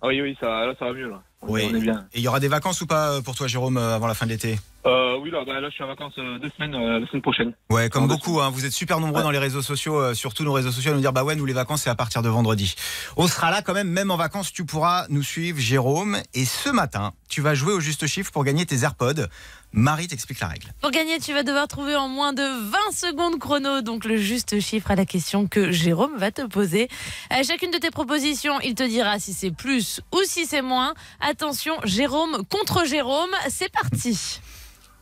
Ah 0.01 0.07
oui, 0.07 0.21
oui, 0.21 0.37
ça, 0.39 0.47
là 0.65 0.73
ça 0.77 0.85
va 0.85 0.93
mieux 0.93 1.09
là. 1.09 1.21
On, 1.41 1.53
Oui. 1.53 1.69
on 1.71 1.75
est 1.75 1.79
bien. 1.81 2.05
Et 2.13 2.19
il 2.19 2.21
y 2.23 2.27
aura 2.27 2.39
des 2.39 2.47
vacances 2.47 2.81
ou 2.81 2.87
pas 2.87 3.11
euh, 3.13 3.21
pour 3.21 3.35
toi 3.35 3.47
Jérôme 3.47 3.77
euh, 3.77 3.95
avant 3.95 4.07
la 4.07 4.13
fin 4.13 4.25
de 4.25 4.31
l'été? 4.31 4.59
Euh, 4.85 5.17
oui, 5.21 5.29
là, 5.29 5.43
bah, 5.45 5.59
là, 5.59 5.69
je 5.69 5.73
suis 5.73 5.83
en 5.83 5.87
vacances 5.87 6.13
euh, 6.17 6.39
deux 6.39 6.49
semaines 6.55 6.73
euh, 6.73 6.99
la 6.99 7.07
semaine 7.07 7.21
prochaine. 7.21 7.53
Ouais, 7.69 7.89
comme 7.89 8.07
beaucoup, 8.07 8.39
hein, 8.39 8.49
vous 8.49 8.65
êtes 8.65 8.71
super 8.71 8.99
nombreux 8.99 9.23
dans 9.23 9.31
les 9.31 9.39
réseaux 9.39 9.61
sociaux, 9.61 9.99
euh, 9.99 10.13
sur 10.13 10.33
tous 10.33 10.43
nos 10.43 10.53
réseaux 10.53 10.71
sociaux, 10.71 10.91
à 10.91 10.95
nous 10.95 11.01
dire 11.01 11.11
bah 11.11 11.23
ouais, 11.23 11.35
nous 11.35 11.45
les 11.45 11.53
vacances 11.53 11.81
c'est 11.81 11.89
à 11.89 11.95
partir 11.95 12.21
de 12.21 12.29
vendredi. 12.29 12.75
On 13.17 13.27
sera 13.27 13.51
là 13.51 13.61
quand 13.61 13.73
même, 13.73 13.89
même 13.89 14.09
en 14.09 14.15
vacances, 14.15 14.53
tu 14.53 14.65
pourras 14.65 15.05
nous 15.09 15.23
suivre, 15.23 15.59
Jérôme. 15.59 16.17
Et 16.33 16.45
ce 16.45 16.69
matin, 16.69 17.11
tu 17.27 17.41
vas 17.41 17.55
jouer 17.55 17.73
au 17.73 17.81
juste 17.81 18.07
chiffre 18.07 18.31
pour 18.31 18.45
gagner 18.45 18.65
tes 18.65 18.83
AirPods. 18.83 19.27
Marie 19.73 20.07
t'explique 20.07 20.39
la 20.39 20.47
règle. 20.47 20.67
Pour 20.81 20.91
gagner, 20.91 21.19
tu 21.19 21.33
vas 21.33 21.43
devoir 21.43 21.67
trouver 21.67 21.95
en 21.95 22.07
moins 22.07 22.31
de 22.33 22.41
20 22.41 22.77
secondes 22.91 23.37
chrono, 23.37 23.81
donc 23.81 24.05
le 24.05 24.15
juste 24.15 24.61
chiffre 24.61 24.89
à 24.91 24.95
la 24.95 25.05
question 25.05 25.47
que 25.47 25.71
Jérôme 25.71 26.17
va 26.17 26.31
te 26.31 26.47
poser. 26.47 26.87
À 27.29 27.43
chacune 27.43 27.69
de 27.69 27.77
tes 27.77 27.91
propositions, 27.91 28.59
il 28.61 28.75
te 28.75 28.83
dira 28.83 29.19
si 29.19 29.33
c'est 29.33 29.51
plus 29.51 29.99
ou 30.13 30.21
si 30.23 30.45
c'est 30.45 30.61
moins. 30.61 30.93
Attention, 31.19 31.75
Jérôme 31.83 32.43
contre 32.49 32.85
Jérôme, 32.85 33.29
c'est 33.49 33.71
parti. 33.71 34.39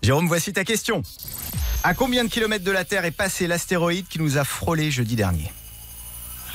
Jérôme, 0.01 0.27
voici 0.27 0.53
ta 0.53 0.63
question. 0.63 1.01
À 1.83 1.93
combien 1.93 2.23
de 2.23 2.29
kilomètres 2.29 2.63
de 2.65 2.71
la 2.71 2.85
Terre 2.85 3.05
est 3.05 3.11
passé 3.11 3.47
l'astéroïde 3.47 4.07
qui 4.07 4.19
nous 4.19 4.37
a 4.37 4.43
frôlé 4.43 4.91
jeudi 4.91 5.15
dernier? 5.15 5.51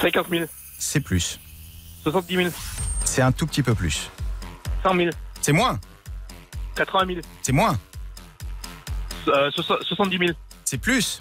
50 0.01 0.29
000, 0.31 0.45
C'est 0.79 1.01
plus. 1.01 1.39
70 2.05 2.37
000, 2.37 2.49
C'est 3.05 3.23
un 3.23 3.33
tout 3.33 3.47
petit 3.47 3.63
peu 3.63 3.75
plus. 3.75 4.11
100 4.83 4.97
000, 4.97 5.11
C'est 5.41 5.53
moins. 5.53 5.79
80 6.75 7.07
000, 7.07 7.21
C'est 7.43 7.53
moins. 7.53 7.79
euh, 9.29 9.51
soix- 9.53 9.79
70 9.83 10.19
000, 10.19 10.31
C'est 10.65 10.79
plus. 10.79 11.21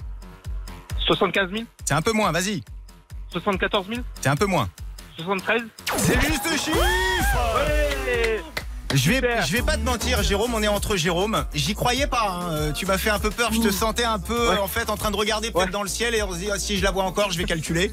75 1.05 1.51
000, 1.51 1.63
C'est 1.85 1.93
un 1.93 2.01
peu 2.01 2.13
moins, 2.13 2.31
vas-y. 2.31 2.63
74 3.31 3.87
000, 3.87 4.01
C'est 4.21 4.29
un 4.29 4.35
peu 4.35 4.45
moins. 4.45 4.69
73 5.17 5.61
C'est 5.97 6.15
le 6.15 6.21
juste 6.21 6.47
chiffre 6.57 6.77
Je 8.93 9.09
vais, 9.11 9.21
je 9.45 9.51
vais 9.53 9.61
pas 9.61 9.77
te 9.77 9.83
mentir, 9.85 10.21
Jérôme, 10.23 10.53
on 10.53 10.61
est 10.63 10.67
entre 10.67 10.95
Jérôme. 10.95 11.45
J'y 11.53 11.73
croyais 11.75 12.07
pas. 12.07 12.29
hein. 12.29 12.51
Euh, 12.53 12.71
Tu 12.71 12.85
m'as 12.85 12.97
fait 12.97 13.09
un 13.09 13.19
peu 13.19 13.29
peur. 13.29 13.51
Je 13.53 13.59
te 13.61 13.71
sentais 13.71 14.03
un 14.03 14.19
peu, 14.19 14.49
Ouais. 14.49 14.57
en 14.59 14.67
fait, 14.67 14.89
en 14.89 14.97
train 14.97 15.11
de 15.11 15.15
regarder 15.15 15.51
peut-être 15.51 15.71
dans 15.71 15.83
le 15.83 15.89
ciel 15.89 16.13
et 16.15 16.23
on 16.23 16.31
se 16.33 16.37
dit, 16.37 16.49
ah, 16.51 16.59
si 16.59 16.77
je 16.77 16.83
la 16.83 16.91
vois 16.91 17.03
encore, 17.03 17.31
je 17.31 17.37
vais 17.37 17.45
calculer. 17.45 17.91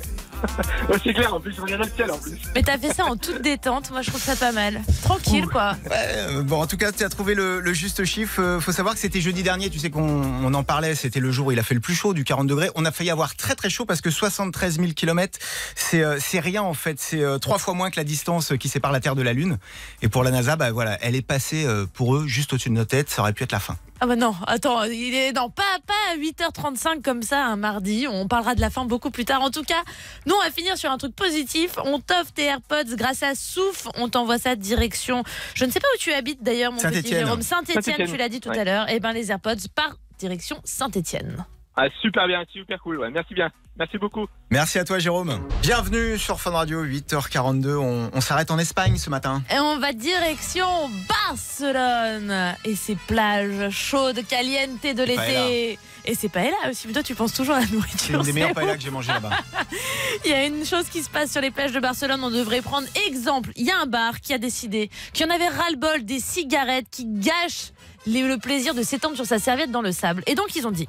Ouais, 0.89 0.97
c'est 1.03 1.12
clair, 1.14 1.34
en 1.34 1.41
plus, 1.41 1.53
je 1.55 1.61
regarde 1.61 1.84
le 1.84 1.91
ciel 1.91 2.11
en 2.11 2.18
plus. 2.18 2.39
Mais 2.55 2.62
t'as 2.62 2.78
fait 2.78 2.93
ça 2.93 3.05
en 3.05 3.16
toute 3.16 3.43
détente, 3.43 3.91
moi 3.91 4.03
je 4.03 4.11
trouve 4.11 4.22
ça 4.22 4.36
pas 4.36 4.53
mal. 4.53 4.80
Tranquille 5.03 5.47
quoi. 5.47 5.76
Ouais, 5.91 6.43
bon, 6.43 6.61
en 6.62 6.66
tout 6.66 6.76
cas, 6.76 6.93
tu 6.93 7.05
as 7.05 7.09
trouvé 7.09 7.34
le, 7.34 7.61
le 7.61 7.72
juste 7.72 8.05
chiffre. 8.05 8.41
Euh, 8.41 8.61
faut 8.61 8.72
savoir 8.72 8.95
que 8.95 9.01
c'était 9.01 9.20
jeudi 9.20 9.43
dernier. 9.43 9.70
Tu 9.70 9.78
sais 9.78 9.91
qu'on 9.91 10.03
on 10.03 10.55
en 10.55 10.62
parlait. 10.62 10.95
C'était 10.95 11.20
le 11.20 11.30
jour 11.30 11.49
où 11.49 11.53
il 11.53 11.59
a 11.59 11.62
fait 11.62 11.74
le 11.74 11.80
plus 11.80 11.95
chaud, 11.95 12.14
du 12.14 12.24
40 12.24 12.47
degrés. 12.47 12.70
On 12.74 12.84
a 12.84 12.93
failli 12.93 13.11
avoir 13.11 13.34
très 13.36 13.55
très 13.55 13.70
chaud 13.70 13.84
parce 13.84 14.01
que 14.01 14.11
73 14.11 14.76
000 14.78 14.93
km, 14.95 15.39
c'est 15.74 16.03
euh, 16.03 16.18
c'est 16.20 16.41
rien 16.41 16.62
en 16.62 16.74
fait. 16.74 16.99
C'est 17.01 17.22
euh, 17.22 17.39
trois 17.39 17.59
fois 17.59 17.74
moins 17.74 17.91
que 17.91 17.97
la 17.97 18.05
distance 18.05 18.53
qui 18.59 18.68
sépare 18.68 18.93
la 18.93 19.01
Terre 19.01 19.14
de 19.16 19.22
la 19.22 19.32
Lune. 19.32 19.59
Et 20.03 20.09
pour 20.09 20.22
la 20.22 20.30
NASA, 20.30 20.57
bah 20.57 20.70
voilà, 20.72 20.99
elle 21.01 21.14
est 21.14 21.22
passée 21.22 21.64
euh, 21.66 21.86
pour 21.93 22.16
eux 22.16 22.26
juste 22.26 22.53
au-dessus 22.53 22.70
de 22.70 22.74
nos 22.74 22.84
têtes. 22.84 23.11
Ça 23.11 23.22
aurait 23.22 23.32
pu 23.32 23.45
être 23.45 23.53
la 23.53 23.61
fin. 23.61 23.76
Ah 24.01 24.07
bah 24.07 24.14
non, 24.14 24.32
attends, 24.46 24.84
il 24.84 25.14
est 25.14 25.32
non 25.32 25.51
pas 25.51 25.62
pas 25.84 26.12
à 26.12 26.16
8h35 26.16 27.03
comme 27.03 27.22
ça 27.22 27.44
un 27.44 27.57
mardi, 27.57 28.07
on 28.09 28.28
parlera 28.28 28.55
de 28.55 28.61
la 28.61 28.70
fin 28.70 28.84
beaucoup 28.84 29.11
plus 29.11 29.24
tard. 29.24 29.42
En 29.42 29.51
tout 29.51 29.64
cas, 29.64 29.82
nous 30.24 30.34
on 30.36 30.44
va 30.44 30.53
finir 30.53 30.78
sur 30.78 30.90
un 30.90 30.99
truc 30.99 31.16
positif, 31.16 31.72
on 31.84 31.99
t'offre 31.99 32.32
tes 32.32 32.44
AirPods 32.44 32.94
grâce 32.94 33.24
à 33.24 33.34
Souf, 33.34 33.88
on 33.96 34.09
t'envoie 34.09 34.38
ça 34.38 34.55
direction. 34.55 35.24
Je 35.55 35.64
ne 35.64 35.70
sais 35.72 35.80
pas 35.80 35.88
où 35.94 35.99
tu 35.99 36.12
habites 36.12 36.44
d'ailleurs 36.44 36.70
mon 36.70 36.78
petit. 36.78 37.09
Jérôme, 37.09 37.42
Saint-Étienne, 37.42 38.07
tu 38.09 38.16
l'as 38.16 38.28
dit 38.28 38.40
tout 38.40 38.51
ouais. 38.51 38.59
à 38.59 38.64
l'heure. 38.64 38.88
Et 38.88 39.01
ben 39.01 39.12
les 39.12 39.32
AirPods 39.32 39.68
par 39.74 39.96
direction 40.18 40.61
Saint-Étienne. 40.62 41.44
Ah, 41.80 41.86
super 42.02 42.26
bien, 42.26 42.42
super 42.52 42.80
cool, 42.82 42.98
ouais, 42.98 43.10
merci 43.10 43.34
bien. 43.34 43.50
Merci 43.78 43.98
beaucoup. 43.98 44.26
Merci 44.50 44.80
à 44.80 44.84
toi, 44.84 44.98
Jérôme. 44.98 45.38
Bienvenue 45.62 46.18
sur 46.18 46.40
Fun 46.40 46.50
Radio, 46.50 46.84
8h42. 46.84 47.76
On, 47.76 48.10
on 48.12 48.20
s'arrête 48.20 48.50
en 48.50 48.58
Espagne 48.58 48.96
ce 48.96 49.08
matin. 49.10 49.40
Et 49.54 49.60
on 49.60 49.78
va 49.78 49.92
direction 49.92 50.66
Barcelone 51.08 52.56
et 52.64 52.74
ses 52.74 52.96
plages 52.96 53.70
chaudes, 53.72 54.26
caliente 54.26 54.82
de 54.82 55.04
l'été. 55.04 55.78
Et 56.04 56.14
c'est 56.16 56.28
pas 56.28 56.42
là 56.42 56.56
aussi, 56.68 56.88
mais 56.88 56.94
toi 56.94 57.04
tu 57.04 57.14
penses 57.14 57.32
toujours 57.34 57.54
à 57.54 57.60
la 57.60 57.66
C'est 57.66 57.72
nourriture. 57.74 58.18
une 58.18 58.26
des 58.26 58.32
meilleures 58.32 58.48
c'est 58.48 58.54
paellas 58.54 58.76
que 58.76 58.82
j'ai 58.82 58.90
mangées 58.90 59.12
là-bas. 59.12 59.30
Il 60.24 60.30
y 60.32 60.34
a 60.34 60.46
une 60.46 60.64
chose 60.64 60.88
qui 60.88 61.02
se 61.04 61.10
passe 61.10 61.30
sur 61.30 61.40
les 61.40 61.52
plages 61.52 61.70
de 61.72 61.78
Barcelone, 61.78 62.20
on 62.24 62.30
devrait 62.30 62.62
prendre 62.62 62.88
exemple. 63.06 63.50
Il 63.54 63.64
y 63.66 63.70
a 63.70 63.78
un 63.78 63.86
bar 63.86 64.20
qui 64.20 64.34
a 64.34 64.38
décidé 64.38 64.90
qu'il 65.12 65.24
y 65.26 65.30
en 65.30 65.32
avait 65.32 65.46
ras-le-bol 65.48 66.04
des 66.04 66.18
cigarettes 66.18 66.86
qui 66.90 67.04
gâchent 67.06 67.70
les- 68.06 68.22
le 68.26 68.38
plaisir 68.38 68.74
de 68.74 68.82
s'étendre 68.82 69.14
sur 69.14 69.26
sa 69.26 69.38
serviette 69.38 69.70
dans 69.70 69.82
le 69.82 69.92
sable. 69.92 70.24
Et 70.26 70.34
donc 70.34 70.56
ils 70.56 70.66
ont 70.66 70.70
dit, 70.72 70.88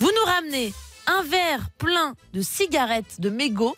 vous 0.00 0.10
nous 0.10 0.24
ramenez 0.24 0.72
un 1.06 1.22
verre 1.22 1.68
plein 1.78 2.14
de 2.32 2.42
cigarettes 2.42 3.20
de 3.20 3.30
mégots, 3.30 3.76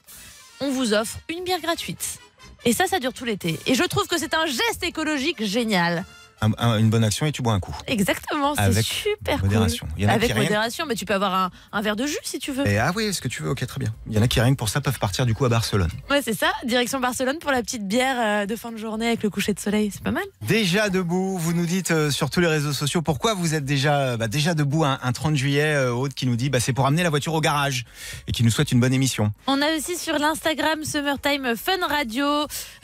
on 0.61 0.71
vous 0.71 0.95
offre 0.95 1.19
une 1.29 1.45
bière 1.45 1.61
gratuite. 1.61 2.19
Et 2.65 2.73
ça, 2.73 2.87
ça 2.87 3.01
dure 3.01 3.13
tout 3.13 3.25
l'été. 3.25 3.59
Et 3.67 3.75
je 3.75 3.83
trouve 3.83 4.07
que 4.07 4.19
c'est 4.19 4.35
un 4.35 4.47
geste 4.47 4.83
écologique 4.85 5.45
génial. 5.45 6.05
Un- 6.43 6.51
un- 6.59 6.79
une 6.79 6.91
bonne 6.91 7.05
action 7.05 7.25
et 7.25 7.33
tu 7.33 7.41
bois 7.41 7.53
un 7.55 7.61
coup. 7.61 7.75
Exactement, 7.87 8.55
c'est 8.57 8.83
super 8.83 9.39
modération. 9.43 9.87
cool. 9.87 9.95
Il 9.97 10.03
y 10.05 10.07
en 10.07 10.11
a 10.11 10.19
qui 10.19 10.25
Avec 10.33 10.37
modération, 10.37 10.85
mais 10.87 10.95
tu 10.97 11.05
peux 11.05 11.15
avoir 11.15 11.33
un, 11.35 11.51
un 11.73 11.81
verre 11.83 11.97
de 11.97 12.05
jus 12.07 12.19
si 12.25 12.39
tu 12.39 12.53
veux. 12.53 12.67
Et, 12.67 12.79
ah 12.79 12.93
oui, 12.97 13.05
est-ce 13.05 13.21
que 13.23 13.29
tu 13.29 13.43
veux 13.43 13.51
Ok, 13.51 13.65
très 13.67 13.79
bien. 13.79 13.95
Il 14.09 14.15
y 14.15 14.19
en 14.19 14.23
a 14.23 14.29
qui 14.29 14.41
rien 14.41 14.51
que 14.53 14.59
pour 14.59 14.69
ça 14.69 14.81
peuvent 14.81 14.99
partir 14.99 15.25
du 15.25 15.35
coup 15.35 15.45
à 15.45 15.49
Barcelone. 15.49 15.91
Ouais, 16.11 16.21
c'est 16.23 16.35
ça. 16.37 16.49
Direction 16.65 17.01
Barcelone 17.01 17.39
pour 17.41 17.53
la 17.53 17.63
petite 17.63 17.87
bière 17.87 18.17
euh, 18.43 18.47
de 18.47 18.57
fin 18.57 18.73
de 18.73 18.77
journée 18.77 19.07
avec 19.07 19.23
le 19.23 19.31
coucher 19.31 19.55
de 19.55 19.61
soleil. 19.61 19.91
C'est 19.93 20.03
pas 20.03 20.11
mal. 20.11 20.25
Déjà 20.43 20.89
debout, 20.91 21.39
vous 21.39 21.53
nous 21.53 21.65
dites 21.67 21.91
euh, 21.93 22.11
sur 22.11 22.29
tous 22.29 22.41
les 22.41 22.47
réseaux 22.49 22.73
sociaux 22.73 23.03
pourquoi 23.03 23.35
vous 23.35 23.55
êtes 23.55 23.65
déjà, 23.65 24.17
bah, 24.17 24.27
déjà 24.29 24.55
debout 24.55 24.85
un, 24.85 24.99
un 25.03 25.13
30 25.13 25.37
juillet. 25.37 25.75
Euh, 25.75 25.93
Aude 25.93 26.15
qui 26.15 26.27
nous 26.27 26.37
dit 26.37 26.51
bah, 26.51 26.59
c'est 26.61 26.73
pour 26.73 26.87
amener 26.87 27.03
la 27.05 27.11
voiture 27.11 27.35
au 27.35 27.41
garage 27.41 27.85
et 28.27 28.33
qui 28.33 28.43
nous 28.43 28.51
souhaite 28.51 28.73
une 28.73 28.81
bonne 28.81 28.95
émission. 28.95 29.33
On 29.47 29.63
a 29.63 29.77
aussi 29.77 29.97
sur 29.97 30.19
l'Instagram 30.19 30.83
Summertime 30.85 31.55
Fun 31.57 31.87
Radio 31.89 32.25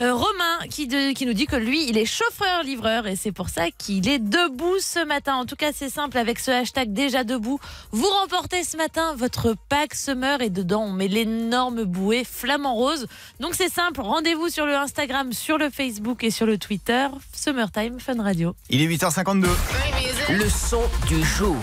euh, 0.01 0.13
Romain 0.13 0.59
qui, 0.69 0.87
de- 0.87 1.11
qui 1.13 1.25
nous 1.25 1.33
dit 1.33 1.45
que 1.47 1.55
lui, 1.57 1.89
il 1.89 1.97
est 1.97 2.05
chauffeur-livreur 2.05 3.07
et 3.07 3.15
c'est 3.15 3.31
pour 3.31 3.48
ça 3.49 3.71
qu'il 3.77 4.07
est 4.07 4.19
debout 4.19 4.77
ce 4.79 5.05
matin. 5.05 5.35
En 5.35 5.45
tout 5.45 5.55
cas, 5.55 5.71
c'est 5.73 5.89
simple 5.89 6.17
avec 6.17 6.39
ce 6.39 6.51
hashtag 6.51 6.93
déjà 6.93 7.23
debout. 7.23 7.59
Vous 7.91 8.07
remportez 8.21 8.63
ce 8.63 8.77
matin 8.77 9.15
votre 9.15 9.55
pack 9.67 9.93
Summer 9.93 10.41
et 10.41 10.49
dedans, 10.49 10.83
on 10.83 10.91
met 10.91 11.07
l'énorme 11.07 11.83
bouée 11.83 12.23
flamant 12.23 12.75
rose. 12.75 13.07
Donc 13.39 13.55
c'est 13.55 13.69
simple, 13.69 14.01
rendez-vous 14.01 14.49
sur 14.49 14.65
le 14.65 14.75
Instagram, 14.75 15.33
sur 15.33 15.57
le 15.57 15.69
Facebook 15.69 16.23
et 16.23 16.31
sur 16.31 16.45
le 16.45 16.57
Twitter 16.57 17.07
Summertime 17.33 17.99
Fun 17.99 18.21
Radio. 18.21 18.55
Il 18.69 18.81
est 18.81 18.87
8h52. 18.87 19.47
Le 20.29 20.49
son 20.49 20.81
du 21.07 21.23
jour. 21.23 21.57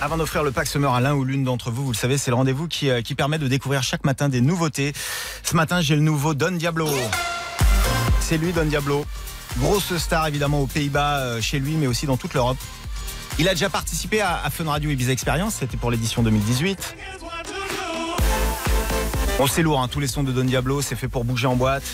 Avant 0.00 0.16
d'offrir 0.16 0.44
le 0.44 0.52
pack 0.52 0.68
Summer 0.68 0.92
à 0.92 1.00
l'un 1.00 1.14
ou 1.14 1.24
l'une 1.24 1.42
d'entre 1.42 1.72
vous, 1.72 1.84
vous 1.84 1.92
le 1.92 1.96
savez, 1.96 2.18
c'est 2.18 2.30
le 2.30 2.36
rendez-vous 2.36 2.68
qui, 2.68 2.88
euh, 2.88 3.02
qui 3.02 3.16
permet 3.16 3.38
de 3.38 3.48
découvrir 3.48 3.82
chaque 3.82 4.04
matin 4.04 4.28
des 4.28 4.40
nouveautés. 4.40 4.92
Ce 5.42 5.56
matin, 5.56 5.80
j'ai 5.80 5.96
le 5.96 6.02
nouveau 6.02 6.34
Don 6.34 6.52
Diablo. 6.52 6.88
C'est 8.20 8.36
lui, 8.36 8.52
Don 8.52 8.66
Diablo. 8.66 9.04
Grosse 9.60 9.96
star 9.96 10.26
évidemment 10.26 10.60
aux 10.60 10.66
Pays-Bas, 10.66 11.18
euh, 11.18 11.40
chez 11.40 11.58
lui, 11.58 11.74
mais 11.74 11.86
aussi 11.86 12.06
dans 12.06 12.16
toute 12.16 12.34
l'Europe. 12.34 12.58
Il 13.38 13.48
a 13.48 13.54
déjà 13.54 13.68
participé 13.68 14.20
à, 14.20 14.48
Fun 14.50 14.64
Radio 14.64 14.90
Ibiza 14.90 15.12
Experience, 15.12 15.56
c'était 15.60 15.76
pour 15.76 15.90
l'édition 15.90 16.22
2018. 16.22 16.96
Bon, 19.38 19.46
c'est 19.46 19.62
lourd, 19.62 19.80
hein, 19.80 19.88
tous 19.88 20.00
les 20.00 20.08
sons 20.08 20.24
de 20.24 20.32
Don 20.32 20.44
Diablo, 20.44 20.82
c'est 20.82 20.96
fait 20.96 21.08
pour 21.08 21.24
bouger 21.24 21.46
en 21.46 21.56
boîte. 21.56 21.84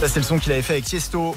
Ça, 0.00 0.08
c'est 0.08 0.20
le 0.20 0.24
son 0.26 0.38
qu'il 0.38 0.52
avait 0.52 0.62
fait 0.62 0.74
avec 0.74 0.84
Tiesto. 0.84 1.36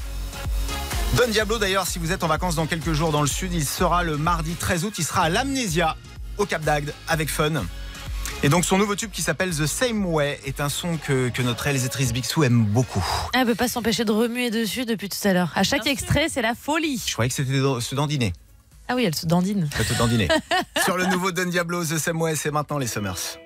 Don 1.16 1.30
Diablo, 1.30 1.58
d'ailleurs, 1.58 1.88
si 1.88 2.00
vous 2.00 2.12
êtes 2.12 2.24
en 2.24 2.28
vacances 2.28 2.56
dans 2.56 2.66
quelques 2.66 2.94
jours 2.94 3.12
dans 3.12 3.22
le 3.22 3.28
sud, 3.28 3.54
il 3.54 3.66
sera 3.66 4.04
le 4.04 4.18
mardi 4.18 4.56
13 4.56 4.86
août. 4.86 4.94
Il 4.98 5.06
sera 5.06 5.24
à 5.24 5.30
l'Amnésia, 5.30 5.96
au 6.38 6.46
Cap 6.46 6.64
d'Agde, 6.64 6.94
avec 7.08 7.30
Fun. 7.30 7.64
Et 8.44 8.50
donc, 8.50 8.64
son 8.64 8.78
nouveau 8.78 8.96
tube 8.96 9.12
qui 9.12 9.22
s'appelle 9.22 9.50
The 9.56 9.66
Same 9.66 10.06
Way 10.06 10.40
est 10.46 10.60
un 10.62 10.70
son 10.70 10.98
que, 10.98 11.30
que 11.30 11.42
notre 11.42 11.64
réalisatrice 11.64 12.14
Bixou 12.14 12.44
aime 12.44 12.64
beaucoup. 12.64 13.04
Ah, 13.34 13.40
Elle 13.40 13.48
peut 13.48 13.56
pas 13.56 13.68
s'empêcher 13.68 14.06
de 14.06 14.12
remuer 14.12 14.52
dessus 14.52 14.86
depuis 14.86 15.10
tout 15.10 15.28
à 15.28 15.34
l'heure. 15.34 15.52
À 15.56 15.64
chaque 15.64 15.88
extrait, 15.88 16.28
c'est 16.30 16.44
la 16.44 16.54
folie. 16.54 17.02
Je 17.06 17.14
croyais 17.14 17.30
que 17.30 17.36
c'était 17.36 17.54
se 17.54 17.96
dandiner. 17.96 18.34
Ah 18.88 18.96
oui, 18.96 19.04
elle 19.06 19.16
se 19.16 19.26
dandine. 19.26 19.68
Ça 19.76 19.84
te 19.84 19.98
dandiner. 19.98 20.28
Sur 20.84 20.96
le 20.98 21.08
nouveau 21.08 21.32
Don 21.32 21.46
Diablo, 21.46 21.84
The 21.84 21.98
Same 21.98 22.22
Way, 22.22 22.36
c'est 22.36 22.52
maintenant 22.52 22.78
les 22.78 22.88
Summers. 22.88 23.40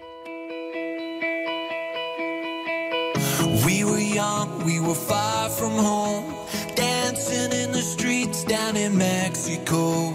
We 3.66 3.84
were 3.86 4.00
young, 4.00 4.50
we 4.66 4.80
were 4.80 4.96
far 4.96 5.50
from 5.50 5.78
home, 5.78 6.26
dancing 6.76 7.52
in 7.54 7.72
the 7.72 7.82
streets 7.82 8.44
down 8.46 8.76
in 8.76 8.98
Mexico. 8.98 10.14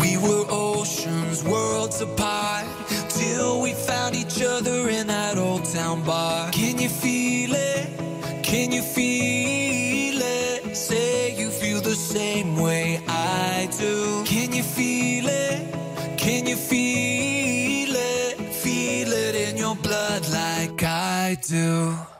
We 0.00 0.16
were 0.16 0.44
oceans, 0.50 1.44
worlds 1.44 2.00
apart, 2.00 2.31
do. 21.52 22.11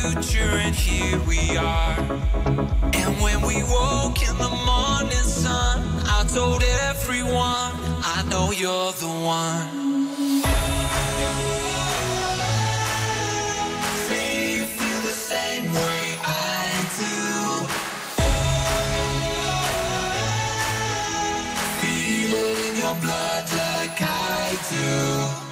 Future, 0.00 0.56
and 0.64 0.74
here 0.74 1.18
we 1.28 1.56
are. 1.56 1.98
And 2.94 3.20
when 3.20 3.40
we 3.42 3.62
woke 3.64 4.22
in 4.22 4.36
the 4.38 4.52
morning 4.66 5.26
sun, 5.42 5.82
I 6.06 6.24
told 6.32 6.62
everyone, 6.88 7.72
I 8.16 8.24
know 8.30 8.50
you're 8.50 8.92
the 8.92 9.08
one. 9.08 9.80
Blood 23.00 23.44
like 23.52 24.02
I 24.02 24.58
do. 24.68 25.49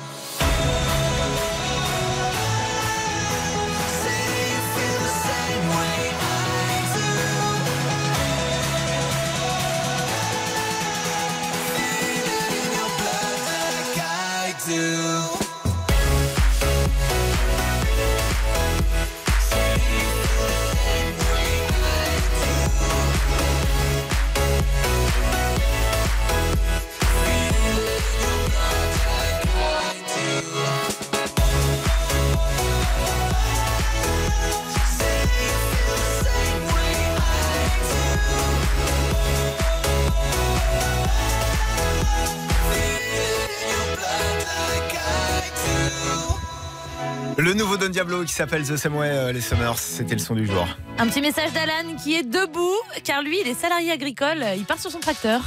Le 47.38 47.54
nouveau 47.54 47.76
Don 47.76 47.88
Diablo 47.88 48.24
qui 48.24 48.32
s'appelle 48.32 48.66
The 48.66 48.76
Same 48.76 48.96
Way, 48.96 49.10
euh, 49.10 49.32
les 49.32 49.40
Summers, 49.40 49.78
c'était 49.78 50.14
le 50.14 50.18
son 50.20 50.34
du 50.34 50.44
jour. 50.44 50.66
Un 50.98 51.06
petit 51.06 51.20
message 51.20 51.52
d'Alan 51.52 51.94
qui 52.02 52.16
est 52.16 52.24
debout, 52.24 52.74
car 53.04 53.22
lui, 53.22 53.38
il 53.40 53.46
est 53.46 53.54
salarié 53.54 53.92
agricole. 53.92 54.44
Il 54.56 54.64
part 54.64 54.80
sur 54.80 54.90
son 54.90 54.98
tracteur. 54.98 55.40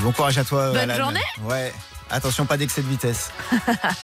Bon 0.00 0.10
courage 0.10 0.38
à 0.38 0.44
toi. 0.44 0.70
Bonne 0.72 0.90
Alan. 0.90 1.04
journée. 1.04 1.20
Ouais. 1.44 1.72
Attention, 2.10 2.46
pas 2.46 2.56
d'excès 2.56 2.82
de 2.82 2.88
vitesse. 2.88 3.30